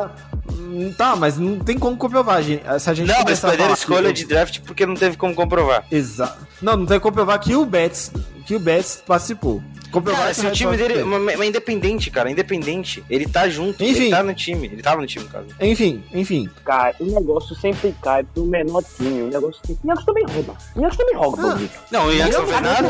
Tá, 0.98 1.16
mas 1.16 1.38
não 1.38 1.60
tem 1.60 1.78
como 1.78 1.98
comprovar, 1.98 2.42
gente. 2.44 2.64
Se 2.80 2.90
a 2.90 2.94
gente 2.94 3.08
Não, 3.08 3.24
mas 3.24 3.40
perderam 3.40 3.74
escolha 3.74 4.14
de 4.14 4.26
draft 4.26 4.60
porque 4.62 4.86
não 4.86 4.96
teve 4.96 5.18
como 5.18 5.34
comprovar. 5.34 5.86
Exato. 5.92 6.46
Não, 6.62 6.78
não 6.78 6.86
tem 6.86 7.00
como 7.00 7.12
comprovar 7.12 7.40
que 7.40 7.56
o 7.56 7.66
Betts, 7.66 8.12
que 8.48 8.56
o 8.56 8.60
Betts 8.60 9.04
participou. 9.06 9.62
Cara, 10.06 10.34
se 10.34 10.46
o 10.46 10.52
time 10.52 10.76
dele. 10.78 11.04
Mas 11.04 11.22
mas 11.22 11.40
é 11.42 11.46
independente, 11.46 12.12
cara, 12.12 12.30
independente. 12.30 13.04
Ele 13.10 13.26
tá 13.28 13.48
junto, 13.50 13.84
Enfim. 13.84 14.02
ele 14.04 14.10
tá 14.10 14.22
no 14.24 14.34
time. 14.34 14.68
Ele 14.68 14.82
tava 14.82 15.02
no 15.02 15.08
time, 15.08 15.26
caso. 15.26 15.48
Enfim, 15.62 16.04
enfim. 16.14 16.50
Cara, 16.66 16.94
o 17.00 17.06
negócio 17.06 17.56
sempre 17.56 17.96
cai 18.04 18.24
pro 18.24 18.46
menor 18.46 18.84
time. 18.96 19.24
O 19.24 19.28
negócio 19.30 19.60
sempre. 19.66 19.82
O 19.84 19.88
Yankees 19.90 20.06
também 20.06 20.26
rouba. 20.30 20.58
O 20.76 20.80
Yankees 20.82 20.98
também 20.98 21.16
rouba, 21.16 21.38
Ah. 21.42 21.80
Não, 21.92 22.06
o 22.08 22.12
Yankees 22.14 22.38
não 22.38 22.48
fez 22.48 22.62
nada. 22.62 22.88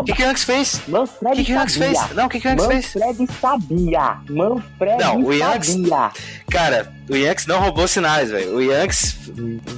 O 0.00 0.04
que, 0.04 0.12
que 0.12 0.22
o 0.22 0.26
Yankees 0.26 0.44
fez? 0.44 0.80
Manfred 0.88 1.32
O 1.32 1.36
que, 1.36 1.44
que 1.44 1.52
o 1.52 1.56
sabia. 1.56 1.70
fez? 1.78 2.16
Não, 2.16 2.26
o 2.26 2.28
que, 2.28 2.40
que 2.40 2.46
o 2.46 2.50
Yankees 2.50 2.66
fez? 2.66 2.94
Manfred 2.94 3.28
sabia. 3.40 4.16
Manfred 4.28 4.98
Não, 5.04 5.22
o 5.24 5.32
Yankees- 5.32 5.72
sabia. 5.72 6.10
Cara, 6.50 6.92
o 7.08 7.16
Yankees 7.16 7.46
não 7.46 7.60
roubou 7.60 7.86
sinais, 7.88 8.30
velho. 8.30 8.56
O 8.56 8.60
Yankees. 8.62 9.16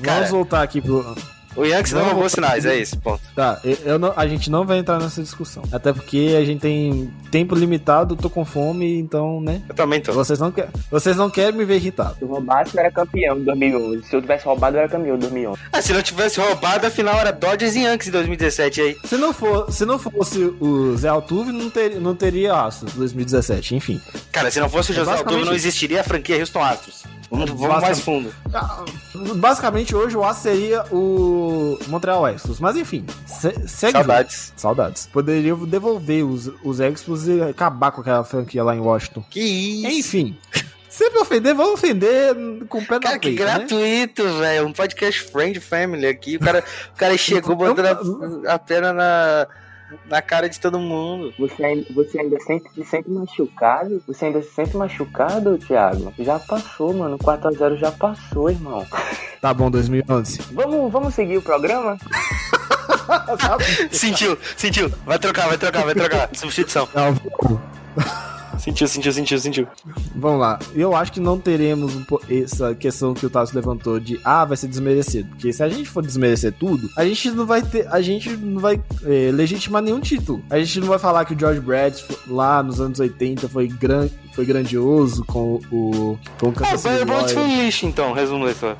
Cara, 0.02 0.16
Vamos 0.16 0.30
voltar 0.30 0.62
aqui 0.62 0.80
pro. 0.80 1.14
O 1.56 1.64
Yankees 1.64 1.92
não 1.92 2.00
Não, 2.00 2.06
roubou 2.06 2.22
vou- 2.22 2.30
sinais, 2.30 2.64
é 2.64 2.76
isso, 2.76 2.98
ponto. 2.98 3.20
Tá, 3.34 3.60
eu- 3.84 3.98
não- 3.98 4.12
a 4.16 4.26
gente 4.26 4.50
não 4.50 4.64
vai 4.66 4.78
entrar 4.78 4.98
nessa 4.98 5.22
discussão. 5.22 5.62
Até 5.72 5.92
porque 5.92 6.34
a 6.40 6.44
gente 6.44 6.60
tem 6.60 7.10
tempo 7.30 7.54
limitado, 7.54 8.16
tô 8.16 8.28
com 8.30 8.44
fome, 8.44 8.98
então, 8.98 9.40
né? 9.40 9.62
Eu 9.68 9.74
também 9.74 10.00
tô. 10.00 10.12
Vocês 10.12 10.38
não, 10.38 10.50
quer, 10.50 10.68
vocês 10.90 11.16
não 11.16 11.28
querem 11.30 11.56
me 11.58 11.64
ver 11.64 11.76
irritado. 11.76 12.16
Se 12.16 12.22
eu 12.22 12.28
roubasse, 12.28 12.74
eu 12.76 12.80
era 12.80 12.90
campeão 12.92 13.38
em 13.38 13.44
2011. 13.44 14.02
Se 14.06 14.16
eu 14.16 14.20
tivesse 14.22 14.44
roubado, 14.44 14.76
eu 14.76 14.80
era 14.80 14.88
campeão 14.88 15.16
em 15.16 15.18
2011. 15.18 15.60
Ah, 15.72 15.80
se 15.82 15.92
não 15.92 16.02
tivesse 16.02 16.40
roubado, 16.40 16.86
afinal 16.86 17.16
era 17.18 17.32
Dodgers 17.32 17.74
e 17.76 17.80
Yankees 17.82 18.08
em 18.08 18.12
2017 18.12 18.80
aí. 18.80 18.96
Se 19.04 19.16
não, 19.16 19.32
for, 19.32 19.70
se 19.72 19.84
não 19.84 19.98
fosse 19.98 20.38
o 20.60 20.96
Zé 20.96 21.08
Altuve, 21.08 21.52
não, 21.52 21.70
ter, 21.70 22.00
não 22.00 22.14
teria 22.14 22.54
Astros 22.54 22.92
2017, 22.94 23.74
enfim. 23.74 24.00
Cara, 24.30 24.50
se 24.50 24.60
não 24.60 24.68
fosse 24.68 24.90
o 24.90 24.94
É 24.94 24.96
José 24.96 25.12
Altuve, 25.12 25.44
não 25.44 25.54
existiria 25.54 26.00
a 26.00 26.04
franquia 26.04 26.38
Houston 26.38 26.62
Astros. 26.62 27.02
Vamos, 27.32 27.50
vamos 27.50 27.80
mais 27.80 28.00
fundo. 28.00 28.34
Ah, 28.52 28.84
Basicamente, 29.36 29.96
hoje 29.96 30.14
o 30.16 30.22
Astros 30.22 30.42
seria 30.42 30.84
o 30.92 31.78
Montreal 31.88 32.28
Expos. 32.28 32.60
Mas 32.60 32.76
enfim, 32.76 33.06
se, 33.26 33.50
segue. 33.66 33.92
Saudades. 33.92 34.52
Saudades. 34.54 35.06
Poderiam 35.06 35.64
devolver 35.64 36.24
os, 36.24 36.50
os 36.62 36.78
Expos 36.78 37.26
e 37.26 37.40
acabar 37.40 37.90
com 37.90 38.02
aquela 38.02 38.22
franquia 38.22 38.62
lá 38.62 38.76
em 38.76 38.80
Washington. 38.80 39.24
Que 39.30 39.40
isso? 39.40 39.98
Enfim. 39.98 40.38
Sempre 40.90 41.20
ofender, 41.20 41.54
vamos 41.54 41.72
ofender 41.72 42.36
com 42.68 42.76
o 42.78 42.86
pé 42.86 43.00
Cara, 43.00 43.18
que 43.18 43.28
peito, 43.28 43.42
né? 43.42 43.56
gratuito, 43.56 44.38
velho. 44.38 44.66
Um 44.66 44.72
podcast 44.74 45.22
friend 45.22 45.58
family 45.58 46.06
aqui. 46.06 46.36
O 46.36 46.40
cara, 46.40 46.62
o 46.94 46.98
cara 46.98 47.16
chegou 47.16 47.56
botando 47.56 48.44
a, 48.46 48.52
a 48.52 48.58
perna 48.58 48.92
na, 48.92 49.46
na 50.08 50.22
cara 50.22 50.48
de 50.48 50.58
todo 50.58 50.78
mundo. 50.78 51.32
Você 51.38 51.64
ainda, 51.64 51.86
você 51.94 52.20
ainda 52.20 52.38
sente, 52.40 52.70
se 52.74 52.84
sente 52.84 53.10
machucado? 53.10 54.02
Você 54.06 54.26
ainda 54.26 54.42
se 54.42 54.50
sente 54.50 54.76
machucado, 54.76 55.58
Thiago? 55.58 56.12
Já 56.18 56.38
passou, 56.38 56.92
mano. 56.94 57.18
4x0 57.18 57.76
já 57.76 57.92
passou, 57.92 58.50
irmão. 58.50 58.86
Tá 59.42 59.52
bom, 59.52 59.68
2011. 59.68 60.40
Vamos, 60.52 60.92
vamos 60.92 61.14
seguir 61.14 61.36
o 61.36 61.42
programa? 61.42 61.98
Sentiu, 63.90 64.38
sentiu. 64.56 64.88
Vai 65.04 65.18
trocar, 65.18 65.48
vai 65.48 65.58
trocar, 65.58 65.84
vai 65.84 65.94
trocar. 65.94 66.30
Substituição. 66.32 66.88
Não, 66.94 67.12
Sentiu, 68.62 68.86
sentiu, 68.86 69.12
sentiu, 69.12 69.38
sentiu. 69.40 69.66
Vamos 70.14 70.40
lá. 70.40 70.58
Eu 70.72 70.94
acho 70.94 71.10
que 71.12 71.18
não 71.18 71.36
teremos 71.38 71.92
essa 72.30 72.74
questão 72.76 73.12
que 73.12 73.26
o 73.26 73.30
Tasso 73.30 73.54
levantou 73.56 73.98
de 73.98 74.20
ah, 74.24 74.44
vai 74.44 74.56
ser 74.56 74.68
desmerecido. 74.68 75.28
Porque 75.30 75.52
se 75.52 75.62
a 75.64 75.68
gente 75.68 75.88
for 75.90 76.00
desmerecer 76.00 76.52
tudo, 76.52 76.88
a 76.96 77.04
gente 77.04 77.28
não 77.32 77.44
vai 77.44 77.60
ter. 77.60 77.88
A 77.88 78.00
gente 78.00 78.30
não 78.36 78.60
vai 78.60 78.80
é, 79.04 79.30
legitimar 79.32 79.82
nenhum 79.82 79.98
título. 79.98 80.40
A 80.48 80.58
gente 80.60 80.78
não 80.78 80.86
vai 80.86 80.98
falar 81.00 81.24
que 81.24 81.34
o 81.34 81.38
George 81.38 81.58
Brett 81.60 82.04
lá 82.28 82.62
nos 82.62 82.80
anos 82.80 83.00
80 83.00 83.48
foi, 83.48 83.66
gran, 83.66 84.08
foi 84.32 84.44
grandioso 84.46 85.24
com 85.24 85.54
o. 85.72 86.16
Com 86.38 86.46
o 86.46 86.50
Ah, 86.50 86.52
Kansas 86.52 86.80
City 86.82 87.02
o 87.02 87.06
Bolt 87.06 87.30
foi 87.32 87.42
Royals. 87.42 87.58
um 87.58 87.64
lixo, 87.64 87.86
então, 87.86 88.12
resumo 88.12 88.44
leitor. 88.44 88.76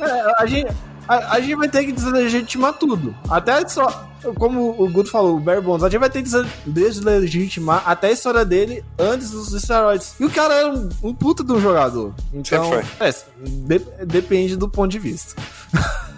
É, 0.00 0.42
a 0.42 0.44
gente. 0.46 0.70
A, 1.08 1.34
a 1.34 1.40
gente 1.40 1.54
vai 1.56 1.68
ter 1.68 1.84
que 1.84 1.92
deslegitimar 1.92 2.74
tudo. 2.74 3.14
Até 3.28 3.66
só. 3.68 4.08
Como 4.38 4.80
o 4.80 4.88
Guto 4.88 5.10
falou, 5.10 5.36
o 5.36 5.40
Barry 5.40 5.60
Bonds, 5.60 5.82
a 5.82 5.88
gente 5.88 5.98
vai 5.98 6.08
ter 6.08 6.22
que 6.22 6.30
des- 6.30 6.46
deslegitimar 6.64 7.82
até 7.84 8.06
a 8.08 8.12
história 8.12 8.44
dele 8.44 8.84
antes 8.96 9.30
dos 9.32 9.52
esteroides. 9.52 10.14
E 10.20 10.24
o 10.24 10.30
cara 10.30 10.54
era 10.54 10.68
um, 10.68 10.88
um 11.02 11.12
puta 11.12 11.42
de 11.42 11.52
um 11.52 11.60
jogador. 11.60 12.14
Então, 12.32 12.72
é, 13.00 13.14
de- 13.44 13.80
depende 14.06 14.54
do 14.56 14.68
ponto 14.68 14.90
de 14.92 15.00
vista. 15.00 15.34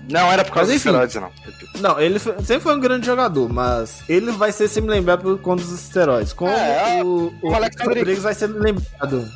Não 0.06 0.30
era 0.30 0.44
por 0.44 0.52
causa 0.52 0.70
Mas 0.70 0.82
dos 0.82 0.92
enfim. 0.92 1.02
esteroides, 1.06 1.32
não. 1.74 1.80
Não, 1.80 1.98
ele 2.00 2.18
foi- 2.18 2.34
sempre 2.44 2.60
foi 2.60 2.76
um 2.76 2.80
grande 2.80 3.06
jogador, 3.06 3.48
mas 3.50 4.02
ele 4.06 4.32
vai 4.32 4.52
ser 4.52 4.68
sempre 4.68 4.90
lembrado 4.90 5.22
por 5.22 5.38
conta 5.38 5.62
dos 5.64 5.72
esteroides. 5.72 6.34
Como 6.34 6.50
É, 6.50 7.02
o, 7.02 7.32
o, 7.42 7.48
o 7.50 7.54
Alex. 7.54 7.74
Rodrigues 7.82 8.22
vai 8.22 8.34
ser 8.34 8.48
lembrado. 8.48 9.26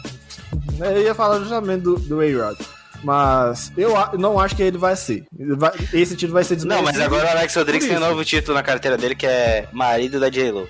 Eu 0.79 1.03
ia 1.03 1.15
falar 1.15 1.39
justamente 1.39 1.81
do, 1.81 1.97
do 1.99 2.21
A-Rod. 2.21 2.59
Mas 3.03 3.73
eu 3.77 3.95
não 4.19 4.39
acho 4.41 4.57
que 4.57 4.63
ele 4.63 4.77
vai 4.79 4.97
ser. 4.97 5.25
Ele 5.39 5.55
vai- 5.57 5.73
esse 5.93 6.17
título 6.17 6.33
vai 6.35 6.45
ser 6.45 6.57
Não, 6.65 6.83
mas 6.83 6.93
desmerecido. 6.95 7.05
agora 7.05 7.27
o 7.27 7.31
Alex 7.39 7.55
Rodrigues 7.55 7.89
tem 7.89 7.97
um 7.97 8.01
novo 8.01 8.25
título 8.25 8.55
na 8.57 8.63
carteira 8.63 8.97
dele 8.97 9.15
que 9.15 9.27
é 9.27 9.69
marido 9.73 10.19
da 10.19 10.29
J-Lo. 10.29 10.69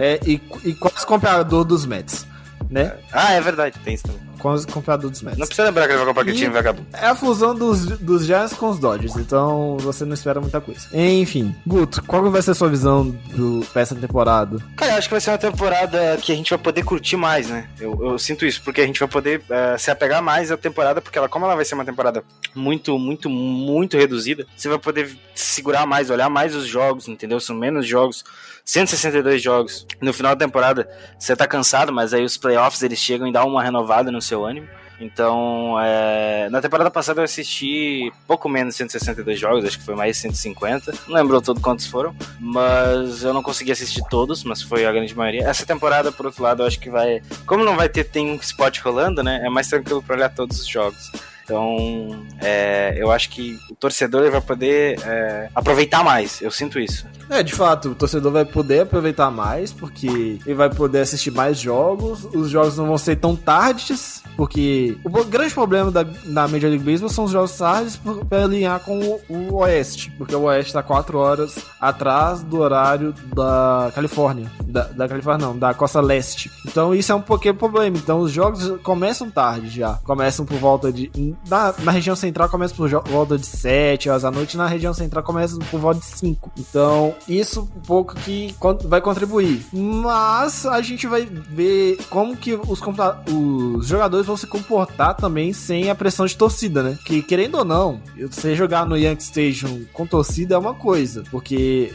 É, 0.00 0.20
e, 0.24 0.40
e 0.64 0.72
quase 0.74 1.04
comprador 1.04 1.64
dos 1.64 1.84
Mets, 1.84 2.26
né? 2.70 2.94
Ah, 3.12 3.32
é 3.32 3.40
verdade, 3.40 3.78
tem 3.84 3.94
isso 3.94 4.04
também. 4.04 4.20
Quase 4.42 4.66
comprador 4.66 5.08
dos 5.08 5.22
Mets. 5.22 5.38
Não 5.38 5.46
precisa 5.46 5.68
lembrar 5.68 5.86
que 5.86 5.92
ele 5.92 5.98
vai 5.98 6.06
comprar 6.08 6.22
aquele 6.22 6.36
E- 6.36 6.40
time 6.40 6.52
vagabundo. 6.52 6.86
É 6.92 7.06
a 7.06 7.14
fusão 7.14 7.54
dos, 7.54 7.86
dos 8.00 8.24
Giants 8.26 8.52
com 8.54 8.68
os 8.70 8.78
Dodgers, 8.80 9.14
então 9.16 9.76
você 9.78 10.04
não 10.04 10.14
espera 10.14 10.40
muita 10.40 10.60
coisa. 10.60 10.88
Enfim, 10.92 11.54
Guto, 11.64 12.02
qual 12.02 12.24
que 12.24 12.28
vai 12.28 12.42
ser 12.42 12.50
a 12.50 12.54
sua 12.54 12.68
visão 12.68 13.08
do, 13.34 13.64
pra 13.72 13.82
essa 13.82 13.94
temporada? 13.94 14.58
Cara, 14.76 14.92
eu 14.94 14.98
acho 14.98 15.06
que 15.08 15.14
vai 15.14 15.20
ser 15.20 15.30
uma 15.30 15.38
temporada 15.38 16.18
que 16.20 16.32
a 16.32 16.34
gente 16.34 16.50
vai 16.50 16.58
poder 16.58 16.82
curtir 16.82 17.16
mais, 17.16 17.48
né? 17.48 17.68
Eu, 17.78 17.96
eu 18.04 18.18
sinto 18.18 18.44
isso, 18.44 18.60
porque 18.64 18.80
a 18.80 18.86
gente 18.86 18.98
vai 18.98 19.08
poder 19.08 19.40
eh, 19.48 19.76
se 19.78 19.92
apegar 19.92 20.20
mais 20.20 20.50
à 20.50 20.56
temporada, 20.56 21.00
porque 21.00 21.16
ela, 21.16 21.28
como 21.28 21.44
ela 21.44 21.54
vai 21.54 21.64
ser 21.64 21.76
uma 21.76 21.84
temporada 21.84 22.24
muito, 22.52 22.98
muito, 22.98 23.30
muito 23.30 23.96
reduzida, 23.96 24.44
você 24.56 24.68
vai 24.68 24.78
poder 24.78 25.16
segurar 25.36 25.86
mais, 25.86 26.10
olhar 26.10 26.28
mais 26.28 26.54
os 26.56 26.66
jogos, 26.66 27.06
entendeu? 27.06 27.38
São 27.38 27.54
menos 27.54 27.86
jogos, 27.86 28.24
162 28.64 29.42
jogos. 29.42 29.86
No 30.00 30.12
final 30.12 30.34
da 30.34 30.44
temporada, 30.44 30.88
você 31.18 31.34
tá 31.34 31.46
cansado, 31.46 31.92
mas 31.92 32.14
aí 32.14 32.24
os 32.24 32.36
playoffs 32.36 32.82
eles 32.82 32.98
chegam 32.98 33.26
e 33.26 33.32
dão 33.32 33.46
uma 33.48 33.62
renovada 33.62 34.10
no 34.10 34.20
seu 34.20 34.44
ânimo. 34.44 34.68
Então, 35.02 35.76
é, 35.80 36.48
na 36.48 36.60
temporada 36.60 36.90
passada 36.90 37.20
eu 37.20 37.24
assisti 37.24 38.12
pouco 38.26 38.48
menos 38.48 38.74
de 38.74 38.78
162 38.78 39.38
jogos, 39.38 39.64
acho 39.64 39.78
que 39.78 39.84
foi 39.84 39.96
mais 39.96 40.16
de 40.16 40.22
150. 40.22 40.92
Não 41.08 41.16
lembro 41.16 41.42
todo 41.42 41.60
quantos 41.60 41.86
foram, 41.86 42.14
mas 42.38 43.24
eu 43.24 43.34
não 43.34 43.42
consegui 43.42 43.72
assistir 43.72 44.02
todos, 44.08 44.44
mas 44.44 44.62
foi 44.62 44.86
a 44.86 44.92
grande 44.92 45.16
maioria. 45.16 45.44
Essa 45.48 45.66
temporada, 45.66 46.12
por 46.12 46.26
outro 46.26 46.42
lado, 46.42 46.62
eu 46.62 46.66
acho 46.66 46.78
que 46.78 46.88
vai. 46.88 47.20
Como 47.46 47.64
não 47.64 47.74
vai 47.74 47.88
ter 47.88 48.04
tem 48.04 48.30
um 48.30 48.36
spot 48.36 48.78
rolando, 48.78 49.22
né? 49.24 49.40
É 49.44 49.50
mais 49.50 49.66
tranquilo 49.66 50.02
pra 50.02 50.14
olhar 50.14 50.28
todos 50.28 50.60
os 50.60 50.68
jogos. 50.68 51.10
Então, 51.44 52.24
é, 52.40 52.94
eu 52.96 53.10
acho 53.10 53.30
que 53.30 53.58
o 53.70 53.74
torcedor 53.74 54.30
vai 54.30 54.40
poder 54.40 54.98
é, 55.04 55.48
aproveitar 55.54 56.04
mais. 56.04 56.40
Eu 56.40 56.50
sinto 56.50 56.78
isso. 56.78 57.06
É, 57.28 57.42
de 57.42 57.54
fato, 57.54 57.90
o 57.90 57.94
torcedor 57.94 58.30
vai 58.30 58.44
poder 58.44 58.80
aproveitar 58.80 59.30
mais, 59.30 59.72
porque 59.72 60.38
ele 60.44 60.54
vai 60.54 60.68
poder 60.68 61.00
assistir 61.00 61.30
mais 61.30 61.58
jogos, 61.58 62.24
os 62.34 62.50
jogos 62.50 62.76
não 62.76 62.86
vão 62.86 62.98
ser 62.98 63.16
tão 63.16 63.34
tardes, 63.34 64.22
porque 64.36 64.98
o 65.04 65.24
grande 65.24 65.54
problema 65.54 65.90
da, 65.90 66.02
da 66.02 66.48
Major 66.48 66.68
League 66.68 66.84
Baseball 66.84 67.08
são 67.08 67.24
os 67.24 67.30
jogos 67.30 67.56
tardes 67.56 67.98
pra 68.28 68.44
alinhar 68.44 68.80
com 68.80 68.98
o, 68.98 69.20
o 69.28 69.54
Oeste, 69.56 70.10
porque 70.18 70.34
o 70.34 70.42
Oeste 70.42 70.72
tá 70.72 70.82
4 70.82 71.18
horas 71.18 71.58
atrás 71.80 72.42
do 72.42 72.60
horário 72.60 73.14
da 73.34 73.90
Califórnia, 73.94 74.50
da, 74.64 74.84
da 74.84 75.08
Califórnia 75.08 75.46
não, 75.46 75.58
da 75.58 75.74
Costa 75.74 76.00
Leste. 76.00 76.50
Então 76.66 76.94
isso 76.94 77.12
é 77.12 77.14
um 77.14 77.20
pequeno 77.20 77.58
problema, 77.58 77.96
então 77.96 78.20
os 78.20 78.30
jogos 78.30 78.78
começam 78.82 79.30
tarde 79.30 79.68
já, 79.70 79.94
começam 80.04 80.44
por 80.44 80.58
volta 80.58 80.92
de... 80.92 81.10
Na, 81.48 81.74
na 81.82 81.92
região 81.92 82.14
central 82.14 82.48
começa 82.48 82.74
por 82.74 82.88
volta 82.88 83.38
de 83.38 83.46
7 83.46 84.08
horas 84.08 84.22
da 84.22 84.30
noite, 84.30 84.56
na 84.56 84.66
região 84.66 84.94
central 84.94 85.22
começa 85.22 85.58
por 85.70 85.80
volta 85.80 86.00
de 86.00 86.06
5. 86.06 86.52
Então, 86.58 87.14
isso 87.28 87.68
um 87.76 87.80
pouco 87.80 88.14
que 88.14 88.54
vai 88.84 89.00
contribuir. 89.00 89.64
Mas 89.72 90.66
a 90.66 90.80
gente 90.80 91.06
vai 91.06 91.24
ver 91.24 91.98
como 92.08 92.36
que 92.36 92.54
os, 92.54 92.80
os 92.80 93.86
jogadores 93.86 94.26
vão 94.26 94.36
se 94.36 94.46
comportar 94.46 95.14
também 95.14 95.52
sem 95.52 95.90
a 95.90 95.94
pressão 95.94 96.26
de 96.26 96.36
torcida, 96.36 96.82
né? 96.82 96.98
Que 97.04 97.22
querendo 97.22 97.58
ou 97.58 97.64
não, 97.64 98.00
você 98.30 98.54
jogar 98.54 98.86
no 98.86 98.96
Yankee 98.96 99.22
Stadium 99.22 99.84
com 99.92 100.06
torcida 100.06 100.54
é 100.54 100.58
uma 100.58 100.74
coisa, 100.74 101.22
porque 101.30 101.92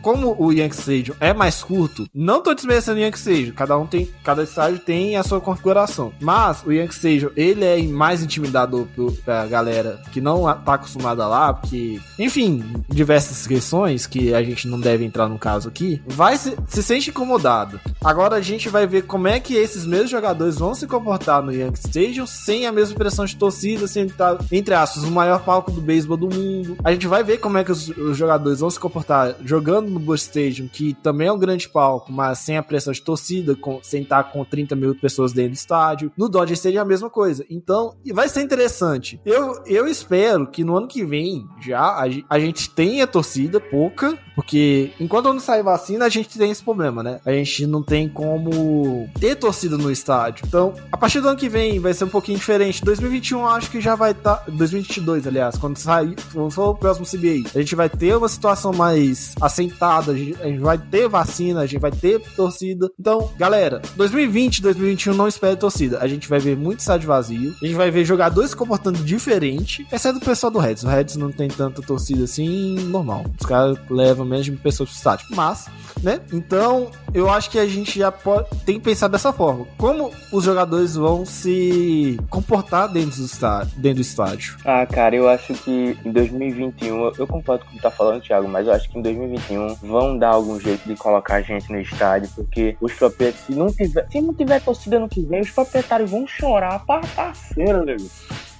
como 0.00 0.34
o 0.38 0.52
Yankee 0.52 0.76
Stadium 0.76 1.14
é 1.20 1.32
mais 1.32 1.62
curto, 1.62 2.06
não 2.14 2.42
tô 2.42 2.54
desmerecendo 2.54 2.98
o 2.98 3.02
Yankee 3.02 3.18
Stadium, 3.18 3.52
cada 3.54 3.76
um 3.76 3.86
tem, 3.86 4.08
cada 4.24 4.42
estádio 4.42 4.78
tem 4.78 5.16
a 5.16 5.22
sua 5.22 5.40
configuração. 5.40 6.12
Mas 6.20 6.62
o 6.64 6.72
Yankee 6.72 6.94
Stadium, 6.94 7.30
ele 7.36 7.64
é 7.64 7.82
mais 7.82 8.22
intimidante 8.22 8.51
recomendador 8.52 8.86
pro, 8.94 9.12
pra 9.12 9.46
galera 9.46 10.00
que 10.12 10.20
não 10.20 10.44
tá 10.60 10.74
acostumada 10.74 11.26
lá, 11.26 11.54
porque, 11.54 12.00
enfim, 12.18 12.62
diversas 12.88 13.46
questões 13.46 14.06
que 14.06 14.34
a 14.34 14.42
gente 14.42 14.68
não 14.68 14.78
deve 14.78 15.04
entrar 15.04 15.28
no 15.28 15.38
caso 15.38 15.68
aqui, 15.68 16.02
vai 16.06 16.36
se, 16.36 16.56
se 16.68 16.82
sente 16.82 17.10
incomodado. 17.10 17.80
Agora 18.04 18.36
a 18.36 18.40
gente 18.40 18.68
vai 18.68 18.86
ver 18.86 19.02
como 19.02 19.28
é 19.28 19.40
que 19.40 19.54
esses 19.54 19.86
mesmos 19.86 20.10
jogadores 20.10 20.58
vão 20.58 20.74
se 20.74 20.86
comportar 20.86 21.42
no 21.42 21.52
Yankee 21.52 21.78
Stadium 21.78 22.26
sem 22.26 22.66
a 22.66 22.72
mesma 22.72 22.96
pressão 22.96 23.24
de 23.24 23.36
torcida, 23.36 23.86
sem 23.86 24.06
estar, 24.06 24.38
entre 24.50 24.74
aspas, 24.74 25.04
o 25.04 25.10
maior 25.10 25.42
palco 25.42 25.70
do 25.70 25.80
beisebol 25.80 26.16
do 26.16 26.28
mundo. 26.28 26.76
A 26.84 26.92
gente 26.92 27.06
vai 27.06 27.24
ver 27.24 27.38
como 27.38 27.58
é 27.58 27.64
que 27.64 27.72
os, 27.72 27.88
os 27.88 28.16
jogadores 28.16 28.60
vão 28.60 28.70
se 28.70 28.78
comportar 28.78 29.36
jogando 29.44 29.90
no 29.90 29.98
Busch 29.98 30.22
Stadium, 30.22 30.68
que 30.68 30.94
também 30.94 31.28
é 31.28 31.32
um 31.32 31.38
grande 31.38 31.68
palco, 31.68 32.12
mas 32.12 32.38
sem 32.38 32.56
a 32.56 32.62
pressão 32.62 32.92
de 32.92 33.02
torcida, 33.02 33.54
com, 33.54 33.80
sem 33.82 34.02
estar 34.02 34.24
com 34.24 34.44
30 34.44 34.76
mil 34.76 34.94
pessoas 34.94 35.32
dentro 35.32 35.52
do 35.52 35.56
estádio. 35.56 36.12
No 36.16 36.28
Dodger 36.28 36.54
Stadium 36.54 36.80
é 36.80 36.82
a 36.82 36.86
mesma 36.86 37.08
coisa. 37.08 37.44
Então, 37.48 37.94
vai 38.12 38.28
ser 38.28 38.41
interessante. 38.42 39.20
Eu, 39.24 39.62
eu 39.66 39.86
espero 39.86 40.46
que 40.46 40.64
no 40.64 40.76
ano 40.76 40.88
que 40.88 41.04
vem 41.04 41.46
já 41.60 41.80
a, 41.80 42.04
a 42.28 42.38
gente 42.38 42.70
tenha 42.70 43.06
torcida 43.06 43.60
pouca, 43.60 44.18
porque 44.34 44.92
enquanto 44.98 45.32
não 45.32 45.40
sair 45.40 45.62
vacina, 45.62 46.04
a 46.04 46.08
gente 46.08 46.38
tem 46.38 46.50
esse 46.50 46.62
problema, 46.62 47.02
né? 47.02 47.20
A 47.24 47.32
gente 47.32 47.66
não 47.66 47.82
tem 47.82 48.08
como 48.08 49.08
ter 49.18 49.36
torcida 49.36 49.76
no 49.76 49.90
estádio. 49.90 50.44
Então, 50.46 50.74
a 50.90 50.96
partir 50.96 51.20
do 51.20 51.28
ano 51.28 51.38
que 51.38 51.48
vem 51.48 51.78
vai 51.78 51.94
ser 51.94 52.04
um 52.04 52.08
pouquinho 52.08 52.38
diferente. 52.38 52.84
2021 52.84 53.40
eu 53.40 53.48
acho 53.48 53.70
que 53.70 53.80
já 53.80 53.94
vai 53.94 54.12
estar. 54.12 54.44
2022, 54.48 55.26
aliás, 55.26 55.56
quando 55.56 55.76
sair, 55.78 56.16
quando 56.32 56.50
for 56.50 56.70
o 56.70 56.74
próximo 56.74 57.06
CBA, 57.06 57.50
a 57.54 57.60
gente 57.60 57.74
vai 57.74 57.88
ter 57.88 58.16
uma 58.16 58.28
situação 58.28 58.72
mais 58.72 59.34
assentada, 59.40 60.12
a 60.12 60.16
gente, 60.16 60.58
vai 60.58 60.78
ter 60.78 61.08
vacina, 61.08 61.60
a 61.60 61.66
gente 61.66 61.80
vai 61.80 61.90
ter 61.90 62.20
torcida. 62.34 62.90
Então, 62.98 63.30
galera, 63.36 63.82
2020, 63.96 64.62
2021 64.62 65.14
não 65.14 65.28
espere 65.28 65.56
torcida. 65.56 65.98
A 66.00 66.06
gente 66.06 66.28
vai 66.28 66.38
ver 66.38 66.56
muito 66.56 66.80
estádio 66.80 67.08
vazio, 67.08 67.54
a 67.62 67.66
gente 67.66 67.76
vai 67.76 67.90
ver 67.90 68.04
jogadores 68.04 68.31
se 68.48 68.56
comportando 68.56 68.98
diferente, 69.04 69.86
exceto 69.92 70.18
o 70.18 70.20
pessoal 70.20 70.50
do 70.50 70.58
Reds. 70.58 70.84
O 70.84 70.88
Reds 70.88 71.16
não 71.16 71.30
tem 71.30 71.48
tanta 71.48 71.82
torcida 71.82 72.24
assim, 72.24 72.76
normal. 72.88 73.24
Os 73.38 73.46
caras 73.46 73.78
levam 73.90 74.24
mil 74.24 74.56
pessoas 74.56 74.88
pro 74.90 74.96
estádio. 74.96 75.26
Mas, 75.30 75.66
né? 76.02 76.20
Então, 76.32 76.90
eu 77.14 77.28
acho 77.30 77.50
que 77.50 77.58
a 77.58 77.66
gente 77.66 77.98
já 77.98 78.10
pode, 78.12 78.48
tem 78.64 78.78
que 78.78 78.84
pensar 78.84 79.08
dessa 79.08 79.32
forma. 79.32 79.66
Como 79.76 80.10
os 80.32 80.44
jogadores 80.44 80.94
vão 80.96 81.24
se 81.26 82.18
comportar 82.30 82.88
dentro 82.88 83.18
do 83.18 83.24
estádio? 83.26 83.72
Dentro 83.76 83.96
do 83.96 84.00
estádio. 84.02 84.56
Ah, 84.64 84.86
cara, 84.86 85.14
eu 85.16 85.28
acho 85.28 85.52
que 85.54 85.96
em 86.04 86.10
2021, 86.12 87.12
eu- 87.18 87.26
concordo 87.26 87.64
com 87.64 87.70
o 87.72 87.74
que 87.76 87.82
tá 87.82 87.90
falando, 87.90 88.20
Thiago, 88.22 88.48
mas 88.48 88.66
eu 88.66 88.72
acho 88.72 88.88
que 88.90 88.98
em 88.98 89.02
2021 89.02 89.74
vão 89.82 90.16
dar 90.18 90.30
algum 90.30 90.58
jeito 90.60 90.86
de 90.88 90.94
colocar 90.96 91.36
a 91.36 91.40
gente 91.42 91.70
no 91.70 91.80
estádio, 91.80 92.28
porque 92.34 92.76
os 92.80 92.92
proprietários, 92.92 93.46
se 93.46 93.52
não 93.54 93.66
tiver, 93.68 94.06
se 94.10 94.20
não 94.20 94.34
tiver 94.34 94.60
torcida 94.60 94.98
no 94.98 95.08
que 95.08 95.22
vem, 95.22 95.40
os 95.40 95.50
proprietários 95.50 96.10
vão 96.10 96.26
chorar 96.26 96.84
pra 96.84 97.00
parceiro, 97.14 97.84
nego. 97.84 98.08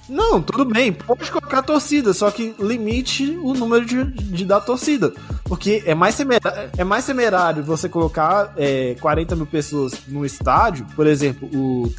Não, 0.09 0.41
tudo 0.41 0.65
bem, 0.65 0.91
pode 0.91 1.31
colocar 1.31 1.59
a 1.59 1.63
torcida, 1.63 2.13
só 2.13 2.29
que 2.29 2.53
limite 2.59 3.37
o 3.41 3.53
número 3.53 3.85
de, 3.85 4.03
de 4.03 4.43
dar 4.45 4.59
torcida. 4.61 5.13
Porque 5.45 5.81
é 5.85 5.95
mais, 5.95 6.15
temera- 6.17 6.69
é 6.77 6.83
mais 6.83 7.05
temerário 7.05 7.63
você 7.63 7.87
colocar 7.87 8.53
é, 8.57 8.95
40 8.99 9.35
mil 9.35 9.45
pessoas 9.45 9.93
no 10.07 10.25
estádio, 10.25 10.85
por 10.95 11.07
exemplo, 11.07 11.49
o, 11.53 11.89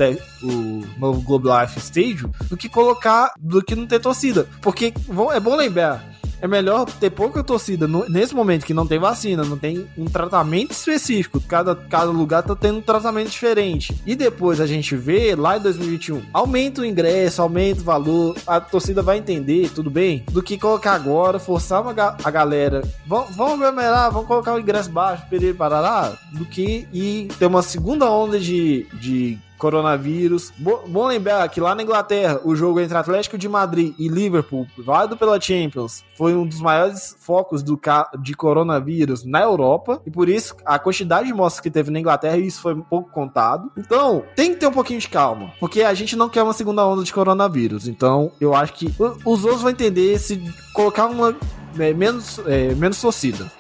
o 0.43 0.83
novo 0.99 1.21
Globe 1.23 1.49
Life 1.49 1.79
Stadium, 1.79 2.31
do 2.49 2.57
que 2.57 2.69
colocar, 2.69 3.33
do 3.39 3.63
que 3.63 3.75
não 3.75 3.87
ter 3.87 4.01
torcida. 4.01 4.47
Porque 4.61 4.93
é 5.33 5.41
bom 5.41 5.57
lembrar. 5.57 6.05
É 6.41 6.47
melhor 6.49 6.85
ter 6.85 7.11
pouca 7.11 7.43
torcida 7.43 7.87
no- 7.89 8.09
nesse 8.09 8.35
momento 8.35 8.67
que 8.67 8.75
não 8.75 8.87
tem 8.87 8.99
vacina, 8.99 9.45
não 9.45 9.57
tem 9.57 9.87
um 9.97 10.05
tratamento 10.05 10.73
específico. 10.73 11.41
Cada, 11.41 11.75
cada 11.75 12.11
lugar 12.11 12.43
tá 12.43 12.55
tendo 12.55 12.79
um 12.79 12.83
tratamento 12.83 13.31
diferente. 13.31 13.95
E 14.07 14.15
depois 14.15 14.61
a 14.61 14.67
gente 14.67 14.95
vê 14.95 15.35
lá 15.35 15.57
em 15.57 15.61
2021, 15.61 16.23
aumenta 16.33 16.83
o 16.83 16.85
ingresso, 16.85 17.41
aumenta 17.41 17.81
o 17.81 17.85
valor, 17.85 18.37
a 18.47 18.61
torcida 18.61 19.03
vai 19.03 19.19
entender, 19.19 19.71
tudo 19.75 19.91
bem? 19.91 20.25
Do 20.31 20.43
que 20.43 20.59
colocar 20.59 20.93
agora, 20.95 21.39
forçar 21.39 21.81
uma 21.83 21.93
ga- 21.93 22.17
a 22.23 22.31
galera, 22.31 22.83
vão 23.07 23.55
aglomerar, 23.55 24.11
vão 24.13 24.25
colocar 24.25 24.55
o 24.55 24.59
ingresso 24.61 24.91
baixo, 24.91 25.25
período 25.31 25.57
parará, 25.57 26.13
do 26.33 26.45
que 26.45 26.87
ir 26.93 27.29
ter 27.39 27.47
uma 27.47 27.63
segunda 27.63 28.11
onda 28.11 28.39
de, 28.39 28.87
de 28.95 29.39
coronavírus. 29.59 30.53
Bo- 30.59 30.83
bom 30.87 31.07
lembrar 31.07 31.49
que 31.49 31.61
lá 31.61 31.75
na 31.75 31.83
Inglaterra, 31.83 32.41
o 32.45 32.55
jogo 32.55 32.81
entre 32.81 32.97
Atlético 32.97 33.39
de 33.39 33.49
Madrid 33.49 33.95
e 33.99 34.09
Liverpool, 34.09 34.67
válido 34.79 35.17
pela 35.17 35.41
Champions, 35.41 36.05
foi 36.17 36.35
um 36.35 36.47
dos 36.47 36.61
maiores 36.61 37.17
focos 37.21 37.63
do 37.63 37.81
de 38.21 38.35
coronavírus 38.35 39.25
na 39.25 39.43
Europa. 39.43 40.01
E 40.07 40.11
por 40.11 40.29
isso, 40.29 40.57
a 40.65 40.79
quantidade 40.79 41.27
de 41.27 41.35
mortes 41.35 41.61
que 41.61 41.71
teve 41.71 41.91
na 41.91 42.01
Inglaterra, 42.01 42.37
isso 42.37 42.61
foi 42.61 42.75
um 42.75 42.83
pouco 42.83 43.11
contado. 43.11 43.71
Então, 43.77 44.23
tem 44.37 44.53
que 44.53 44.61
ter 44.61 44.67
um 44.67 44.73
pouquinho 44.73 45.01
de 45.01 45.09
calma. 45.09 45.53
Porque 45.61 45.83
a 45.83 45.95
gente 45.95 46.17
não 46.17 46.29
quer 46.29 46.43
uma 46.43 46.53
segunda 46.53 46.87
onda 46.87 47.03
de 47.03 47.13
coronavírus. 47.13 47.89
Então, 47.89 48.33
eu 48.41 48.55
acho 48.55 48.73
que 48.75 48.95
os 49.25 49.45
outros 49.45 49.63
vão 49.63 49.71
entender 49.71 50.19
se 50.19 50.41
colocar 50.73 51.07
uma 51.07 51.35
é, 51.79 51.93
menos, 51.93 52.41
é, 52.47 52.75
menos 52.75 53.01
torcida. 53.01 53.51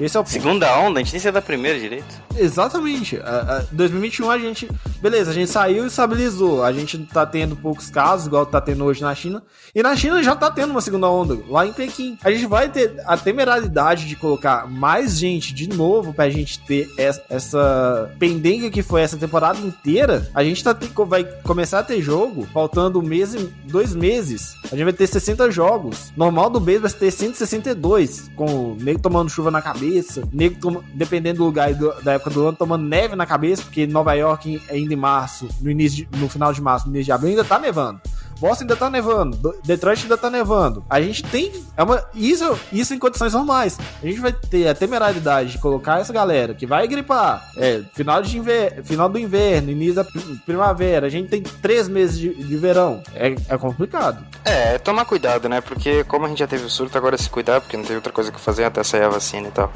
Esse 0.00 0.16
é 0.16 0.20
o. 0.20 0.26
Segunda 0.26 0.76
onda, 0.78 0.98
a 0.98 1.02
gente 1.02 1.12
nem 1.12 1.20
saiu 1.20 1.32
da 1.32 1.42
primeira 1.42 1.78
direito. 1.78 2.20
Exatamente. 2.36 3.16
A, 3.18 3.58
a, 3.58 3.64
2021 3.72 4.30
a 4.30 4.38
gente. 4.38 4.68
Beleza, 5.00 5.30
a 5.30 5.34
gente 5.34 5.50
saiu 5.50 5.84
e 5.84 5.88
estabilizou. 5.88 6.62
A 6.62 6.72
gente 6.72 6.98
tá 7.06 7.26
tendo 7.26 7.56
poucos 7.56 7.90
casos, 7.90 8.26
igual 8.26 8.46
tá 8.46 8.60
tendo 8.60 8.84
hoje 8.84 9.02
na 9.02 9.14
China. 9.14 9.42
E 9.74 9.82
na 9.82 9.96
China 9.96 10.22
já 10.22 10.36
tá 10.36 10.50
tendo 10.50 10.70
uma 10.70 10.80
segunda 10.80 11.08
onda, 11.08 11.38
lá 11.48 11.66
em 11.66 11.72
Pequim. 11.72 12.18
A 12.22 12.30
gente 12.30 12.46
vai 12.46 12.68
ter 12.68 12.94
a 13.06 13.16
temeralidade 13.16 14.06
de 14.06 14.16
colocar 14.16 14.68
mais 14.68 15.18
gente 15.18 15.52
de 15.54 15.68
novo 15.68 16.12
pra 16.12 16.28
gente 16.30 16.60
ter 16.60 16.88
essa, 16.96 18.10
pendenga 18.18 18.70
que 18.70 18.82
foi 18.82 19.00
essa 19.02 19.16
temporada 19.16 19.58
inteira. 19.60 20.28
A 20.34 20.44
gente 20.44 20.62
tá, 20.62 20.76
vai 21.06 21.24
começar 21.42 21.80
a 21.80 21.82
ter 21.82 22.00
jogo 22.02 22.46
faltando 22.52 22.98
um 22.98 23.02
mês 23.02 23.34
e 23.34 23.38
dois 23.64 23.94
meses. 23.94 24.54
A 24.64 24.76
gente 24.76 24.84
vai 24.84 24.92
ter 24.92 25.06
60 25.06 25.50
jogos. 25.50 26.12
Normal 26.16 26.50
do 26.50 26.60
mês 26.60 26.80
vai 26.80 26.90
ter 26.90 27.10
162, 27.10 28.30
com 28.36 28.44
o 28.72 28.76
nego 28.80 29.00
tomando 29.00 29.30
chuva 29.30 29.50
na 29.50 29.62
cabeça, 29.62 30.22
nego 30.32 30.84
dependendo 30.94 31.38
do 31.38 31.44
lugar 31.44 31.70
e 31.70 31.74
do- 31.74 31.92
da 32.02 32.12
época 32.12 32.21
do 32.30 32.46
ano, 32.48 32.56
tomando 32.56 32.84
neve 32.84 33.14
na 33.16 33.26
cabeça, 33.26 33.62
porque 33.62 33.86
Nova 33.86 34.12
York 34.14 34.62
ainda 34.70 34.92
em 34.92 34.96
março, 34.96 35.48
no 35.60 35.70
início 35.70 36.06
de- 36.06 36.18
no 36.18 36.28
final 36.28 36.52
de 36.52 36.60
março, 36.60 36.86
no 36.86 36.92
início 36.92 37.06
de 37.06 37.12
abril, 37.12 37.30
ainda 37.30 37.44
tá 37.44 37.58
nevando. 37.58 38.00
Boston 38.40 38.64
ainda 38.64 38.74
tá 38.74 38.90
nevando, 38.90 39.36
Do- 39.36 39.54
Detroit 39.64 40.02
ainda 40.02 40.16
tá 40.18 40.28
nevando. 40.28 40.84
A 40.90 41.00
gente 41.00 41.22
tem. 41.22 41.52
É 41.76 41.82
uma, 41.84 42.04
isso, 42.12 42.58
isso 42.72 42.92
em 42.92 42.98
condições 42.98 43.32
normais. 43.34 43.78
A 44.02 44.06
gente 44.06 44.18
vai 44.18 44.32
ter 44.32 44.66
a 44.66 44.74
temerariedade 44.74 45.52
de 45.52 45.58
colocar 45.58 46.00
essa 46.00 46.12
galera 46.12 46.52
que 46.52 46.66
vai 46.66 46.88
gripar. 46.88 47.48
É, 47.56 47.82
final, 47.94 48.20
de 48.20 48.42
final 48.82 49.08
do 49.08 49.16
inverno, 49.16 49.70
início 49.70 49.94
da 49.94 50.02
pri- 50.04 50.40
primavera. 50.44 51.06
A 51.06 51.08
gente 51.08 51.28
tem 51.28 51.40
três 51.40 51.86
meses 51.86 52.18
de, 52.18 52.34
de 52.34 52.56
verão. 52.56 53.00
É, 53.14 53.32
é 53.48 53.56
complicado. 53.56 54.24
É, 54.44 54.76
tomar 54.76 55.04
cuidado, 55.04 55.48
né? 55.48 55.60
Porque 55.60 56.02
como 56.02 56.26
a 56.26 56.28
gente 56.28 56.38
já 56.40 56.48
teve 56.48 56.64
o 56.64 56.70
surto, 56.70 56.98
agora 56.98 57.14
é 57.14 57.18
se 57.18 57.30
cuidar, 57.30 57.60
porque 57.60 57.76
não 57.76 57.84
tem 57.84 57.94
outra 57.94 58.12
coisa 58.12 58.32
que 58.32 58.40
fazer 58.40 58.64
até 58.64 58.82
sair 58.82 59.04
a 59.04 59.08
vacina 59.08 59.46
e 59.46 59.52
tal. 59.52 59.70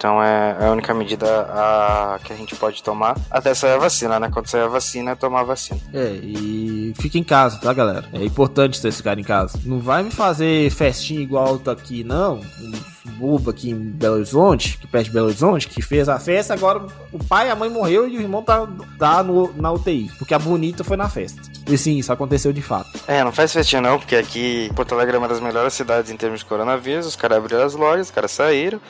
Então 0.00 0.22
é 0.22 0.56
é 0.58 0.66
a 0.66 0.72
única 0.72 0.94
medida 0.94 1.26
a, 1.50 2.18
que 2.24 2.32
a 2.32 2.36
gente 2.36 2.56
pode 2.56 2.82
tomar 2.82 3.14
até 3.30 3.52
sair 3.52 3.72
a 3.72 3.78
vacina, 3.78 4.18
né? 4.18 4.30
Quando 4.32 4.46
sair 4.46 4.62
a 4.62 4.68
vacina, 4.68 5.10
é 5.10 5.14
tomar 5.14 5.40
a 5.40 5.44
vacina. 5.44 5.78
É, 5.92 6.18
e 6.22 6.94
fica 6.98 7.18
em 7.18 7.22
casa, 7.22 7.58
tá, 7.58 7.70
galera? 7.74 8.06
É 8.14 8.24
importante 8.24 8.78
vocês 8.78 8.96
ficarem 8.96 9.22
em 9.22 9.26
casa. 9.26 9.60
Não 9.64 9.78
vai 9.78 10.02
me 10.02 10.10
fazer 10.10 10.70
festinha 10.70 11.20
igual 11.20 11.58
tá 11.58 11.72
aqui, 11.72 12.02
não. 12.02 12.40
Um 12.62 13.10
bobo 13.12 13.50
aqui 13.50 13.70
em 13.70 13.76
Belo 13.76 14.14
Horizonte, 14.16 14.78
que 14.78 14.86
perto 14.86 15.06
de 15.06 15.10
Belo 15.10 15.26
Horizonte, 15.26 15.68
que 15.68 15.82
fez 15.82 16.08
a 16.08 16.18
festa, 16.18 16.54
agora 16.54 16.86
o 17.12 17.22
pai 17.22 17.48
e 17.48 17.50
a 17.50 17.56
mãe 17.56 17.68
morreu 17.68 18.08
e 18.08 18.16
o 18.16 18.20
irmão 18.20 18.42
tá, 18.42 18.66
tá 18.98 19.22
no, 19.22 19.52
na 19.54 19.70
UTI. 19.70 20.10
Porque 20.18 20.32
a 20.32 20.38
bonita 20.38 20.82
foi 20.82 20.96
na 20.96 21.08
festa. 21.08 21.42
E 21.68 21.76
sim, 21.76 21.98
isso 21.98 22.12
aconteceu 22.12 22.52
de 22.52 22.62
fato. 22.62 22.90
É, 23.06 23.22
não 23.22 23.32
faz 23.32 23.52
festinha 23.52 23.82
não, 23.82 23.98
porque 23.98 24.16
aqui 24.16 24.70
Porto 24.74 24.94
Alegre 24.94 25.16
é 25.16 25.18
uma 25.18 25.28
das 25.28 25.40
melhores 25.40 25.74
cidades 25.74 26.10
em 26.10 26.16
termos 26.16 26.40
de 26.40 26.46
coronavírus. 26.46 27.06
Os 27.06 27.16
caras 27.16 27.38
abriram 27.38 27.64
as 27.64 27.74
lojas, 27.74 28.06
os 28.06 28.12
caras 28.12 28.30
saíram, 28.30 28.80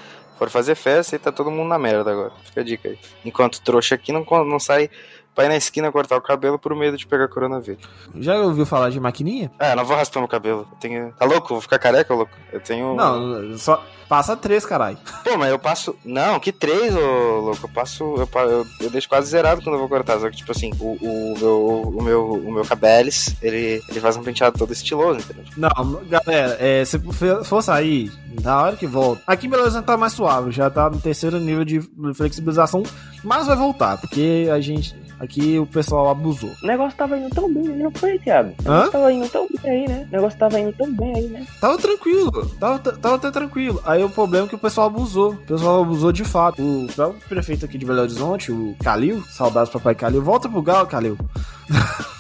foram 0.41 0.51
fazer 0.51 0.75
festa 0.75 1.15
e 1.15 1.19
tá 1.19 1.31
todo 1.31 1.51
mundo 1.51 1.69
na 1.69 1.79
merda 1.79 2.11
agora. 2.11 2.33
Fica 2.43 2.63
a 2.63 2.65
dica 2.65 2.89
aí. 2.89 2.99
Enquanto 3.27 3.61
trouxa 3.61 3.95
aqui 3.95 4.11
não, 4.11 4.25
não 4.47 4.59
sai 4.59 4.89
pra 5.35 5.45
ir 5.45 5.49
na 5.49 5.57
esquina 5.57 5.93
cortar 5.93 6.17
o 6.17 6.21
cabelo 6.21 6.59
por 6.59 6.75
medo 6.75 6.97
de 6.97 7.07
pegar 7.07 7.29
coronavírus. 7.29 7.83
Já 8.17 8.39
ouviu 8.39 8.67
falar 8.67 8.91
de 8.91 9.01
maquininha? 9.01 9.51
É, 9.59 9.75
não 9.75 9.85
vou 9.85 9.97
raspar 9.97 10.21
meu 10.21 10.29
cabelo. 10.29 10.67
Eu 10.71 10.79
tenho... 10.79 11.13
Tá 11.13 11.25
louco? 11.25 11.49
Vou 11.49 11.61
ficar 11.61 11.79
careca, 11.79 12.15
louco? 12.15 12.33
Eu 12.53 12.61
tenho. 12.61 12.95
Não, 12.95 13.57
só 13.59 13.83
passa 14.09 14.37
três, 14.37 14.67
caralho. 14.67 14.99
Pô, 15.23 15.37
mas 15.37 15.51
eu 15.51 15.59
passo. 15.59 15.97
Não, 16.05 16.41
que 16.41 16.51
três, 16.51 16.95
ô 16.95 17.41
louco. 17.41 17.61
Eu 17.65 17.69
passo. 17.69 18.05
Eu, 18.17 18.29
eu, 18.49 18.67
eu 18.81 18.91
deixo 18.91 19.09
quase 19.09 19.31
zerado 19.31 19.63
quando 19.63 19.75
eu 19.75 19.79
vou 19.79 19.89
cortar. 19.89 20.19
Só 20.19 20.29
que, 20.29 20.37
tipo 20.37 20.51
assim, 20.51 20.73
o, 20.81 20.97
o, 21.01 21.35
meu, 21.39 21.83
o 21.83 22.03
meu, 22.03 22.33
o 22.33 22.53
meu 22.53 22.65
cabelis, 22.65 23.37
ele, 23.41 23.83
ele 23.89 24.01
faz 24.01 24.17
um 24.17 24.23
penteado 24.23 24.59
todo 24.59 24.73
estiloso, 24.73 25.21
entendeu? 25.21 25.45
Não, 25.57 26.03
galera, 26.07 26.57
é, 26.59 26.85
se 26.85 26.99
for 26.99 27.45
for 27.45 27.63
sair, 27.63 28.11
na 28.43 28.63
hora 28.63 28.77
que 28.77 28.87
volta. 28.87 29.23
Aqui 29.27 29.47
em 29.47 29.51
Belo 29.51 29.63
Horizonte 29.63 29.85
tá 29.85 29.97
mais 29.97 30.13
suave, 30.13 30.51
já 30.51 30.71
tá 30.71 30.91
no 30.91 31.01
terceiro 31.01 31.39
nível 31.39 31.65
de 31.65 31.81
flexibilização, 32.15 32.83
mas 33.23 33.47
vai 33.47 33.57
voltar, 33.57 33.99
porque 33.99 34.49
a 34.53 34.61
gente. 34.61 34.97
Aqui 35.21 35.59
o 35.59 35.67
pessoal 35.67 36.09
abusou. 36.09 36.51
O 36.63 36.67
negócio 36.67 36.97
tava 36.97 37.19
indo 37.19 37.29
tão 37.29 37.53
bem, 37.53 37.65
não 37.65 37.91
foi, 37.91 38.19
Thiago? 38.19 38.55
O 38.59 38.63
negócio 38.63 38.89
Hã? 38.89 38.91
tava 38.91 39.13
indo 39.13 39.29
tão 39.29 39.47
bem 39.63 39.71
aí, 39.71 39.87
né? 39.89 40.07
O 40.09 40.13
negócio 40.17 40.39
tava 40.39 40.59
indo 40.61 40.73
tão 40.73 40.93
bem 40.95 41.15
aí, 41.15 41.27
né? 41.29 41.47
Tava 41.61 41.77
tranquilo, 41.77 42.47
tava, 42.59 42.79
tava 42.79 43.15
até 43.17 43.31
tranquilo. 43.31 43.83
Aí 43.85 44.03
o 44.03 44.09
problema 44.09 44.47
é 44.47 44.49
que 44.49 44.55
o 44.55 44.59
pessoal 44.59 44.87
abusou. 44.87 45.33
O 45.33 45.37
pessoal 45.37 45.83
abusou 45.83 46.11
de 46.11 46.25
fato. 46.25 46.63
O 46.63 46.87
próprio 46.93 47.21
prefeito 47.29 47.67
aqui 47.67 47.77
de 47.77 47.85
Belo 47.85 48.01
Horizonte, 48.01 48.51
o 48.51 48.75
Calil, 48.83 49.23
saudades 49.29 49.71
papai 49.71 49.95
Calil, 49.95 50.23
volta 50.23 50.49
pro 50.49 50.63
Galo, 50.63 50.87
Calil. 50.87 51.19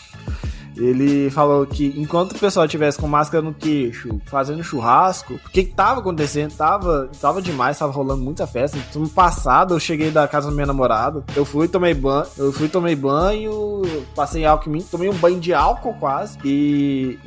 ele 0.80 1.30
falou 1.30 1.66
que 1.66 1.94
enquanto 1.96 2.32
o 2.32 2.38
pessoal 2.38 2.66
tivesse 2.66 2.98
com 2.98 3.06
máscara 3.06 3.42
no 3.42 3.52
queixo, 3.52 4.20
fazendo 4.26 4.62
churrasco, 4.64 5.34
o 5.34 5.50
que, 5.50 5.64
tava 5.64 6.00
acontecendo? 6.00 6.54
Tava, 6.54 7.10
tava 7.20 7.42
demais, 7.42 7.78
tava 7.78 7.92
rolando 7.92 8.22
muita 8.22 8.46
festa. 8.46 8.78
No 8.94 9.08
passado, 9.08 9.74
eu 9.74 9.80
cheguei 9.80 10.10
da 10.10 10.26
casa 10.26 10.48
da 10.48 10.54
minha 10.54 10.66
namorada, 10.66 11.22
eu 11.36 11.44
fui, 11.44 11.68
tomei 11.68 11.94
banho, 11.94 12.26
eu 12.36 12.52
fui, 12.52 12.68
tomei 12.68 12.96
banho, 12.96 13.82
passei 14.14 14.44
álcool 14.44 14.70
em 14.70 14.72
mim, 14.72 14.86
tomei 14.90 15.08
um 15.08 15.14
banho 15.14 15.38
de 15.38 15.52
álcool 15.52 15.94
quase, 15.94 16.38
e 16.44 17.18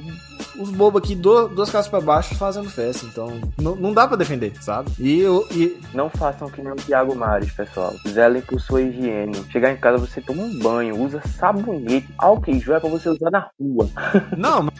os 0.59 0.69
bobos 0.69 1.01
aqui, 1.01 1.15
do, 1.15 1.47
duas 1.47 1.69
casas 1.69 1.89
pra 1.89 2.01
baixo, 2.01 2.35
fazendo 2.35 2.69
festa. 2.69 3.05
Então, 3.05 3.39
não, 3.61 3.75
não 3.75 3.93
dá 3.93 4.07
pra 4.07 4.17
defender, 4.17 4.53
sabe? 4.61 4.91
E, 4.99 5.19
eu, 5.19 5.45
e 5.51 5.77
Não 5.93 6.09
façam 6.09 6.49
que 6.49 6.61
nem 6.61 6.71
o 6.71 6.75
Thiago 6.75 7.15
Mares, 7.15 7.51
pessoal. 7.51 7.93
Zelem 8.07 8.41
por 8.41 8.59
sua 8.59 8.81
higiene. 8.81 9.43
Chegar 9.51 9.71
em 9.71 9.77
casa, 9.77 9.97
você 9.97 10.21
toma 10.21 10.43
um 10.43 10.59
banho, 10.59 10.99
usa 11.01 11.21
sabonete. 11.37 12.07
Álcool 12.17 12.51
em 12.51 12.59
gel 12.61 12.75
é 12.75 12.79
pra 12.79 12.89
você 12.89 13.09
usar 13.09 13.29
na 13.31 13.47
rua. 13.59 13.89
Não, 14.37 14.63
mas, 14.63 14.73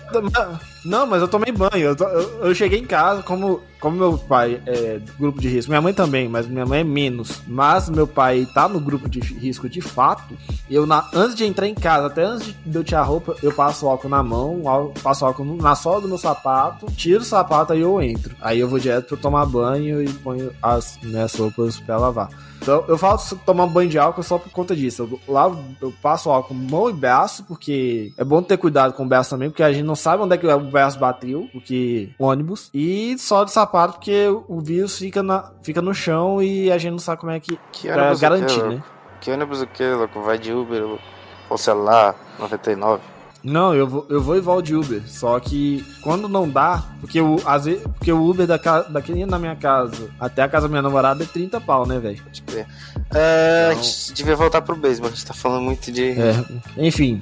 não, 0.85 1.07
mas 1.07 1.21
eu 1.21 1.27
tomei 1.27 1.51
banho. 1.51 1.71
Eu, 1.87 1.95
to- 1.95 2.03
eu- 2.03 2.45
eu 2.47 2.55
cheguei 2.55 2.79
em 2.79 2.85
casa, 2.85 3.23
como, 3.23 3.61
como 3.79 3.97
meu 3.97 4.17
pai 4.17 4.61
é 4.65 4.99
grupo 5.19 5.39
de 5.39 5.47
risco, 5.47 5.71
minha 5.71 5.81
mãe 5.81 5.93
também, 5.93 6.27
mas 6.27 6.47
minha 6.47 6.65
mãe 6.65 6.81
é 6.81 6.83
menos. 6.83 7.41
Mas 7.47 7.89
meu 7.89 8.05
pai 8.07 8.47
tá 8.53 8.67
no 8.67 8.79
grupo 8.79 9.09
de 9.09 9.19
risco 9.19 9.67
de 9.69 9.81
fato. 9.81 10.35
Eu, 10.69 10.85
na, 10.85 11.07
antes 11.13 11.35
de 11.35 11.45
entrar 11.45 11.67
em 11.67 11.73
casa, 11.73 12.07
até 12.07 12.23
antes 12.23 12.53
de 12.65 12.75
eu 12.77 12.83
tirar 12.83 13.01
a 13.01 13.05
roupa, 13.05 13.35
eu 13.41 13.51
passo 13.53 13.87
álcool 13.87 14.09
na 14.09 14.21
mão, 14.21 14.61
passo 15.01 15.25
álcool 15.25 15.45
no- 15.45 15.62
na 15.63 15.75
sola 15.75 16.01
do 16.01 16.07
meu 16.07 16.17
sapato, 16.17 16.85
tiro 16.91 17.21
o 17.21 17.25
sapato 17.25 17.73
aí 17.73 17.81
eu 17.81 18.01
entro. 18.01 18.35
Aí 18.41 18.59
eu 18.59 18.67
vou 18.67 18.77
direto 18.79 19.07
pra 19.09 19.17
tomar 19.17 19.45
banho 19.45 20.03
e 20.03 20.11
ponho 20.13 20.51
as 20.61 20.99
minhas 21.01 21.33
roupas 21.35 21.79
pra 21.79 21.97
lavar. 21.97 22.29
Então, 22.61 22.85
eu 22.87 22.97
falo 22.97 23.19
tomar 23.45 23.67
banho 23.67 23.89
de 23.89 23.99
álcool 23.99 24.23
só 24.23 24.37
por 24.37 24.49
conta 24.49 24.73
disso. 24.73 25.03
Eu, 25.27 25.33
lavo, 25.33 25.61
eu 25.81 25.93
passo 26.01 26.29
álcool 26.29 26.53
mão 26.53 26.89
e 26.89 26.93
braço, 26.93 27.43
porque 27.43 28.13
é 28.17 28.23
bom 28.23 28.41
ter 28.41 28.55
cuidado 28.55 28.93
com 28.93 29.03
o 29.03 29.07
braço 29.07 29.31
também, 29.31 29.49
porque 29.49 29.63
a 29.63 29.73
gente 29.73 29.83
não 29.83 29.95
sabe 29.95 30.23
onde 30.23 30.33
é 30.33 30.37
que 30.37 30.47
o 30.47 30.59
braço 30.61 30.97
bateu, 30.97 31.49
porque 31.51 32.11
ônibus. 32.17 32.69
E 32.73 33.17
só 33.19 33.43
de 33.43 33.51
sapato, 33.51 33.95
porque 33.95 34.27
o 34.47 34.61
vírus 34.61 34.97
fica, 34.97 35.21
na, 35.21 35.51
fica 35.61 35.81
no 35.81 35.93
chão 35.93 36.41
e 36.41 36.71
a 36.71 36.77
gente 36.77 36.91
não 36.91 36.99
sabe 36.99 37.19
como 37.19 37.33
é 37.33 37.39
que. 37.41 37.59
Que 37.71 37.89
Pra 37.89 38.03
ônibus 38.03 38.21
garantir, 38.21 38.59
o 38.59 38.63
quê, 38.63 38.75
né? 38.75 38.83
Que 39.19 39.31
ônibus 39.31 39.61
o 39.61 39.67
que, 39.67 39.85
louco? 39.93 40.21
Vai 40.21 40.37
de 40.37 40.53
Uber 40.53 40.83
ou- 40.83 40.99
ou 41.49 41.57
celular 41.57 42.15
99? 42.39 43.01
Não, 43.43 43.75
eu 43.75 43.85
vou, 43.85 44.05
eu 44.09 44.21
vou 44.21 44.37
e 44.37 44.39
volto 44.39 44.65
de 44.65 44.75
Uber. 44.75 45.01
Só 45.05 45.37
que 45.39 45.85
quando 46.01 46.29
não 46.29 46.47
dá, 46.47 46.81
porque 47.01 47.19
o, 47.19 47.35
às 47.45 47.65
vezes, 47.65 47.83
porque 47.83 48.11
o 48.11 48.23
Uber 48.29 48.47
da, 48.47 48.57
daqui 48.89 49.25
na 49.25 49.37
minha 49.37 49.55
casa 49.55 50.09
até 50.19 50.41
a 50.43 50.47
casa 50.47 50.67
da 50.67 50.69
minha 50.71 50.81
namorada 50.81 51.23
é 51.23 51.27
30 51.27 51.59
pau, 51.59 51.85
né, 51.85 51.99
velho? 51.99 52.23
Pode 52.23 52.41
crer. 52.43 52.65
É, 53.13 53.67
Então- 53.71 53.79
a 53.79 53.83
gente 53.83 54.13
devia 54.13 54.35
voltar 54.35 54.61
pro 54.61 54.75
beisebol. 54.77 55.09
A 55.09 55.13
gente 55.13 55.25
tá 55.25 55.33
falando 55.33 55.61
muito 55.63 55.91
de. 55.91 56.11
É, 56.11 56.45
enfim. 56.77 57.21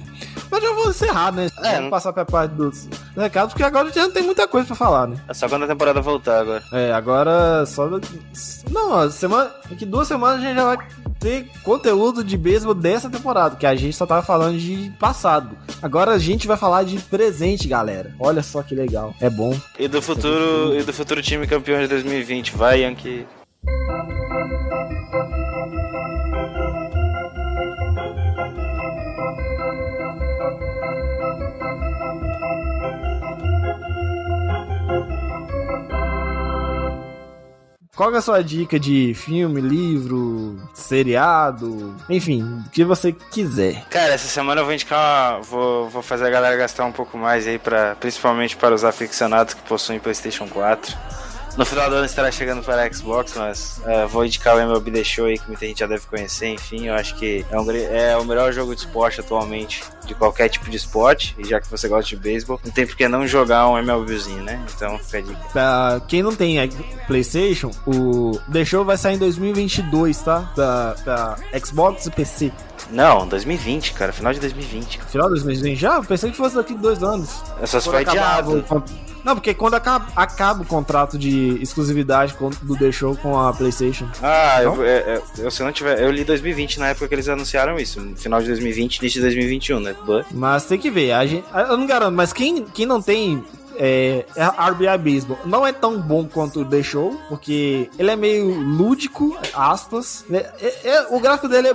Mas 0.52 0.62
já 0.64 0.74
vou 0.74 0.90
encerrar, 0.92 1.32
né? 1.32 1.48
É, 1.58 1.62
Vamos 1.72 1.82
não- 1.84 1.90
passar 1.90 2.14
pra 2.14 2.24
parte 2.24 2.52
dos 2.54 2.88
recados, 3.18 3.54
porque 3.54 3.64
agora 3.64 3.92
já 3.92 4.04
não 4.04 4.12
tem 4.12 4.24
muita 4.24 4.48
coisa 4.48 4.68
pra 4.68 4.76
falar, 4.76 5.08
né? 5.08 5.18
É 5.28 5.34
só 5.34 5.50
quando 5.50 5.64
a 5.64 5.68
temporada 5.68 6.02
voltar 6.02 6.42
agora. 6.42 6.64
É, 6.72 6.94
agora 6.94 7.66
só. 7.66 7.90
Não, 8.70 9.10
semana. 9.10 9.50
Daqui 9.70 9.86
duas 9.86 10.08
semanas 10.08 10.40
a 10.40 10.44
gente 10.48 10.56
já 10.56 10.66
vai 10.66 10.78
ter 11.22 11.48
conteúdo 11.64 12.24
de 12.24 12.36
beisebol 12.36 12.74
dessa 12.74 13.10
temporada, 13.10 13.56
que 13.56 13.66
a 13.66 13.76
gente 13.76 13.96
só 13.96 14.08
tava 14.08 14.24
falando 14.24 14.58
de 14.58 14.92
passado. 15.00 15.56
Agora 15.82 16.12
a 16.12 16.18
gente 16.18 16.48
vai 16.48 16.58
falar 16.58 16.84
de 16.84 16.98
presente, 17.00 17.68
galera. 17.68 18.14
Olha 18.20 18.42
só 18.42 18.64
que 18.64 18.74
legal. 18.74 19.14
É 19.22 19.30
bom. 19.30 19.56
E 19.78 19.88
do 19.88 20.02
futuro, 20.02 20.76
e 20.76 20.84
do 20.84 20.92
futuro 20.92 21.22
time 21.22 21.46
campeão 21.46 21.80
de 21.80 21.88
2020. 21.88 22.54
Vai, 22.58 22.82
Yankee. 22.82 23.26
Qual 38.02 38.12
é 38.16 38.18
a 38.18 38.22
sua 38.22 38.44
dica 38.44 38.80
de 38.80 39.14
filme, 39.14 39.62
livro, 39.62 40.60
seriado, 40.74 41.96
enfim, 42.10 42.42
o 42.42 42.70
que 42.72 42.84
você 42.84 43.12
quiser. 43.12 43.86
Cara, 43.92 44.16
essa 44.16 44.28
semana 44.28 44.62
eu 44.62 44.66
vou 44.66 44.74
indicar 44.74 45.36
uma, 45.36 45.42
vou, 45.44 45.88
vou 45.88 46.02
fazer 46.02 46.26
a 46.26 46.30
galera 46.32 46.58
gastar 46.58 46.84
um 46.86 46.92
pouco 46.92 47.16
mais 47.16 47.46
aí, 47.46 47.60
pra, 47.60 47.94
principalmente 47.94 48.58
para 48.58 48.74
os 48.74 48.84
aficionados 48.84 49.54
que 49.54 49.62
possuem 49.62 50.00
PlayStation 50.00 50.48
4. 50.48 50.98
No 51.62 51.66
final 51.66 51.92
do 51.92 51.98
ano 51.98 52.06
estará 52.08 52.32
chegando 52.32 52.64
para 52.64 52.82
a 52.82 52.92
Xbox, 52.92 53.36
mas 53.36 53.80
é, 53.86 54.08
vou 54.08 54.26
indicar 54.26 54.56
o 54.56 54.60
MLB 54.60 54.90
The 54.90 55.04
Show 55.04 55.28
aí, 55.28 55.38
que 55.38 55.48
muita 55.48 55.68
gente 55.68 55.80
já 55.80 55.86
deve 55.86 56.08
conhecer. 56.08 56.48
Enfim, 56.48 56.88
eu 56.88 56.96
acho 56.96 57.14
que 57.14 57.46
é, 57.52 57.60
um 57.60 57.72
é 57.72 58.18
o 58.18 58.26
melhor 58.26 58.52
jogo 58.52 58.74
de 58.74 58.82
esporte 58.82 59.20
atualmente, 59.20 59.84
de 60.04 60.16
qualquer 60.16 60.50
tipo 60.50 60.72
de 60.72 60.78
esporte. 60.78 61.36
E 61.38 61.48
já 61.48 61.62
que 61.62 61.70
você 61.70 61.88
gosta 61.88 62.10
de 62.10 62.16
beisebol, 62.16 62.60
não 62.66 62.72
tem 62.72 62.88
por 62.88 62.96
que 62.96 63.08
não 63.08 63.28
jogar 63.28 63.70
um 63.70 63.78
MLBzinho, 63.78 64.42
né? 64.42 64.60
Então 64.76 64.98
fica 64.98 65.20
a 65.20 65.22
dica. 65.22 65.40
Pra 65.54 66.02
quem 66.08 66.24
não 66.24 66.36
tem 66.36 66.68
PlayStation, 67.06 67.70
o 67.86 68.40
The 68.52 68.66
Show 68.66 68.84
vai 68.84 68.98
sair 68.98 69.18
em 69.18 69.20
2022, 69.20 70.20
tá? 70.20 70.52
Pra, 70.56 70.96
pra 71.04 71.38
Xbox 71.64 72.08
e 72.08 72.10
PC. 72.10 72.52
Não, 72.90 73.28
2020, 73.28 73.94
cara, 73.94 74.12
final 74.12 74.34
de 74.34 74.40
2020. 74.40 75.00
Final 75.12 75.28
de 75.28 75.44
2020 75.44 75.80
já? 75.80 75.98
Eu 75.98 76.04
pensei 76.04 76.32
que 76.32 76.38
fosse 76.38 76.56
daqui 76.56 76.74
dois 76.74 77.04
anos. 77.04 77.44
É 77.62 77.68
só 77.68 77.80
se 77.80 77.88
foi 77.88 78.02
adiado. 78.02 78.66
Não, 79.24 79.36
porque 79.36 79.54
quando 79.54 79.76
acaba, 79.76 80.08
acaba 80.16 80.64
o 80.64 80.66
contrato 80.66 81.18
de 81.18 81.58
exclusividade 81.62 82.36
do 82.62 82.76
The 82.76 82.92
Show 82.92 83.16
com 83.18 83.40
a 83.40 83.54
PlayStation. 83.54 84.08
Ah, 84.22 84.62
eu, 84.64 84.76
Não? 84.76 84.84
é, 84.84 84.90
é, 84.98 85.22
eu, 85.40 85.52
se 85.52 85.62
eu 85.62 85.66
não 85.66 85.74
tiver. 85.74 86.00
Eu 86.02 86.12
li 86.12 86.24
2020 86.24 86.80
na 86.80 86.88
época 86.90 87.08
que 87.08 87.16
eles 87.16 87.30
anunciaram 87.30 87.78
isso. 87.78 88.00
no 88.02 88.16
Final 88.16 88.42
de 88.42 88.48
2020, 88.48 88.98
início 88.98 89.20
de 89.20 89.26
2021, 89.28 89.80
né? 89.80 89.96
But- 90.06 90.26
Mas 90.32 90.66
tem 90.66 90.80
que 90.80 90.90
ver. 90.90 91.12
A 91.12 91.26
gente, 91.26 91.46
eu 91.54 91.78
não 91.78 91.86
garanto, 91.86 92.14
mas 92.16 92.34
quem, 92.34 92.64
quem 92.66 92.86
não 92.86 93.02
tem 93.02 93.44
é, 93.84 94.26
é 94.36 94.44
RBI 94.46 94.98
Baseball 95.00 95.40
não 95.44 95.66
é 95.66 95.72
tão 95.74 96.00
bom 96.00 96.24
quanto 96.28 96.62
o 96.62 96.66
The 96.66 96.84
Show, 96.84 97.20
porque 97.28 97.90
ele 97.98 98.12
é 98.12 98.16
meio 98.16 98.46
lúdico, 98.62 99.36
aspas. 99.56 100.24
né? 100.30 100.46
É- 100.62 100.88
é- 100.90 101.08
o 101.10 101.20
gráfico 101.20 101.48
dele 101.48 101.70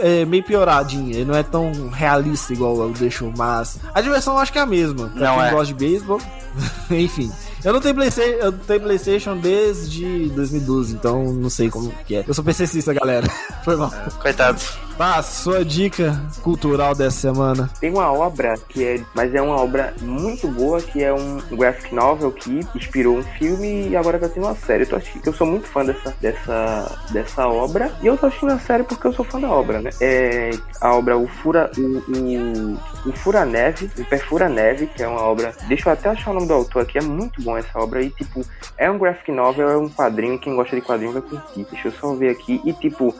é, 0.00 0.22
é 0.22 0.24
meio 0.24 0.42
pioradinho, 0.42 1.10
ele 1.14 1.24
não 1.24 1.36
é 1.36 1.44
tão 1.44 1.70
realista 1.90 2.52
igual 2.52 2.74
o 2.76 2.92
The 2.92 3.08
Show, 3.08 3.32
mas 3.36 3.78
a 3.94 4.00
diversão 4.00 4.34
eu 4.34 4.40
acho 4.40 4.52
que 4.52 4.58
é 4.58 4.62
a 4.62 4.66
mesma. 4.66 5.08
Pra 5.10 5.28
Não 5.28 5.36
quem 5.36 5.44
é. 5.46 5.50
gosta 5.52 5.66
de 5.66 5.74
beisebol, 5.74 6.20
enfim. 6.90 7.30
Eu 7.64 7.72
não 7.72 7.80
tenho 7.80 7.94
PlayStation, 7.94 8.38
eu 8.44 8.52
tenho 8.52 8.80
PlayStation 8.82 9.36
desde 9.38 10.28
2012, 10.30 10.94
então 10.94 11.32
não 11.32 11.48
sei 11.48 11.70
como 11.70 11.90
que 12.06 12.16
é. 12.16 12.24
Eu 12.26 12.34
sou 12.34 12.44
PCcista, 12.44 12.92
galera. 12.92 13.26
Foi 13.64 13.76
mal. 13.76 13.90
Coitado. 14.20 14.60
Tá, 14.96 15.20
sua 15.22 15.64
dica 15.64 16.20
cultural 16.40 16.94
dessa 16.94 17.32
semana. 17.32 17.68
Tem 17.80 17.90
uma 17.90 18.12
obra 18.12 18.54
que 18.68 18.84
é, 18.84 19.00
mas 19.12 19.34
é 19.34 19.42
uma 19.42 19.56
obra 19.56 19.92
muito 20.00 20.46
boa, 20.46 20.80
que 20.80 21.02
é 21.02 21.12
um 21.12 21.38
graphic 21.50 21.92
novel 21.92 22.30
que 22.30 22.60
inspirou 22.76 23.18
um 23.18 23.22
filme 23.22 23.88
e 23.88 23.96
agora 23.96 24.20
tá 24.20 24.28
tendo 24.28 24.46
uma 24.46 24.54
série. 24.54 24.84
Eu, 24.84 24.88
tô 24.88 24.96
assistindo, 24.96 25.26
eu 25.26 25.32
sou 25.32 25.46
muito 25.46 25.66
fã 25.66 25.84
dessa, 25.84 26.14
dessa, 26.20 26.98
dessa 27.10 27.48
obra 27.48 27.92
e 28.02 28.06
eu 28.06 28.16
tô 28.16 28.26
assistindo 28.26 28.52
a 28.52 28.58
série 28.58 28.84
porque 28.84 29.06
eu 29.06 29.12
sou 29.12 29.24
fã 29.24 29.40
da 29.40 29.50
obra, 29.50 29.80
né? 29.80 29.90
É 30.00 30.50
a 30.80 30.94
obra 30.94 31.18
O 31.18 31.26
Fura, 31.26 31.70
o, 31.76 31.80
o, 31.80 33.10
o 33.10 33.12
Fura 33.12 33.44
Neve, 33.44 33.90
o 33.98 34.04
Perfura 34.04 34.48
Neve, 34.48 34.86
que 34.86 35.02
é 35.02 35.08
uma 35.08 35.22
obra. 35.22 35.52
Deixa 35.66 35.88
eu 35.88 35.92
até 35.92 36.10
achar 36.10 36.30
o 36.30 36.34
nome 36.34 36.46
do 36.46 36.54
autor 36.54 36.82
aqui, 36.82 36.98
é 36.98 37.02
muito 37.02 37.42
bom 37.42 37.56
essa 37.56 37.78
obra 37.78 37.98
aí, 37.98 38.10
tipo, 38.10 38.44
é 38.78 38.88
um 38.88 38.98
graphic 38.98 39.32
novel, 39.32 39.68
é 39.68 39.76
um 39.76 39.88
quadrinho, 39.88 40.38
quem 40.38 40.54
gosta 40.54 40.76
de 40.76 40.82
quadrinho 40.82 41.12
vai 41.12 41.22
curtir. 41.22 41.66
Deixa 41.70 41.88
eu 41.88 41.92
só 41.92 42.14
ver 42.14 42.30
aqui 42.30 42.60
e 42.64 42.72
tipo, 42.74 43.12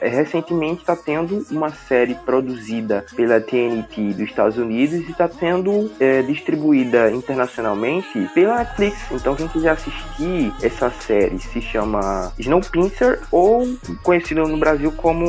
recentemente 0.00 0.80
está 0.80 0.96
tendo 0.96 1.44
uma 1.50 1.70
série 1.70 2.14
produzida 2.14 3.04
pela 3.14 3.40
TNT 3.40 4.12
dos 4.14 4.20
Estados 4.20 4.56
Unidos 4.56 5.00
e 5.06 5.10
está 5.10 5.28
sendo 5.28 5.90
é, 6.00 6.22
distribuída 6.22 7.10
internacionalmente 7.10 8.28
pela 8.34 8.58
Netflix. 8.58 8.98
Então 9.12 9.34
quem 9.34 9.48
quiser 9.48 9.70
assistir 9.70 10.52
essa 10.62 10.90
série 10.90 11.38
se 11.38 11.60
chama 11.60 12.32
Snowpiercer 12.38 13.20
ou 13.30 13.66
conhecido 14.02 14.46
no 14.46 14.56
Brasil 14.56 14.92
como 14.92 15.24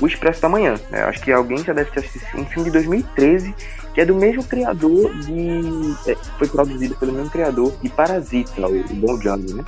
O 0.00 0.06
Expresso 0.06 0.42
da 0.42 0.48
Manhã. 0.48 0.74
né? 0.90 1.02
Acho 1.04 1.22
que 1.22 1.32
alguém 1.32 1.58
já 1.58 1.72
deve 1.72 1.90
ter 1.90 2.00
assistido 2.00 2.40
um 2.40 2.46
filme 2.46 2.64
de 2.64 2.70
2013 2.72 3.54
que 3.94 4.02
é 4.02 4.04
do 4.04 4.14
mesmo 4.14 4.44
criador 4.44 5.12
de. 5.14 6.10
é, 6.10 6.14
foi 6.38 6.46
produzido 6.46 6.94
pelo 6.96 7.12
mesmo 7.12 7.30
criador 7.30 7.72
de 7.82 7.88
Parasita, 7.88 8.64
o 8.64 8.94
Bon 8.94 9.20
Jovi, 9.20 9.54
né? 9.54 9.64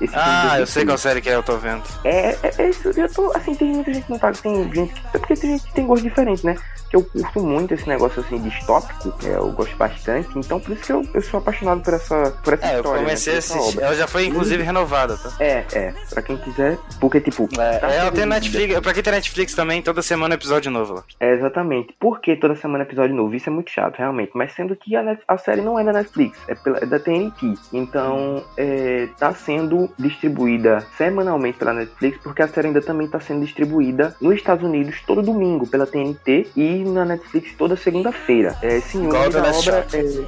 Esse 0.00 0.14
Ah, 0.14 0.58
eu 0.58 0.64
2013. 0.66 0.72
sei 0.72 0.84
qual 0.86 0.98
série 0.98 1.20
que 1.20 1.28
é, 1.30 1.34
eu 1.34 1.42
tô 1.42 1.56
vendo. 1.56 1.82
É, 2.04 2.30
é, 2.30 2.52
é 2.58 2.68
isso, 2.70 2.88
eu 2.88 3.12
tô, 3.12 3.32
assim, 3.36 3.54
tem 3.54 3.68
muita 3.72 3.92
gente 3.92 4.04
que 4.06 4.10
não 4.12 4.18
tá, 4.18 4.32
tem 4.32 4.72
gente 4.72 4.94
que, 4.94 5.00
é 5.16 5.18
porque 5.18 5.34
tem 5.34 5.50
gente 5.52 5.66
que 5.66 5.72
tem 5.74 5.86
gosto 5.86 6.02
diferente, 6.02 6.44
né? 6.46 6.56
Que 6.90 6.96
eu 6.96 7.04
curto 7.04 7.40
muito 7.42 7.74
esse 7.74 7.86
negócio, 7.86 8.22
assim, 8.22 8.38
distópico, 8.40 9.14
é, 9.26 9.34
eu 9.36 9.50
gosto 9.52 9.76
bastante, 9.76 10.28
então 10.38 10.58
por 10.58 10.72
isso 10.72 10.82
que 10.84 10.92
eu, 10.92 11.06
eu 11.12 11.20
sou 11.22 11.38
apaixonado 11.38 11.82
por 11.82 11.92
essa, 11.94 12.30
por 12.42 12.54
essa 12.54 12.66
É, 12.66 12.74
eu 12.74 12.76
história, 12.78 13.02
comecei 13.02 13.32
né, 13.34 13.36
a 13.36 13.38
assistir. 13.40 13.80
Ela 13.82 13.94
já 13.94 14.06
foi, 14.06 14.26
inclusive, 14.26 14.62
renovada, 14.62 15.16
tá? 15.18 15.30
É, 15.38 15.64
é, 15.72 15.94
pra 16.10 16.22
quem 16.22 16.36
quiser, 16.38 16.78
porque, 17.00 17.20
tipo... 17.20 17.48
É, 17.58 17.78
tá 17.78 17.88
ela 17.92 18.10
tem 18.12 18.24
Netflix. 18.24 18.80
Pra 18.80 18.94
quem 18.94 19.02
tem 19.02 19.12
Netflix 19.12 19.54
também, 19.54 19.82
toda 19.82 20.00
semana 20.00 20.34
episódio 20.34 20.70
novo 20.70 20.94
lá. 20.94 21.04
É, 21.20 21.32
exatamente. 21.34 21.94
Por 22.00 22.20
que 22.20 22.36
toda 22.36 22.54
semana 22.56 22.84
episódio 22.84 23.14
novo? 23.14 23.34
Isso 23.34 23.48
é 23.50 23.52
muito 23.52 23.70
chato, 23.70 23.96
realmente. 23.98 24.30
Mas 24.34 24.52
sendo 24.54 24.74
que 24.74 24.96
a, 24.96 25.02
Net- 25.02 25.22
a 25.28 25.36
série 25.36 25.60
não 25.60 25.78
é 25.78 25.84
da 25.84 25.92
Netflix, 25.92 26.38
é, 26.48 26.54
pela, 26.54 26.78
é 26.78 26.86
da 26.86 26.98
TNT. 26.98 27.54
Então, 27.72 28.42
é, 28.56 29.08
tá 29.18 29.32
sendo 29.34 29.87
sendo 29.88 29.94
distribuída 29.98 30.84
semanalmente 30.96 31.58
pela 31.58 31.72
Netflix, 31.72 32.18
porque 32.22 32.42
a 32.42 32.48
série 32.48 32.68
ainda 32.68 32.80
também 32.80 33.06
está 33.06 33.20
sendo 33.20 33.44
distribuída 33.44 34.14
nos 34.20 34.34
Estados 34.34 34.64
Unidos 34.64 35.02
todo 35.06 35.22
domingo 35.22 35.66
pela 35.66 35.86
TNT 35.86 36.48
e 36.56 36.84
na 36.84 37.04
Netflix 37.04 37.54
toda 37.56 37.76
segunda-feira. 37.76 38.56
É, 38.62 38.80
sim, 38.80 39.06
o 39.06 39.12
nome 39.12 39.30
da 39.30 39.50
obra 39.50 39.86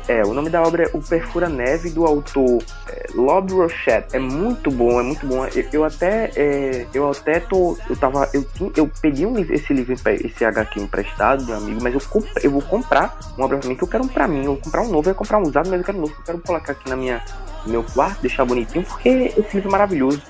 é, 0.09 0.19
é, 0.19 0.23
o 0.25 0.35
nome 0.35 0.51
da 0.51 0.63
obra 0.63 0.85
é 0.85 0.91
O 0.93 1.03
Perfura 1.03 1.49
Neve 1.49 1.91
do 1.91 2.05
autor 2.05 2.63
é, 2.89 3.07
Lob 3.15 3.53
Rochette. 3.53 4.17
É 4.17 4.19
muito 4.19 4.71
bom, 4.71 5.01
é 5.01 5.03
muito 5.03 5.27
bom. 5.27 5.45
Eu, 5.47 5.65
eu 5.73 5.85
até 5.85 6.31
é, 6.37 6.87
eu 6.93 7.11
até 7.11 7.41
tô 7.41 7.77
eu 7.89 7.97
tava 7.97 8.29
eu, 8.33 8.45
eu 8.77 8.91
pedi 9.01 9.27
um 9.27 9.35
livro, 9.35 9.55
esse 9.55 9.73
livro 9.73 9.93
esse 9.93 10.45
HQ 10.45 10.81
emprestado 10.81 11.45
do 11.45 11.53
amigo, 11.53 11.81
mas 11.83 11.95
eu 11.95 12.01
eu 12.43 12.51
vou 12.51 12.63
comprar 12.63 13.19
um 13.39 13.43
obra 13.43 13.59
pra 13.59 13.69
mim 13.69 13.77
que 13.77 13.85
eu 13.85 13.89
quero 13.89 14.05
um 14.05 14.09
pra 14.09 14.29
mim, 14.29 14.45
eu 14.45 14.55
vou 14.55 14.57
comprar 14.57 14.83
um 14.83 14.89
novo, 14.89 14.99
eu 14.99 15.15
vou 15.15 15.15
comprar 15.15 15.39
um 15.39 15.43
usado, 15.43 15.69
mas 15.69 15.81
eu 15.81 15.85
quero 15.85 15.99
um 15.99 16.01
novo, 16.03 16.15
eu 16.19 16.25
quero 16.25 16.39
colocar 16.39 16.73
aqui 16.73 16.89
na 16.89 16.97
minha 16.97 17.23
meu 17.67 17.83
quarto, 17.85 18.21
deixar 18.21 18.45
bonitinho, 18.45 18.85
porque 18.85 19.09
esse 19.09 19.55
livro 19.55 19.69
é 19.69 19.73
maravilhoso. 19.73 20.21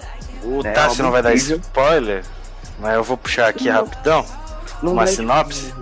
O 0.42 0.60
É, 0.66 0.70
Tassi 0.72 1.02
não 1.02 1.10
vai 1.10 1.22
dar 1.22 1.34
spoiler, 1.34 2.24
mas 2.78 2.94
eu 2.94 3.04
vou 3.04 3.16
puxar 3.16 3.48
aqui 3.48 3.68
Não. 3.68 3.84
rapidão. 3.84 4.24
Não 4.82 4.92
Uma 4.92 5.06
sinopse? 5.06 5.74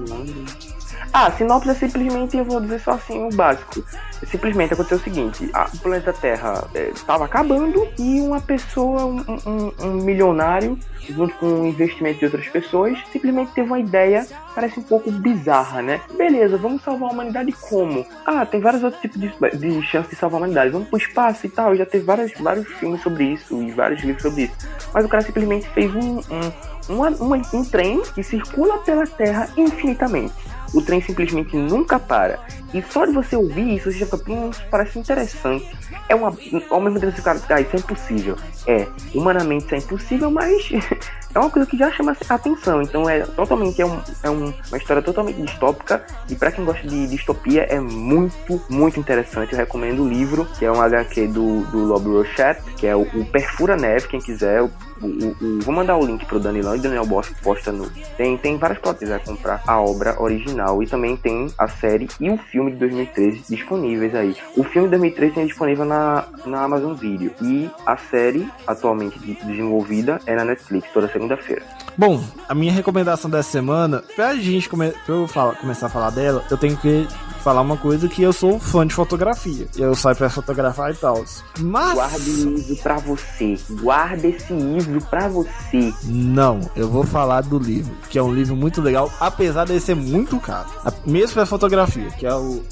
Ah, 1.13 1.31
sinopse 1.33 1.71
é 1.71 1.75
simplesmente, 1.75 2.37
eu 2.37 2.45
vou 2.45 2.61
dizer 2.61 2.81
só 2.81 2.93
assim, 2.93 3.27
o 3.27 3.31
básico. 3.35 3.83
Simplesmente 4.31 4.73
aconteceu 4.75 4.99
o 4.99 5.01
seguinte, 5.01 5.49
a, 5.55 5.65
o 5.73 5.79
planeta 5.79 6.13
Terra 6.13 6.65
estava 6.95 7.25
acabando 7.25 7.89
e 7.99 8.21
uma 8.21 8.41
pessoa, 8.41 9.05
um, 9.07 9.25
um- 9.47 9.73
um 9.81 9.93
milionário, 9.95 10.79
junto 11.09 11.35
com 11.37 11.47
o 11.47 11.67
investimento 11.67 12.19
de 12.19 12.25
outras 12.27 12.47
pessoas, 12.49 12.99
simplesmente 13.13 13.53
teve 13.53 13.67
uma 13.69 13.79
ideia, 13.79 14.27
parece 14.55 14.79
um 14.81 14.83
pouco 14.83 15.11
bizarra, 15.11 15.81
né? 15.81 16.01
Beleza, 16.17 16.57
vamos 16.59 16.83
salvar 16.83 17.09
a 17.11 17.13
humanidade 17.13 17.53
como? 17.53 18.05
Ah, 18.27 18.45
tem 18.45 18.61
vários 18.61 18.83
outros 18.85 19.01
tipos 19.01 19.19
de, 19.21 19.29
de 19.57 19.83
chances 19.87 20.11
de 20.11 20.17
salvar 20.17 20.37
a 20.39 20.41
humanidade. 20.43 20.71
Vamos 20.71 20.89
pro 20.89 20.99
espaço 20.99 21.47
e 21.47 21.49
tal, 21.49 21.75
já 21.75 21.87
teve 21.87 22.05
vários, 22.05 22.33
vários 22.39 22.67
filmes 22.75 23.01
sobre 23.03 23.25
isso 23.25 23.63
e 23.63 23.71
vários 23.71 24.03
livros 24.03 24.23
sobre 24.23 24.43
isso. 24.45 24.55
Mas 24.93 25.05
o 25.05 25.09
cara 25.09 25.23
simplesmente 25.23 25.69
fez 25.71 25.95
um, 25.95 26.19
um, 26.19 26.53
uma- 26.97 27.11
uma- 27.11 27.43
um 27.55 27.65
trem 27.65 28.03
que 28.15 28.23
circula 28.23 28.79
pela 28.79 29.07
Terra 29.07 29.49
infinitamente. 29.57 30.35
O 30.75 30.83
trem 30.83 31.01
simplesmente 31.01 31.57
nunca 31.57 31.99
para. 31.99 32.39
E 32.75 32.83
só 32.83 33.07
de 33.07 33.12
você 33.12 33.35
ouvir 33.37 33.77
isso, 33.77 33.91
você 33.91 33.99
já 33.99 34.07
fica, 34.07 34.31
hum, 34.31 34.51
isso 34.51 34.62
parece 34.71 34.99
interessante. 34.99 35.66
É 36.09 36.14
uma. 36.14 36.29
Ao 36.71 36.81
mesmo 36.81 37.01
tempo 37.01 37.12
você 37.12 37.19
fica, 37.19 37.41
ah, 37.55 37.61
isso 37.61 37.75
é 37.77 37.79
impossível. 37.79 38.37
É, 38.66 38.87
humanamente 39.14 39.64
isso 39.66 39.75
é 39.75 39.79
impossível, 39.79 40.31
mas 40.31 40.69
é 41.35 41.39
uma 41.39 41.49
coisa 41.51 41.69
que 41.69 41.77
já 41.79 41.91
chama 41.93 42.14
a 42.29 42.35
atenção. 42.35 42.83
Então 42.83 43.09
é 43.09 43.21
totalmente, 43.21 43.81
é, 43.81 43.87
um, 43.87 43.99
é 44.23 44.31
um- 44.31 44.53
uma 44.69 44.77
história 44.77 45.01
totalmente 45.03 45.41
distópica. 45.41 46.05
E 46.29 46.35
pra 46.35 46.53
quem 46.53 46.64
gosta 46.64 46.87
de 46.87 47.07
distopia, 47.09 47.62
é 47.62 47.81
muito, 47.81 48.61
muito 48.69 49.01
interessante. 49.01 49.53
Eu 49.53 49.59
recomendo 49.59 50.03
o 50.03 50.09
livro, 50.09 50.45
que 50.59 50.64
é 50.66 50.71
um 50.73 50.81
HQ 50.83 51.29
do, 51.29 51.62
do 51.66 51.79
Lob 51.87 52.07
Rochette, 52.11 52.61
que 52.77 52.87
é 52.87 52.95
o, 52.95 53.03
o 53.03 53.25
Perfura 53.25 53.77
Neve, 53.77 54.09
quem 54.09 54.21
quiser. 54.21 54.61
O, 54.62 54.71
o- 55.01 55.37
o- 55.41 55.59
vou 55.62 55.75
mandar 55.75 55.97
o 55.97 56.05
link 56.05 56.27
pro 56.27 56.39
Danilão 56.41 56.77
e 56.77 56.81
Daniel 56.81 57.07
Bosch 57.07 57.31
posta 57.43 57.73
no. 57.73 57.89
Tem, 58.19 58.37
tem 58.37 58.57
várias 58.59 58.79
plataformas 58.79 58.99
vai 58.99 59.21
comprar 59.37 59.62
a 59.66 59.81
obra 59.81 60.21
original 60.21 60.58
e 60.83 60.87
também 60.87 61.17
tem 61.17 61.47
a 61.59 61.69
série 61.69 62.09
e 62.21 62.31
o 62.31 62.37
filme 62.37 62.73
de 62.73 62.77
2013 62.79 63.43
disponíveis 63.49 64.15
aí. 64.15 64.37
O 64.57 64.63
filme 64.65 64.89
de 64.89 64.93
2013 64.97 65.35
tem 65.35 65.47
disponível 65.47 65.85
na, 65.85 66.25
na 66.47 66.63
Amazon 66.63 66.95
Video 66.95 67.33
e 67.43 67.69
a 67.87 67.97
série 67.97 68.49
atualmente 68.67 69.19
de- 69.19 69.35
desenvolvida 69.45 70.21
é 70.27 70.35
na 70.35 70.45
Netflix 70.45 70.89
toda 70.93 71.09
segunda-feira. 71.09 71.63
Bom, 71.97 72.23
a 72.49 72.55
minha 72.55 72.73
recomendação 72.73 73.31
dessa 73.31 73.51
semana, 73.51 74.03
pra 74.15 74.35
gente 74.37 74.69
come 74.69 74.91
pra 75.05 75.15
eu 75.15 75.27
falar- 75.27 75.55
começar 75.57 75.87
a 75.87 75.91
falar 75.91 76.11
dela, 76.11 76.45
eu 76.51 76.57
tenho 76.57 76.77
que 76.77 77.07
falar 77.49 77.62
uma 77.62 77.78
coisa 77.78 78.07
que 78.09 78.22
eu 78.22 78.30
sou 78.30 78.59
fã 78.59 78.86
de 78.86 78.92
fotografia. 78.92 79.66
Eu 79.74 79.94
saio 79.94 80.14
pra 80.14 80.28
fotografar 80.28 80.92
e 80.92 80.94
tal. 80.94 81.24
Mas. 81.59 81.94
Guarde 81.94 82.30
livro 82.30 82.76
pra 82.82 82.99
você. 82.99 83.59
Guarda 83.70 84.28
esse 84.28 84.53
livro 84.53 85.01
pra 85.09 85.28
você. 85.28 85.94
Não, 86.05 86.61
eu 86.76 86.90
vou 86.90 87.05
falar 87.05 87.40
do 87.40 87.59
livro, 87.59 87.90
que 88.11 88.18
é 88.18 88.22
um 88.22 88.34
livro 88.34 88.55
muito 88.55 88.82
legal, 88.82 89.11
apesar 89.18 89.64
de 89.64 89.80
ser 89.80 89.96
muito 89.96 90.38
caro. 90.38 90.68
Mesmo 91.07 91.32
pra 91.32 91.46
fotografia, 91.46 92.11
que 92.11 92.26
é 92.26 92.34
o 92.34 92.62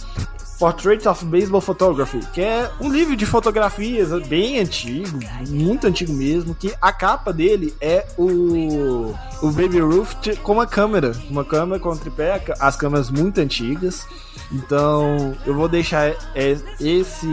Portrait 0.58 1.06
of 1.08 1.24
Baseball 1.24 1.62
Photography, 1.62 2.20
que 2.34 2.42
é 2.42 2.70
um 2.78 2.90
livro 2.90 3.16
de 3.16 3.24
fotografias 3.24 4.10
bem 4.26 4.58
antigo, 4.58 5.18
muito 5.48 5.86
antigo 5.86 6.12
mesmo, 6.12 6.54
que 6.54 6.74
a 6.80 6.92
capa 6.92 7.32
dele 7.32 7.74
é 7.80 8.06
o, 8.18 9.14
o 9.42 9.50
Baby 9.52 9.80
Ruth 9.80 10.38
com 10.42 10.52
uma 10.52 10.66
câmera, 10.66 11.12
uma 11.30 11.44
câmera 11.44 11.80
com 11.80 11.96
tripé, 11.96 12.42
as 12.60 12.76
câmeras 12.76 13.10
muito 13.10 13.40
antigas. 13.40 14.06
Então, 14.52 15.36
eu 15.44 15.54
vou 15.54 15.68
deixar 15.68 16.10
é, 16.34 16.56
esse, 16.80 17.28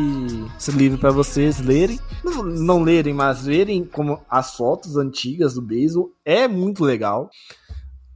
esse 0.58 0.72
livro 0.72 0.98
para 0.98 1.12
vocês 1.12 1.60
lerem. 1.60 2.00
Não, 2.24 2.44
não 2.44 2.84
lerem, 2.84 3.14
mas 3.14 3.46
verem 3.46 3.86
como 3.86 4.20
as 4.30 4.56
fotos 4.56 4.98
antigas 4.98 5.54
do 5.54 5.62
beisebol. 5.62 6.12
É 6.26 6.48
muito 6.48 6.84
legal. 6.84 7.30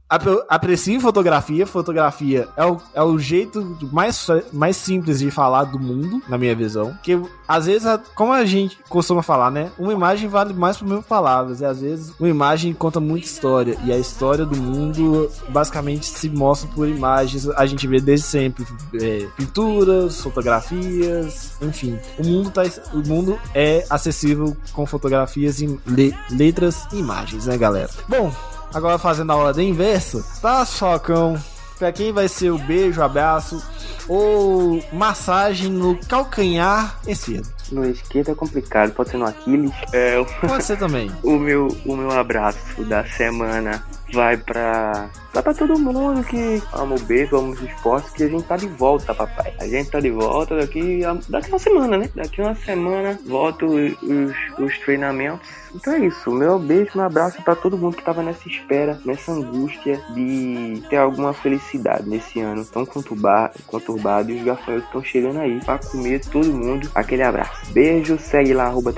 Apre- 0.08 0.42
Apreciem 0.48 0.98
fotografia. 1.00 1.66
Fotografia 1.66 2.48
é 2.56 2.64
o, 2.64 2.80
é 2.94 3.02
o 3.02 3.18
jeito 3.18 3.76
mais, 3.92 4.26
mais 4.52 4.76
simples 4.76 5.18
de 5.18 5.30
falar 5.30 5.64
do 5.64 5.78
mundo, 5.78 6.22
na 6.28 6.38
minha 6.38 6.54
visão. 6.56 6.96
Que 7.02 7.20
às 7.46 7.66
vezes, 7.66 7.86
como 8.14 8.32
a 8.32 8.44
gente 8.44 8.78
costuma 8.88 9.22
falar, 9.22 9.50
né? 9.50 9.70
Uma 9.78 9.92
imagem 9.92 10.28
vale 10.28 10.52
mais 10.54 10.76
por 10.78 10.86
mil 10.88 11.02
palavras. 11.02 11.60
E 11.60 11.64
às 11.64 11.80
vezes 11.80 12.12
uma 12.18 12.28
imagem 12.28 12.72
conta 12.72 13.00
muita 13.00 13.26
história. 13.26 13.76
E 13.84 13.92
a 13.92 13.98
história 13.98 14.44
do 14.46 14.56
mundo 14.56 15.30
basicamente 15.50 16.06
se 16.06 16.28
mostra 16.30 16.68
por 16.74 16.88
imagens. 16.88 17.48
A 17.50 17.66
gente 17.66 17.86
vê 17.86 18.00
desde 18.00 18.26
sempre 18.26 18.66
é, 18.94 19.26
pinturas, 19.36 20.20
fotografias, 20.22 21.52
enfim. 21.60 21.98
O 22.18 22.24
mundo, 22.26 22.50
tá, 22.50 22.62
o 22.92 23.06
mundo 23.06 23.38
é 23.54 23.84
acessível 23.90 24.56
com 24.72 24.86
fotografias, 24.86 25.60
e 25.60 25.78
le- 25.86 26.14
letras 26.30 26.86
e 26.92 26.96
imagens, 26.98 27.46
né, 27.46 27.56
galera? 27.56 27.90
Bom, 28.08 28.32
Agora 28.72 28.98
fazendo 28.98 29.32
a 29.32 29.36
ordem 29.36 29.70
inversa, 29.70 30.24
tá, 30.42 30.64
Falcão? 30.64 31.40
Pra 31.78 31.92
quem 31.92 32.12
vai 32.12 32.26
ser 32.28 32.50
o 32.50 32.58
beijo, 32.58 33.00
abraço 33.02 33.62
ou 34.08 34.82
massagem 34.92 35.70
no 35.70 35.96
calcanhar 36.06 36.98
esquerdo? 37.06 37.48
No 37.70 37.84
esquerdo 37.88 38.30
é 38.30 38.34
complicado, 38.34 38.92
pode 38.92 39.10
ser 39.10 39.16
no 39.18 39.26
Aquiles. 39.26 39.70
É, 39.92 40.18
o- 40.18 40.26
Pode 40.46 40.64
ser 40.64 40.76
também. 40.78 41.10
o 41.22 41.38
meu, 41.38 41.68
o 41.86 41.96
meu 41.96 42.10
abraço 42.10 42.82
da 42.84 43.04
semana 43.04 43.82
vai 44.12 44.36
pra. 44.36 45.08
Vai 45.32 45.42
pra 45.42 45.54
todo 45.54 45.78
mundo 45.78 46.24
que 46.24 46.62
ama 46.72 46.96
o 46.96 47.00
beisebol, 47.00 47.40
ama 47.40 47.50
os 47.50 47.62
esportes, 47.62 48.10
que 48.12 48.24
a 48.24 48.28
gente 48.28 48.44
tá 48.44 48.56
de 48.56 48.66
volta, 48.66 49.14
papai. 49.14 49.52
A 49.60 49.66
gente 49.66 49.90
tá 49.90 50.00
de 50.00 50.10
volta 50.10 50.56
daqui, 50.56 51.00
daqui 51.28 51.48
uma 51.50 51.58
semana, 51.58 51.96
né? 51.98 52.10
Daqui 52.14 52.40
uma 52.40 52.54
semana 52.54 53.18
volta 53.26 53.66
os, 53.66 53.92
os, 54.02 54.34
os 54.58 54.78
treinamentos. 54.78 55.46
Então 55.74 55.92
é 55.92 55.98
isso, 56.06 56.30
meu 56.30 56.58
beijo, 56.58 56.92
meu 56.94 57.04
abraço 57.04 57.42
pra 57.42 57.54
todo 57.54 57.76
mundo 57.76 57.96
que 57.96 58.02
tava 58.02 58.22
nessa 58.22 58.48
espera, 58.48 58.98
nessa 59.04 59.32
angústia 59.32 60.00
de 60.14 60.82
ter 60.88 60.96
alguma 60.96 61.34
felicidade 61.34 62.08
nesse 62.08 62.40
ano 62.40 62.64
tão 62.64 62.86
conturba- 62.86 63.50
conturbado. 63.66 64.30
E 64.30 64.38
os 64.38 64.44
gafanhotos 64.44 64.86
estão 64.86 65.04
chegando 65.04 65.38
aí 65.40 65.60
pra 65.64 65.78
comer 65.78 66.20
todo 66.20 66.46
mundo. 66.52 66.90
Aquele 66.94 67.22
abraço. 67.22 67.70
Beijo, 67.72 68.18
segue 68.18 68.54
lá, 68.54 68.64
arroba 68.64 68.94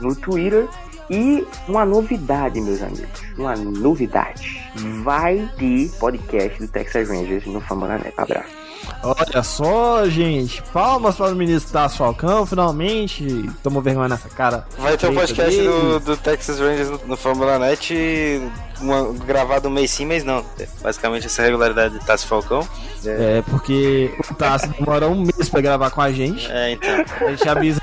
no 0.00 0.16
Twitter. 0.16 0.66
E 1.10 1.46
uma 1.68 1.84
novidade, 1.84 2.60
meus 2.60 2.82
amigos. 2.82 3.22
Uma 3.36 3.54
novidade. 3.56 4.62
Vai 5.02 5.48
ter 5.58 5.90
podcast 5.98 6.58
do 6.58 6.68
Texas 6.68 7.08
Rangers 7.08 7.46
no 7.46 7.60
Fambonanet. 7.60 8.14
Abraço. 8.16 8.62
Olha 9.02 9.42
só, 9.42 10.08
gente. 10.08 10.62
Palmas 10.72 11.16
para 11.16 11.32
o 11.32 11.36
ministro 11.36 11.72
Tasso 11.72 11.98
Falcão, 11.98 12.46
finalmente. 12.46 13.48
Tomou 13.62 13.82
vergonha 13.82 14.08
nessa 14.08 14.28
cara. 14.28 14.66
Vai 14.78 14.96
ter 14.96 15.08
um 15.08 15.14
podcast 15.14 15.60
do, 15.62 16.00
do 16.00 16.16
Texas 16.16 16.58
Rangers 16.58 16.90
no, 16.90 17.00
no 17.06 17.16
Fórmula 17.16 17.58
Net 17.58 18.40
uma- 18.80 19.12
gravado 19.24 19.70
mês 19.70 19.90
sim, 19.90 20.06
mês 20.06 20.24
não. 20.24 20.44
Basicamente 20.80 21.26
essa 21.26 21.42
regularidade 21.42 21.98
de 21.98 22.04
Tassi 22.04 22.26
Falcão. 22.26 22.66
É, 23.04 23.42
porque 23.42 24.14
o 24.30 24.34
Tasso 24.34 24.68
demora 24.68 25.08
um 25.08 25.20
mês 25.20 25.48
pra 25.48 25.60
gravar 25.60 25.90
com 25.90 26.00
a 26.00 26.12
gente. 26.12 26.50
É, 26.50 26.72
então. 26.72 27.04
A 27.26 27.30
gente 27.30 27.48
avisa. 27.48 27.80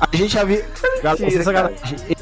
A 0.00 0.16
gente 0.16 0.38
avisa. 0.38 0.64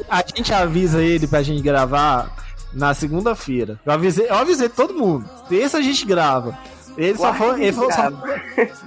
A 0.09 0.22
gente 0.35 0.53
avisa 0.55 1.03
ele 1.03 1.27
pra 1.27 1.43
gente 1.43 1.62
gravar 1.62 2.31
na 2.72 2.95
segunda-feira. 2.95 3.79
Eu 3.85 3.93
avisei, 3.93 4.27
eu 4.29 4.35
avisei 4.35 4.68
todo 4.68 4.95
mundo. 4.95 5.29
Terça 5.49 5.79
a 5.79 5.83
gente 5.83 6.05
grava. 6.07 6.57
Ele 6.97 7.16
só 7.18 7.35
foi. 7.35 7.62
Ele, 7.62 7.72
só, 7.74 7.87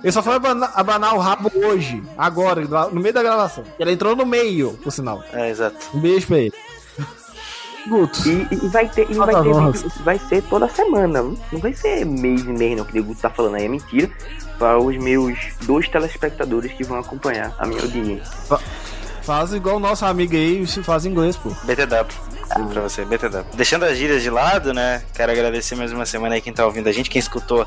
ele 0.03 0.11
só 0.11 0.23
foi 0.23 0.35
abanar, 0.35 0.71
abanar 0.75 1.13
o 1.15 1.19
rabo 1.19 1.51
hoje, 1.55 2.01
agora, 2.17 2.61
no 2.91 2.99
meio 2.99 3.13
da 3.13 3.21
gravação. 3.21 3.63
Ele 3.79 3.91
entrou 3.91 4.15
no 4.15 4.25
meio, 4.25 4.73
por 4.83 4.91
sinal. 4.91 5.23
É, 5.31 5.49
exato. 5.49 5.77
Um 5.93 5.99
beijo 5.99 6.25
pra 6.25 6.39
ele. 6.39 6.53
Guto. 7.87 8.27
E, 8.27 8.47
e 8.51 8.67
vai 8.69 8.89
ter, 8.89 9.09
e 9.09 9.13
vai, 9.13 9.33
ter 9.43 9.53
vídeo- 9.53 9.91
vai 10.03 10.19
ser 10.19 10.41
toda 10.43 10.67
semana. 10.69 11.21
Não 11.21 11.59
vai 11.59 11.73
ser 11.73 12.03
mês 12.05 12.41
e 12.41 12.47
mês, 12.49 12.77
não, 12.77 12.83
que 12.85 12.99
o 12.99 13.03
Guto 13.03 13.21
tá 13.21 13.29
falando 13.29 13.55
aí. 13.55 13.65
É 13.65 13.67
mentira. 13.67 14.09
Para 14.59 14.77
os 14.77 14.97
meus 14.97 15.39
dois 15.61 15.87
telespectadores 15.87 16.73
que 16.73 16.83
vão 16.83 16.99
acompanhar 16.99 17.55
a 17.57 17.65
minha 17.65 17.81
audiência. 17.81 18.59
Faz 19.23 19.53
igual 19.53 19.77
o 19.77 19.79
nosso 19.79 20.05
amigo 20.05 20.35
aí, 20.35 20.67
se 20.67 20.83
faz 20.83 21.05
em 21.05 21.09
inglês, 21.09 21.37
pô. 21.37 21.49
BTW. 21.63 22.69
Pra 22.71 22.81
você, 22.81 23.05
BTW. 23.05 23.45
Deixando 23.55 23.85
as 23.85 23.97
gírias 23.97 24.21
de 24.21 24.29
lado, 24.29 24.73
né? 24.73 25.01
Quero 25.13 25.31
agradecer 25.31 25.75
mais 25.75 25.93
uma 25.93 26.05
semana 26.05 26.35
aí 26.35 26.41
quem 26.41 26.51
tá 26.51 26.65
ouvindo 26.65 26.89
a 26.89 26.91
gente, 26.91 27.09
quem 27.09 27.19
escutou 27.19 27.65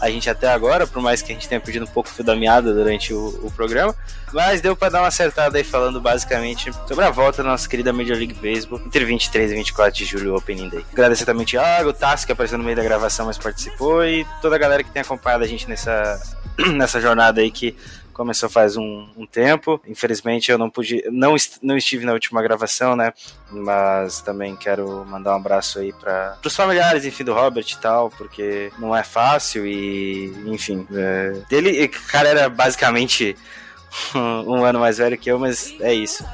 a 0.00 0.10
gente 0.10 0.28
até 0.28 0.48
agora, 0.48 0.86
por 0.86 1.02
mais 1.02 1.22
que 1.22 1.32
a 1.32 1.34
gente 1.34 1.48
tenha 1.48 1.60
perdido 1.60 1.84
um 1.84 1.88
pouco 1.88 2.08
o 2.08 2.12
fio 2.12 2.24
da 2.24 2.34
meada 2.34 2.72
durante 2.72 3.12
o, 3.12 3.40
o 3.42 3.50
programa. 3.50 3.94
Mas 4.32 4.60
deu 4.60 4.76
para 4.76 4.90
dar 4.90 5.00
uma 5.00 5.08
acertada 5.08 5.56
aí 5.56 5.64
falando 5.64 6.00
basicamente 6.00 6.72
sobre 6.86 7.04
a 7.04 7.10
volta 7.10 7.42
da 7.42 7.50
nossa 7.50 7.68
querida 7.68 7.92
Major 7.92 8.16
League 8.16 8.34
Baseball 8.34 8.80
entre 8.84 9.04
23 9.04 9.52
e 9.52 9.54
24 9.54 9.94
de 9.96 10.04
julho, 10.04 10.34
Opening 10.34 10.68
Day. 10.68 10.84
Agradecer 10.92 11.24
também 11.24 11.44
o 11.44 11.46
Thiago, 11.46 11.90
o 11.90 11.92
Tassi, 11.92 12.26
que 12.26 12.32
apareceu 12.32 12.58
no 12.58 12.64
meio 12.64 12.76
da 12.76 12.82
gravação, 12.82 13.26
mas 13.26 13.38
participou, 13.38 14.04
e 14.04 14.26
toda 14.42 14.56
a 14.56 14.58
galera 14.58 14.82
que 14.82 14.90
tem 14.90 15.02
acompanhado 15.02 15.44
a 15.44 15.46
gente 15.46 15.68
nessa, 15.68 16.20
nessa 16.74 17.00
jornada 17.00 17.40
aí 17.40 17.50
que 17.50 17.76
começou 18.14 18.48
faz 18.48 18.76
um, 18.76 19.06
um, 19.16 19.26
tempo. 19.26 19.80
Infelizmente 19.86 20.50
eu 20.50 20.56
não 20.56 20.70
pude, 20.70 21.04
não, 21.10 21.34
não 21.60 21.76
estive 21.76 22.06
na 22.06 22.12
última 22.12 22.40
gravação, 22.40 22.96
né? 22.96 23.12
Mas 23.50 24.22
também 24.22 24.56
quero 24.56 25.04
mandar 25.04 25.32
um 25.32 25.36
abraço 25.36 25.80
aí 25.80 25.92
para 25.92 26.38
os 26.42 26.56
familiares, 26.56 27.04
enfim, 27.04 27.24
do 27.24 27.34
Robert 27.34 27.66
e 27.70 27.76
tal, 27.76 28.08
porque 28.10 28.72
não 28.78 28.96
é 28.96 29.02
fácil 29.02 29.66
e, 29.66 30.32
enfim, 30.46 30.86
é, 30.94 31.42
ele, 31.50 31.88
cara, 31.88 32.28
era 32.28 32.48
basicamente 32.48 33.36
um 34.14 34.64
ano 34.64 34.78
mais 34.78 34.98
velho 34.98 35.18
que 35.18 35.30
eu, 35.30 35.38
mas 35.38 35.74
é 35.80 35.92
isso. 35.92 36.24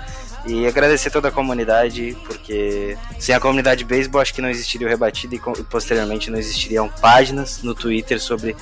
E 0.47 0.67
agradecer 0.67 1.11
toda 1.11 1.29
a 1.29 1.33
comunidade, 1.33 2.17
porque 2.25 2.97
sem 3.19 3.35
a 3.35 3.41
comunidade 3.41 3.85
beisebol 3.85 4.23
acho 4.23 4.33
que 4.33 4.41
não 4.41 4.49
existiria 4.49 4.87
o 4.87 4.91
Rebatido 4.91 5.35
e 5.35 5.63
posteriormente 5.65 6.31
não 6.31 6.39
existiriam 6.39 6.89
páginas 6.89 7.63
no 7.63 7.75
Twitter 7.75 8.19
sobre 8.19 8.57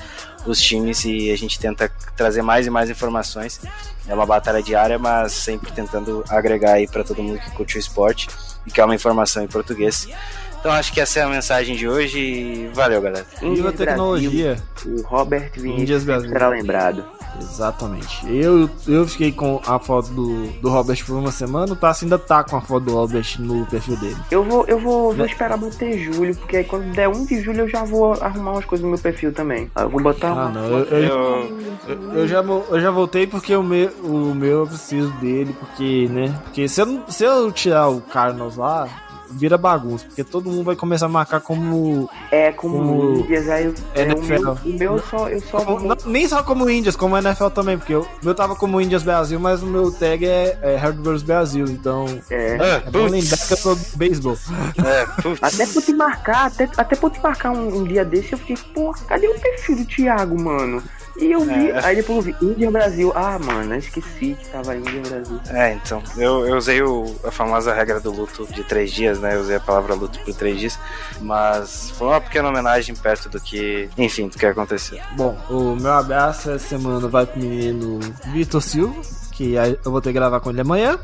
os 0.51 0.61
times 0.61 1.05
e 1.05 1.31
a 1.31 1.37
gente 1.37 1.59
tenta 1.59 1.91
trazer 2.15 2.41
mais 2.41 2.67
e 2.67 2.69
mais 2.69 2.89
informações. 2.89 3.59
É 4.07 4.13
uma 4.13 4.25
batalha 4.25 4.61
diária, 4.61 4.97
mas 4.97 5.33
sempre 5.33 5.71
tentando 5.71 6.23
agregar 6.29 6.73
aí 6.73 6.87
para 6.87 7.03
todo 7.03 7.21
mundo 7.21 7.39
que 7.39 7.51
curte 7.51 7.77
o 7.77 7.79
esporte 7.79 8.27
e 8.65 8.71
que 8.71 8.81
é 8.81 8.85
uma 8.85 8.95
informação 8.95 9.43
em 9.43 9.47
português. 9.47 10.07
Então 10.59 10.71
acho 10.71 10.91
que 10.91 10.99
essa 10.99 11.19
é 11.19 11.23
a 11.23 11.29
mensagem 11.29 11.75
de 11.75 11.87
hoje. 11.87 12.69
Valeu, 12.73 13.01
galera. 13.01 13.25
Viva 13.41 13.69
a 13.69 13.73
tecnologia. 13.73 14.57
o 14.85 15.01
Robert 15.03 15.51
Vinícius 15.55 16.03
será 16.03 16.49
lembrado. 16.49 17.03
Exatamente. 17.41 18.27
Eu, 18.27 18.69
eu 18.87 19.07
fiquei 19.07 19.31
com 19.31 19.61
a 19.65 19.79
foto 19.79 20.09
do, 20.09 20.47
do 20.59 20.69
Robert 20.69 21.03
por 21.05 21.15
uma 21.15 21.31
semana, 21.31 21.73
o 21.73 21.75
Tassi 21.75 22.05
ainda 22.05 22.17
tá 22.17 22.43
com 22.43 22.57
a 22.57 22.61
foto 22.61 22.85
do 22.85 22.93
Robert 22.93 23.25
no 23.39 23.65
perfil 23.67 23.97
dele. 23.97 24.17
Eu 24.31 24.43
vou, 24.43 24.65
eu 24.67 24.79
vou, 24.79 25.13
vou 25.13 25.25
esperar 25.25 25.57
bater 25.57 25.97
julho, 25.99 26.35
porque 26.35 26.57
aí 26.57 26.63
quando 26.63 26.91
der 26.93 27.07
1 27.07 27.25
de 27.25 27.41
julho 27.41 27.61
eu 27.61 27.69
já 27.69 27.83
vou 27.83 28.13
arrumar 28.13 28.51
umas 28.53 28.65
coisas 28.65 28.83
no 28.83 28.89
meu 28.89 28.99
perfil 28.99 29.31
também. 29.31 29.69
Eu 29.77 29.89
vou 29.89 30.01
botar 30.01 30.31
Ah, 30.31 30.49
não, 30.49 30.65
eu, 30.65 30.85
eu, 30.85 31.59
eu, 31.87 32.13
eu, 32.13 32.27
já, 32.27 32.39
eu 32.41 32.79
já 32.81 32.91
voltei 32.91 33.27
porque 33.27 33.55
o 33.55 33.63
meu, 33.63 33.89
o 34.03 34.33
meu 34.35 34.59
eu 34.61 34.67
preciso 34.67 35.11
dele, 35.13 35.55
porque, 35.59 36.07
né? 36.09 36.35
Porque 36.43 36.67
se 36.67 36.81
eu, 36.81 37.03
se 37.07 37.23
eu 37.23 37.51
tirar 37.51 37.89
o 37.89 38.01
Carlos 38.01 38.57
lá, 38.57 38.87
vira 39.31 39.57
bagunça, 39.57 40.05
porque 40.05 40.23
todo 40.23 40.49
mundo 40.49 40.63
vai 40.63 40.75
começar 40.75 41.05
a 41.05 41.09
marcar 41.09 41.41
como. 41.41 42.09
É, 42.31 42.51
como, 42.51 42.77
como 42.77 43.19
Índias, 43.19 43.49
aí 43.49 43.65
eu, 43.65 43.73
é, 43.95 44.13
o 44.13 44.23
meu, 44.23 44.53
o 44.53 44.59
meu 44.65 44.93
eu 44.93 44.99
só. 44.99 45.29
Eu 45.29 45.41
só 45.41 45.61
como, 45.63 45.87
não, 45.87 45.97
nem 46.05 46.27
só 46.27 46.43
como 46.43 46.69
Índias, 46.69 46.95
como 46.95 47.17
NFL 47.17 47.47
também, 47.47 47.77
porque 47.77 47.93
eu, 47.93 48.07
meu 48.23 48.33
tava 48.33 48.55
como 48.55 48.79
Índias 48.81 49.03
Brasil, 49.03 49.39
mas 49.39 49.61
o 49.63 49.65
meu 49.65 49.91
tag 49.91 50.25
é, 50.25 50.57
é 50.61 50.75
Hardwares 50.75 51.23
Brasil, 51.23 51.65
então. 51.65 52.05
É, 52.29 52.57
é, 52.57 52.83
é 52.87 52.91
bom 52.91 53.05
lembrar 53.05 53.37
que 53.37 53.53
eu 53.53 53.57
sou 53.57 53.77
beisebol. 53.95 54.37
É, 54.83 55.07
até 55.41 55.65
por 55.65 55.81
te 55.81 55.93
marcar, 55.93 56.47
até, 56.47 56.69
até 56.77 56.95
por 56.95 57.11
te 57.11 57.21
marcar 57.21 57.51
um, 57.51 57.79
um 57.79 57.83
dia 57.83 58.05
desse, 58.05 58.33
eu 58.33 58.37
fiquei, 58.37 58.57
pô, 58.73 58.93
cadê 59.07 59.27
o 59.27 59.39
perfil 59.39 59.77
do 59.77 59.85
Thiago, 59.85 60.39
mano? 60.39 60.81
E 61.19 61.31
eu 61.31 61.41
vi, 61.41 61.69
é. 61.69 61.85
aí 61.85 61.95
depois 61.95 62.25
eu 62.25 62.33
vi 62.33 62.45
Índia 62.45 62.71
Brasil. 62.71 63.11
Ah, 63.15 63.37
mano, 63.37 63.73
eu 63.73 63.79
esqueci 63.79 64.37
que 64.39 64.47
tava 64.49 64.75
Índia 64.75 65.01
Brasil. 65.01 65.39
É, 65.49 65.73
então. 65.73 66.01
Eu, 66.17 66.47
eu 66.47 66.57
usei 66.57 66.81
o, 66.81 67.15
a 67.23 67.31
famosa 67.31 67.73
regra 67.73 67.99
do 67.99 68.11
luto 68.11 68.47
de 68.53 68.63
três 68.63 68.91
dias, 68.91 69.19
né? 69.19 69.35
Eu 69.35 69.41
usei 69.41 69.57
a 69.57 69.59
palavra 69.59 69.93
luto 69.93 70.19
por 70.19 70.33
três 70.33 70.59
dias. 70.59 70.79
Mas 71.19 71.91
foi 71.91 72.07
uma 72.07 72.21
pequena 72.21 72.49
homenagem 72.49 72.95
perto 72.95 73.29
do 73.29 73.39
que, 73.39 73.89
enfim, 73.97 74.27
do 74.27 74.37
que 74.37 74.45
aconteceu. 74.45 74.99
Bom, 75.15 75.37
o 75.49 75.75
meu 75.75 75.91
abraço 75.91 76.51
essa 76.51 76.59
semana 76.59 77.07
vai 77.07 77.25
pro 77.25 77.39
menino 77.39 77.99
Vitor 78.31 78.61
Silva, 78.61 79.01
que 79.31 79.55
eu 79.55 79.91
vou 79.91 80.01
ter 80.01 80.09
que 80.09 80.13
gravar 80.13 80.39
com 80.39 80.49
ele 80.49 80.61
amanhã. 80.61 80.97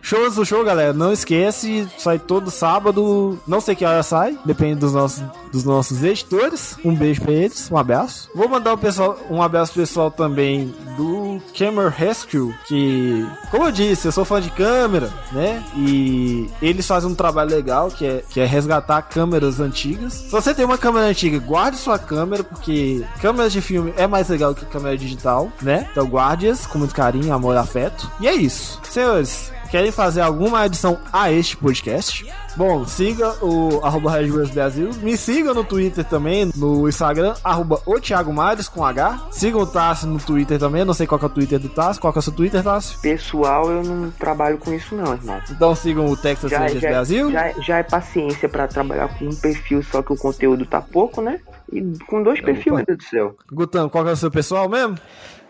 Shows 0.00 0.36
do 0.36 0.44
show, 0.44 0.64
galera. 0.64 0.92
Não 0.92 1.12
esquece, 1.12 1.88
sai 1.98 2.18
todo 2.18 2.50
sábado. 2.50 3.38
Não 3.46 3.60
sei 3.60 3.74
que 3.74 3.84
hora 3.84 4.02
sai, 4.02 4.38
depende 4.44 4.76
dos 4.76 4.92
nossos, 4.92 5.22
dos 5.52 5.64
nossos 5.64 6.02
editores. 6.02 6.76
Um 6.84 6.94
beijo 6.94 7.20
pra 7.20 7.32
eles, 7.32 7.70
um 7.70 7.76
abraço. 7.76 8.30
Vou 8.34 8.48
mandar 8.48 8.74
um, 8.74 8.78
pessoal, 8.78 9.18
um 9.30 9.42
abraço 9.42 9.72
pessoal 9.72 10.10
também 10.10 10.74
do 10.96 11.40
Camera 11.56 11.88
Rescue, 11.88 12.54
que, 12.66 13.26
como 13.50 13.66
eu 13.66 13.72
disse, 13.72 14.08
eu 14.08 14.12
sou 14.12 14.24
fã 14.24 14.40
de 14.40 14.50
câmera, 14.50 15.12
né? 15.32 15.62
E 15.76 16.48
eles 16.62 16.86
fazem 16.86 17.10
um 17.10 17.14
trabalho 17.14 17.50
legal 17.50 17.90
que 17.90 18.06
é, 18.06 18.24
que 18.28 18.40
é 18.40 18.46
resgatar 18.46 19.02
câmeras 19.02 19.60
antigas. 19.60 20.14
Se 20.14 20.30
você 20.30 20.54
tem 20.54 20.64
uma 20.64 20.78
câmera 20.78 21.06
antiga, 21.06 21.38
guarde 21.38 21.76
sua 21.76 21.98
câmera, 21.98 22.42
porque 22.42 23.04
câmeras 23.20 23.52
de 23.52 23.60
filme 23.60 23.92
é 23.96 24.06
mais 24.06 24.28
legal 24.28 24.54
que 24.54 24.64
câmera 24.66 24.96
digital, 24.96 25.52
né? 25.60 25.86
Então 25.90 26.06
guarde-as 26.06 26.66
com 26.66 26.78
muito 26.78 26.94
carinho, 26.94 27.32
amor 27.32 27.54
e 27.54 27.58
afeto. 27.58 28.10
E 28.20 28.28
é 28.28 28.34
isso. 28.34 28.80
Senhores, 28.88 29.52
querem 29.70 29.92
fazer 29.92 30.20
alguma 30.20 30.60
adição 30.60 30.98
a 31.12 31.30
este 31.30 31.56
podcast, 31.56 32.26
bom, 32.56 32.86
siga 32.86 33.32
o 33.44 33.80
arroba 33.84 34.18
Brasil, 34.52 34.90
me 35.02 35.16
siga 35.16 35.54
no 35.54 35.62
Twitter 35.62 36.04
também, 36.04 36.50
no 36.56 36.88
Instagram, 36.88 37.34
arroba 37.44 37.80
o 37.86 38.00
Thiago 38.00 38.32
Mares 38.32 38.68
com 38.68 38.84
H. 38.84 39.28
Siga 39.30 39.58
o 39.58 39.66
Tássio 39.66 40.08
no 40.08 40.18
Twitter 40.18 40.58
também, 40.58 40.84
não 40.84 40.94
sei 40.94 41.06
qual 41.06 41.20
é 41.20 41.26
o 41.26 41.28
Twitter 41.28 41.58
do 41.58 41.68
Tássio. 41.68 42.00
Qual 42.00 42.12
é 42.14 42.18
o 42.18 42.22
seu 42.22 42.32
Twitter, 42.32 42.62
Tássio? 42.62 42.98
Pessoal, 43.00 43.70
eu 43.70 43.82
não 43.82 44.10
trabalho 44.10 44.58
com 44.58 44.72
isso 44.72 44.94
não, 44.94 45.12
irmão. 45.12 45.40
Então 45.50 45.74
sigam 45.74 46.06
o 46.06 46.16
Texas 46.16 46.50
já, 46.50 46.58
Rangers 46.58 46.80
já, 46.80 46.88
Brasil. 46.88 47.30
Já, 47.30 47.52
já 47.60 47.78
é 47.78 47.82
paciência 47.82 48.48
para 48.48 48.66
trabalhar 48.66 49.08
com 49.18 49.26
um 49.26 49.34
perfil, 49.34 49.82
só 49.82 50.02
que 50.02 50.12
o 50.12 50.16
conteúdo 50.16 50.64
tá 50.66 50.80
pouco, 50.80 51.20
né? 51.20 51.40
E 51.72 51.82
com 52.06 52.22
dois 52.22 52.40
perfis, 52.40 52.72
meu 52.72 52.84
Deus 52.84 52.98
do 52.98 53.04
céu. 53.04 53.36
Gutão, 53.52 53.88
qual 53.88 54.08
é 54.08 54.12
o 54.12 54.16
seu 54.16 54.30
pessoal 54.30 54.68
mesmo? 54.68 54.96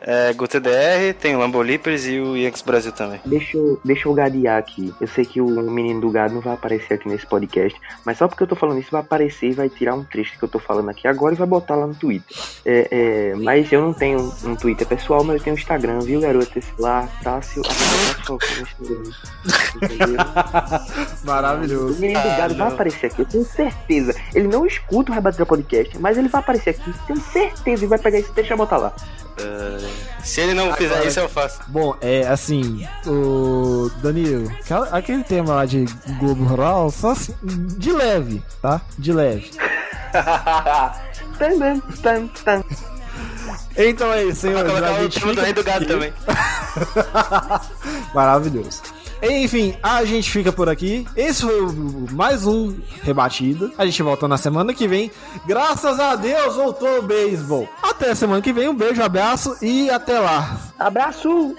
É, 0.00 0.32
GoTDR, 0.32 1.14
tem 1.18 1.34
o 1.34 1.38
Lambolipers 1.38 2.06
e 2.06 2.20
o 2.20 2.36
Yankees 2.36 2.62
Brasil 2.62 2.92
também. 2.92 3.20
Deixa 3.24 3.56
eu, 3.56 3.80
deixa 3.84 4.08
eu 4.08 4.14
gadear 4.14 4.58
aqui. 4.58 4.94
Eu 5.00 5.08
sei 5.08 5.24
que 5.24 5.40
o 5.40 5.48
menino 5.70 6.00
do 6.00 6.10
gado 6.10 6.34
não 6.34 6.40
vai 6.40 6.54
aparecer 6.54 6.94
aqui 6.94 7.08
nesse 7.08 7.26
podcast, 7.26 7.78
mas 8.04 8.18
só 8.18 8.28
porque 8.28 8.42
eu 8.42 8.46
tô 8.46 8.56
falando 8.56 8.78
isso, 8.78 8.90
vai 8.90 9.00
aparecer 9.00 9.48
e 9.48 9.52
vai 9.52 9.68
tirar 9.68 9.94
um 9.94 10.04
trecho 10.04 10.38
que 10.38 10.44
eu 10.44 10.48
tô 10.48 10.58
falando 10.58 10.90
aqui 10.90 11.08
agora 11.08 11.34
e 11.34 11.38
vai 11.38 11.46
botar 11.46 11.74
lá 11.74 11.86
no 11.86 11.94
Twitter. 11.94 12.36
É, 12.64 12.88
é, 12.90 13.34
mas 13.36 13.70
eu 13.72 13.82
não 13.82 13.92
tenho 13.92 14.32
um 14.44 14.54
Twitter 14.54 14.86
pessoal, 14.86 15.24
mas 15.24 15.38
eu 15.38 15.42
tenho 15.42 15.56
um 15.56 15.58
Instagram, 15.58 16.00
viu, 16.00 16.20
garoto? 16.20 16.58
Esse 16.58 16.72
lá, 16.78 17.08
Tássio. 17.22 17.62
Maravilhoso. 21.24 21.94
O 21.94 22.00
menino 22.00 22.20
do 22.20 22.36
gado 22.36 22.54
vai 22.54 22.68
aparecer 22.68 23.06
aqui, 23.06 23.22
eu 23.22 23.26
tenho 23.26 23.44
certeza. 23.44 24.14
Ele 24.34 24.48
não 24.48 24.66
escuta 24.66 25.10
o 25.10 25.14
Rebatida 25.14 25.44
Podcast, 25.44 25.98
mas 25.98 26.16
ele 26.16 26.28
vai 26.28 26.40
aparecer 26.40 26.70
aqui, 26.70 26.92
tenho 27.06 27.20
certeza, 27.20 27.84
e 27.84 27.88
vai 27.88 27.98
pegar 27.98 28.18
esse 28.18 28.32
trecho 28.32 28.52
e 28.52 28.56
botar 28.56 28.76
lá. 28.76 28.92
Uh, 29.40 29.88
se 30.24 30.40
ele 30.40 30.54
não 30.54 30.64
Agora, 30.64 30.76
fizer 30.76 31.06
isso, 31.06 31.20
eu 31.20 31.28
faço. 31.28 31.60
Bom, 31.68 31.96
é 32.00 32.26
assim, 32.26 32.86
o 33.06 33.90
Danilo, 34.02 34.50
aquele 34.90 35.22
tema 35.22 35.54
lá 35.54 35.64
de 35.64 35.84
Globo 36.18 36.44
Rural, 36.44 36.90
só 36.90 37.10
assim, 37.10 37.34
de 37.42 37.92
leve, 37.92 38.42
tá? 38.60 38.80
De 38.98 39.12
leve. 39.12 39.50
então 43.76 44.12
é 44.12 44.24
isso, 44.24 44.40
senhores. 44.40 44.72
Vai 44.72 44.80
colocar 44.80 45.02
o 45.04 45.52
do 45.54 45.64
gado 45.64 45.86
também. 45.86 46.12
Maravilhoso. 48.12 48.82
Enfim, 49.22 49.74
a 49.82 50.04
gente 50.04 50.30
fica 50.30 50.52
por 50.52 50.68
aqui. 50.68 51.06
Esse 51.16 51.42
foi 51.42 51.60
mais 52.12 52.46
um 52.46 52.74
Rebatida. 53.02 53.70
A 53.76 53.84
gente 53.84 54.02
volta 54.02 54.28
na 54.28 54.36
semana 54.36 54.72
que 54.72 54.86
vem. 54.86 55.10
Graças 55.46 55.98
a 55.98 56.14
Deus 56.16 56.56
voltou 56.56 56.98
o 56.98 57.02
beisebol. 57.02 57.68
Até 57.82 58.14
semana 58.14 58.42
que 58.42 58.52
vem. 58.52 58.68
Um 58.68 58.74
beijo, 58.74 59.02
abraço 59.02 59.56
e 59.62 59.90
até 59.90 60.18
lá. 60.18 60.58
Abraço! 60.78 61.56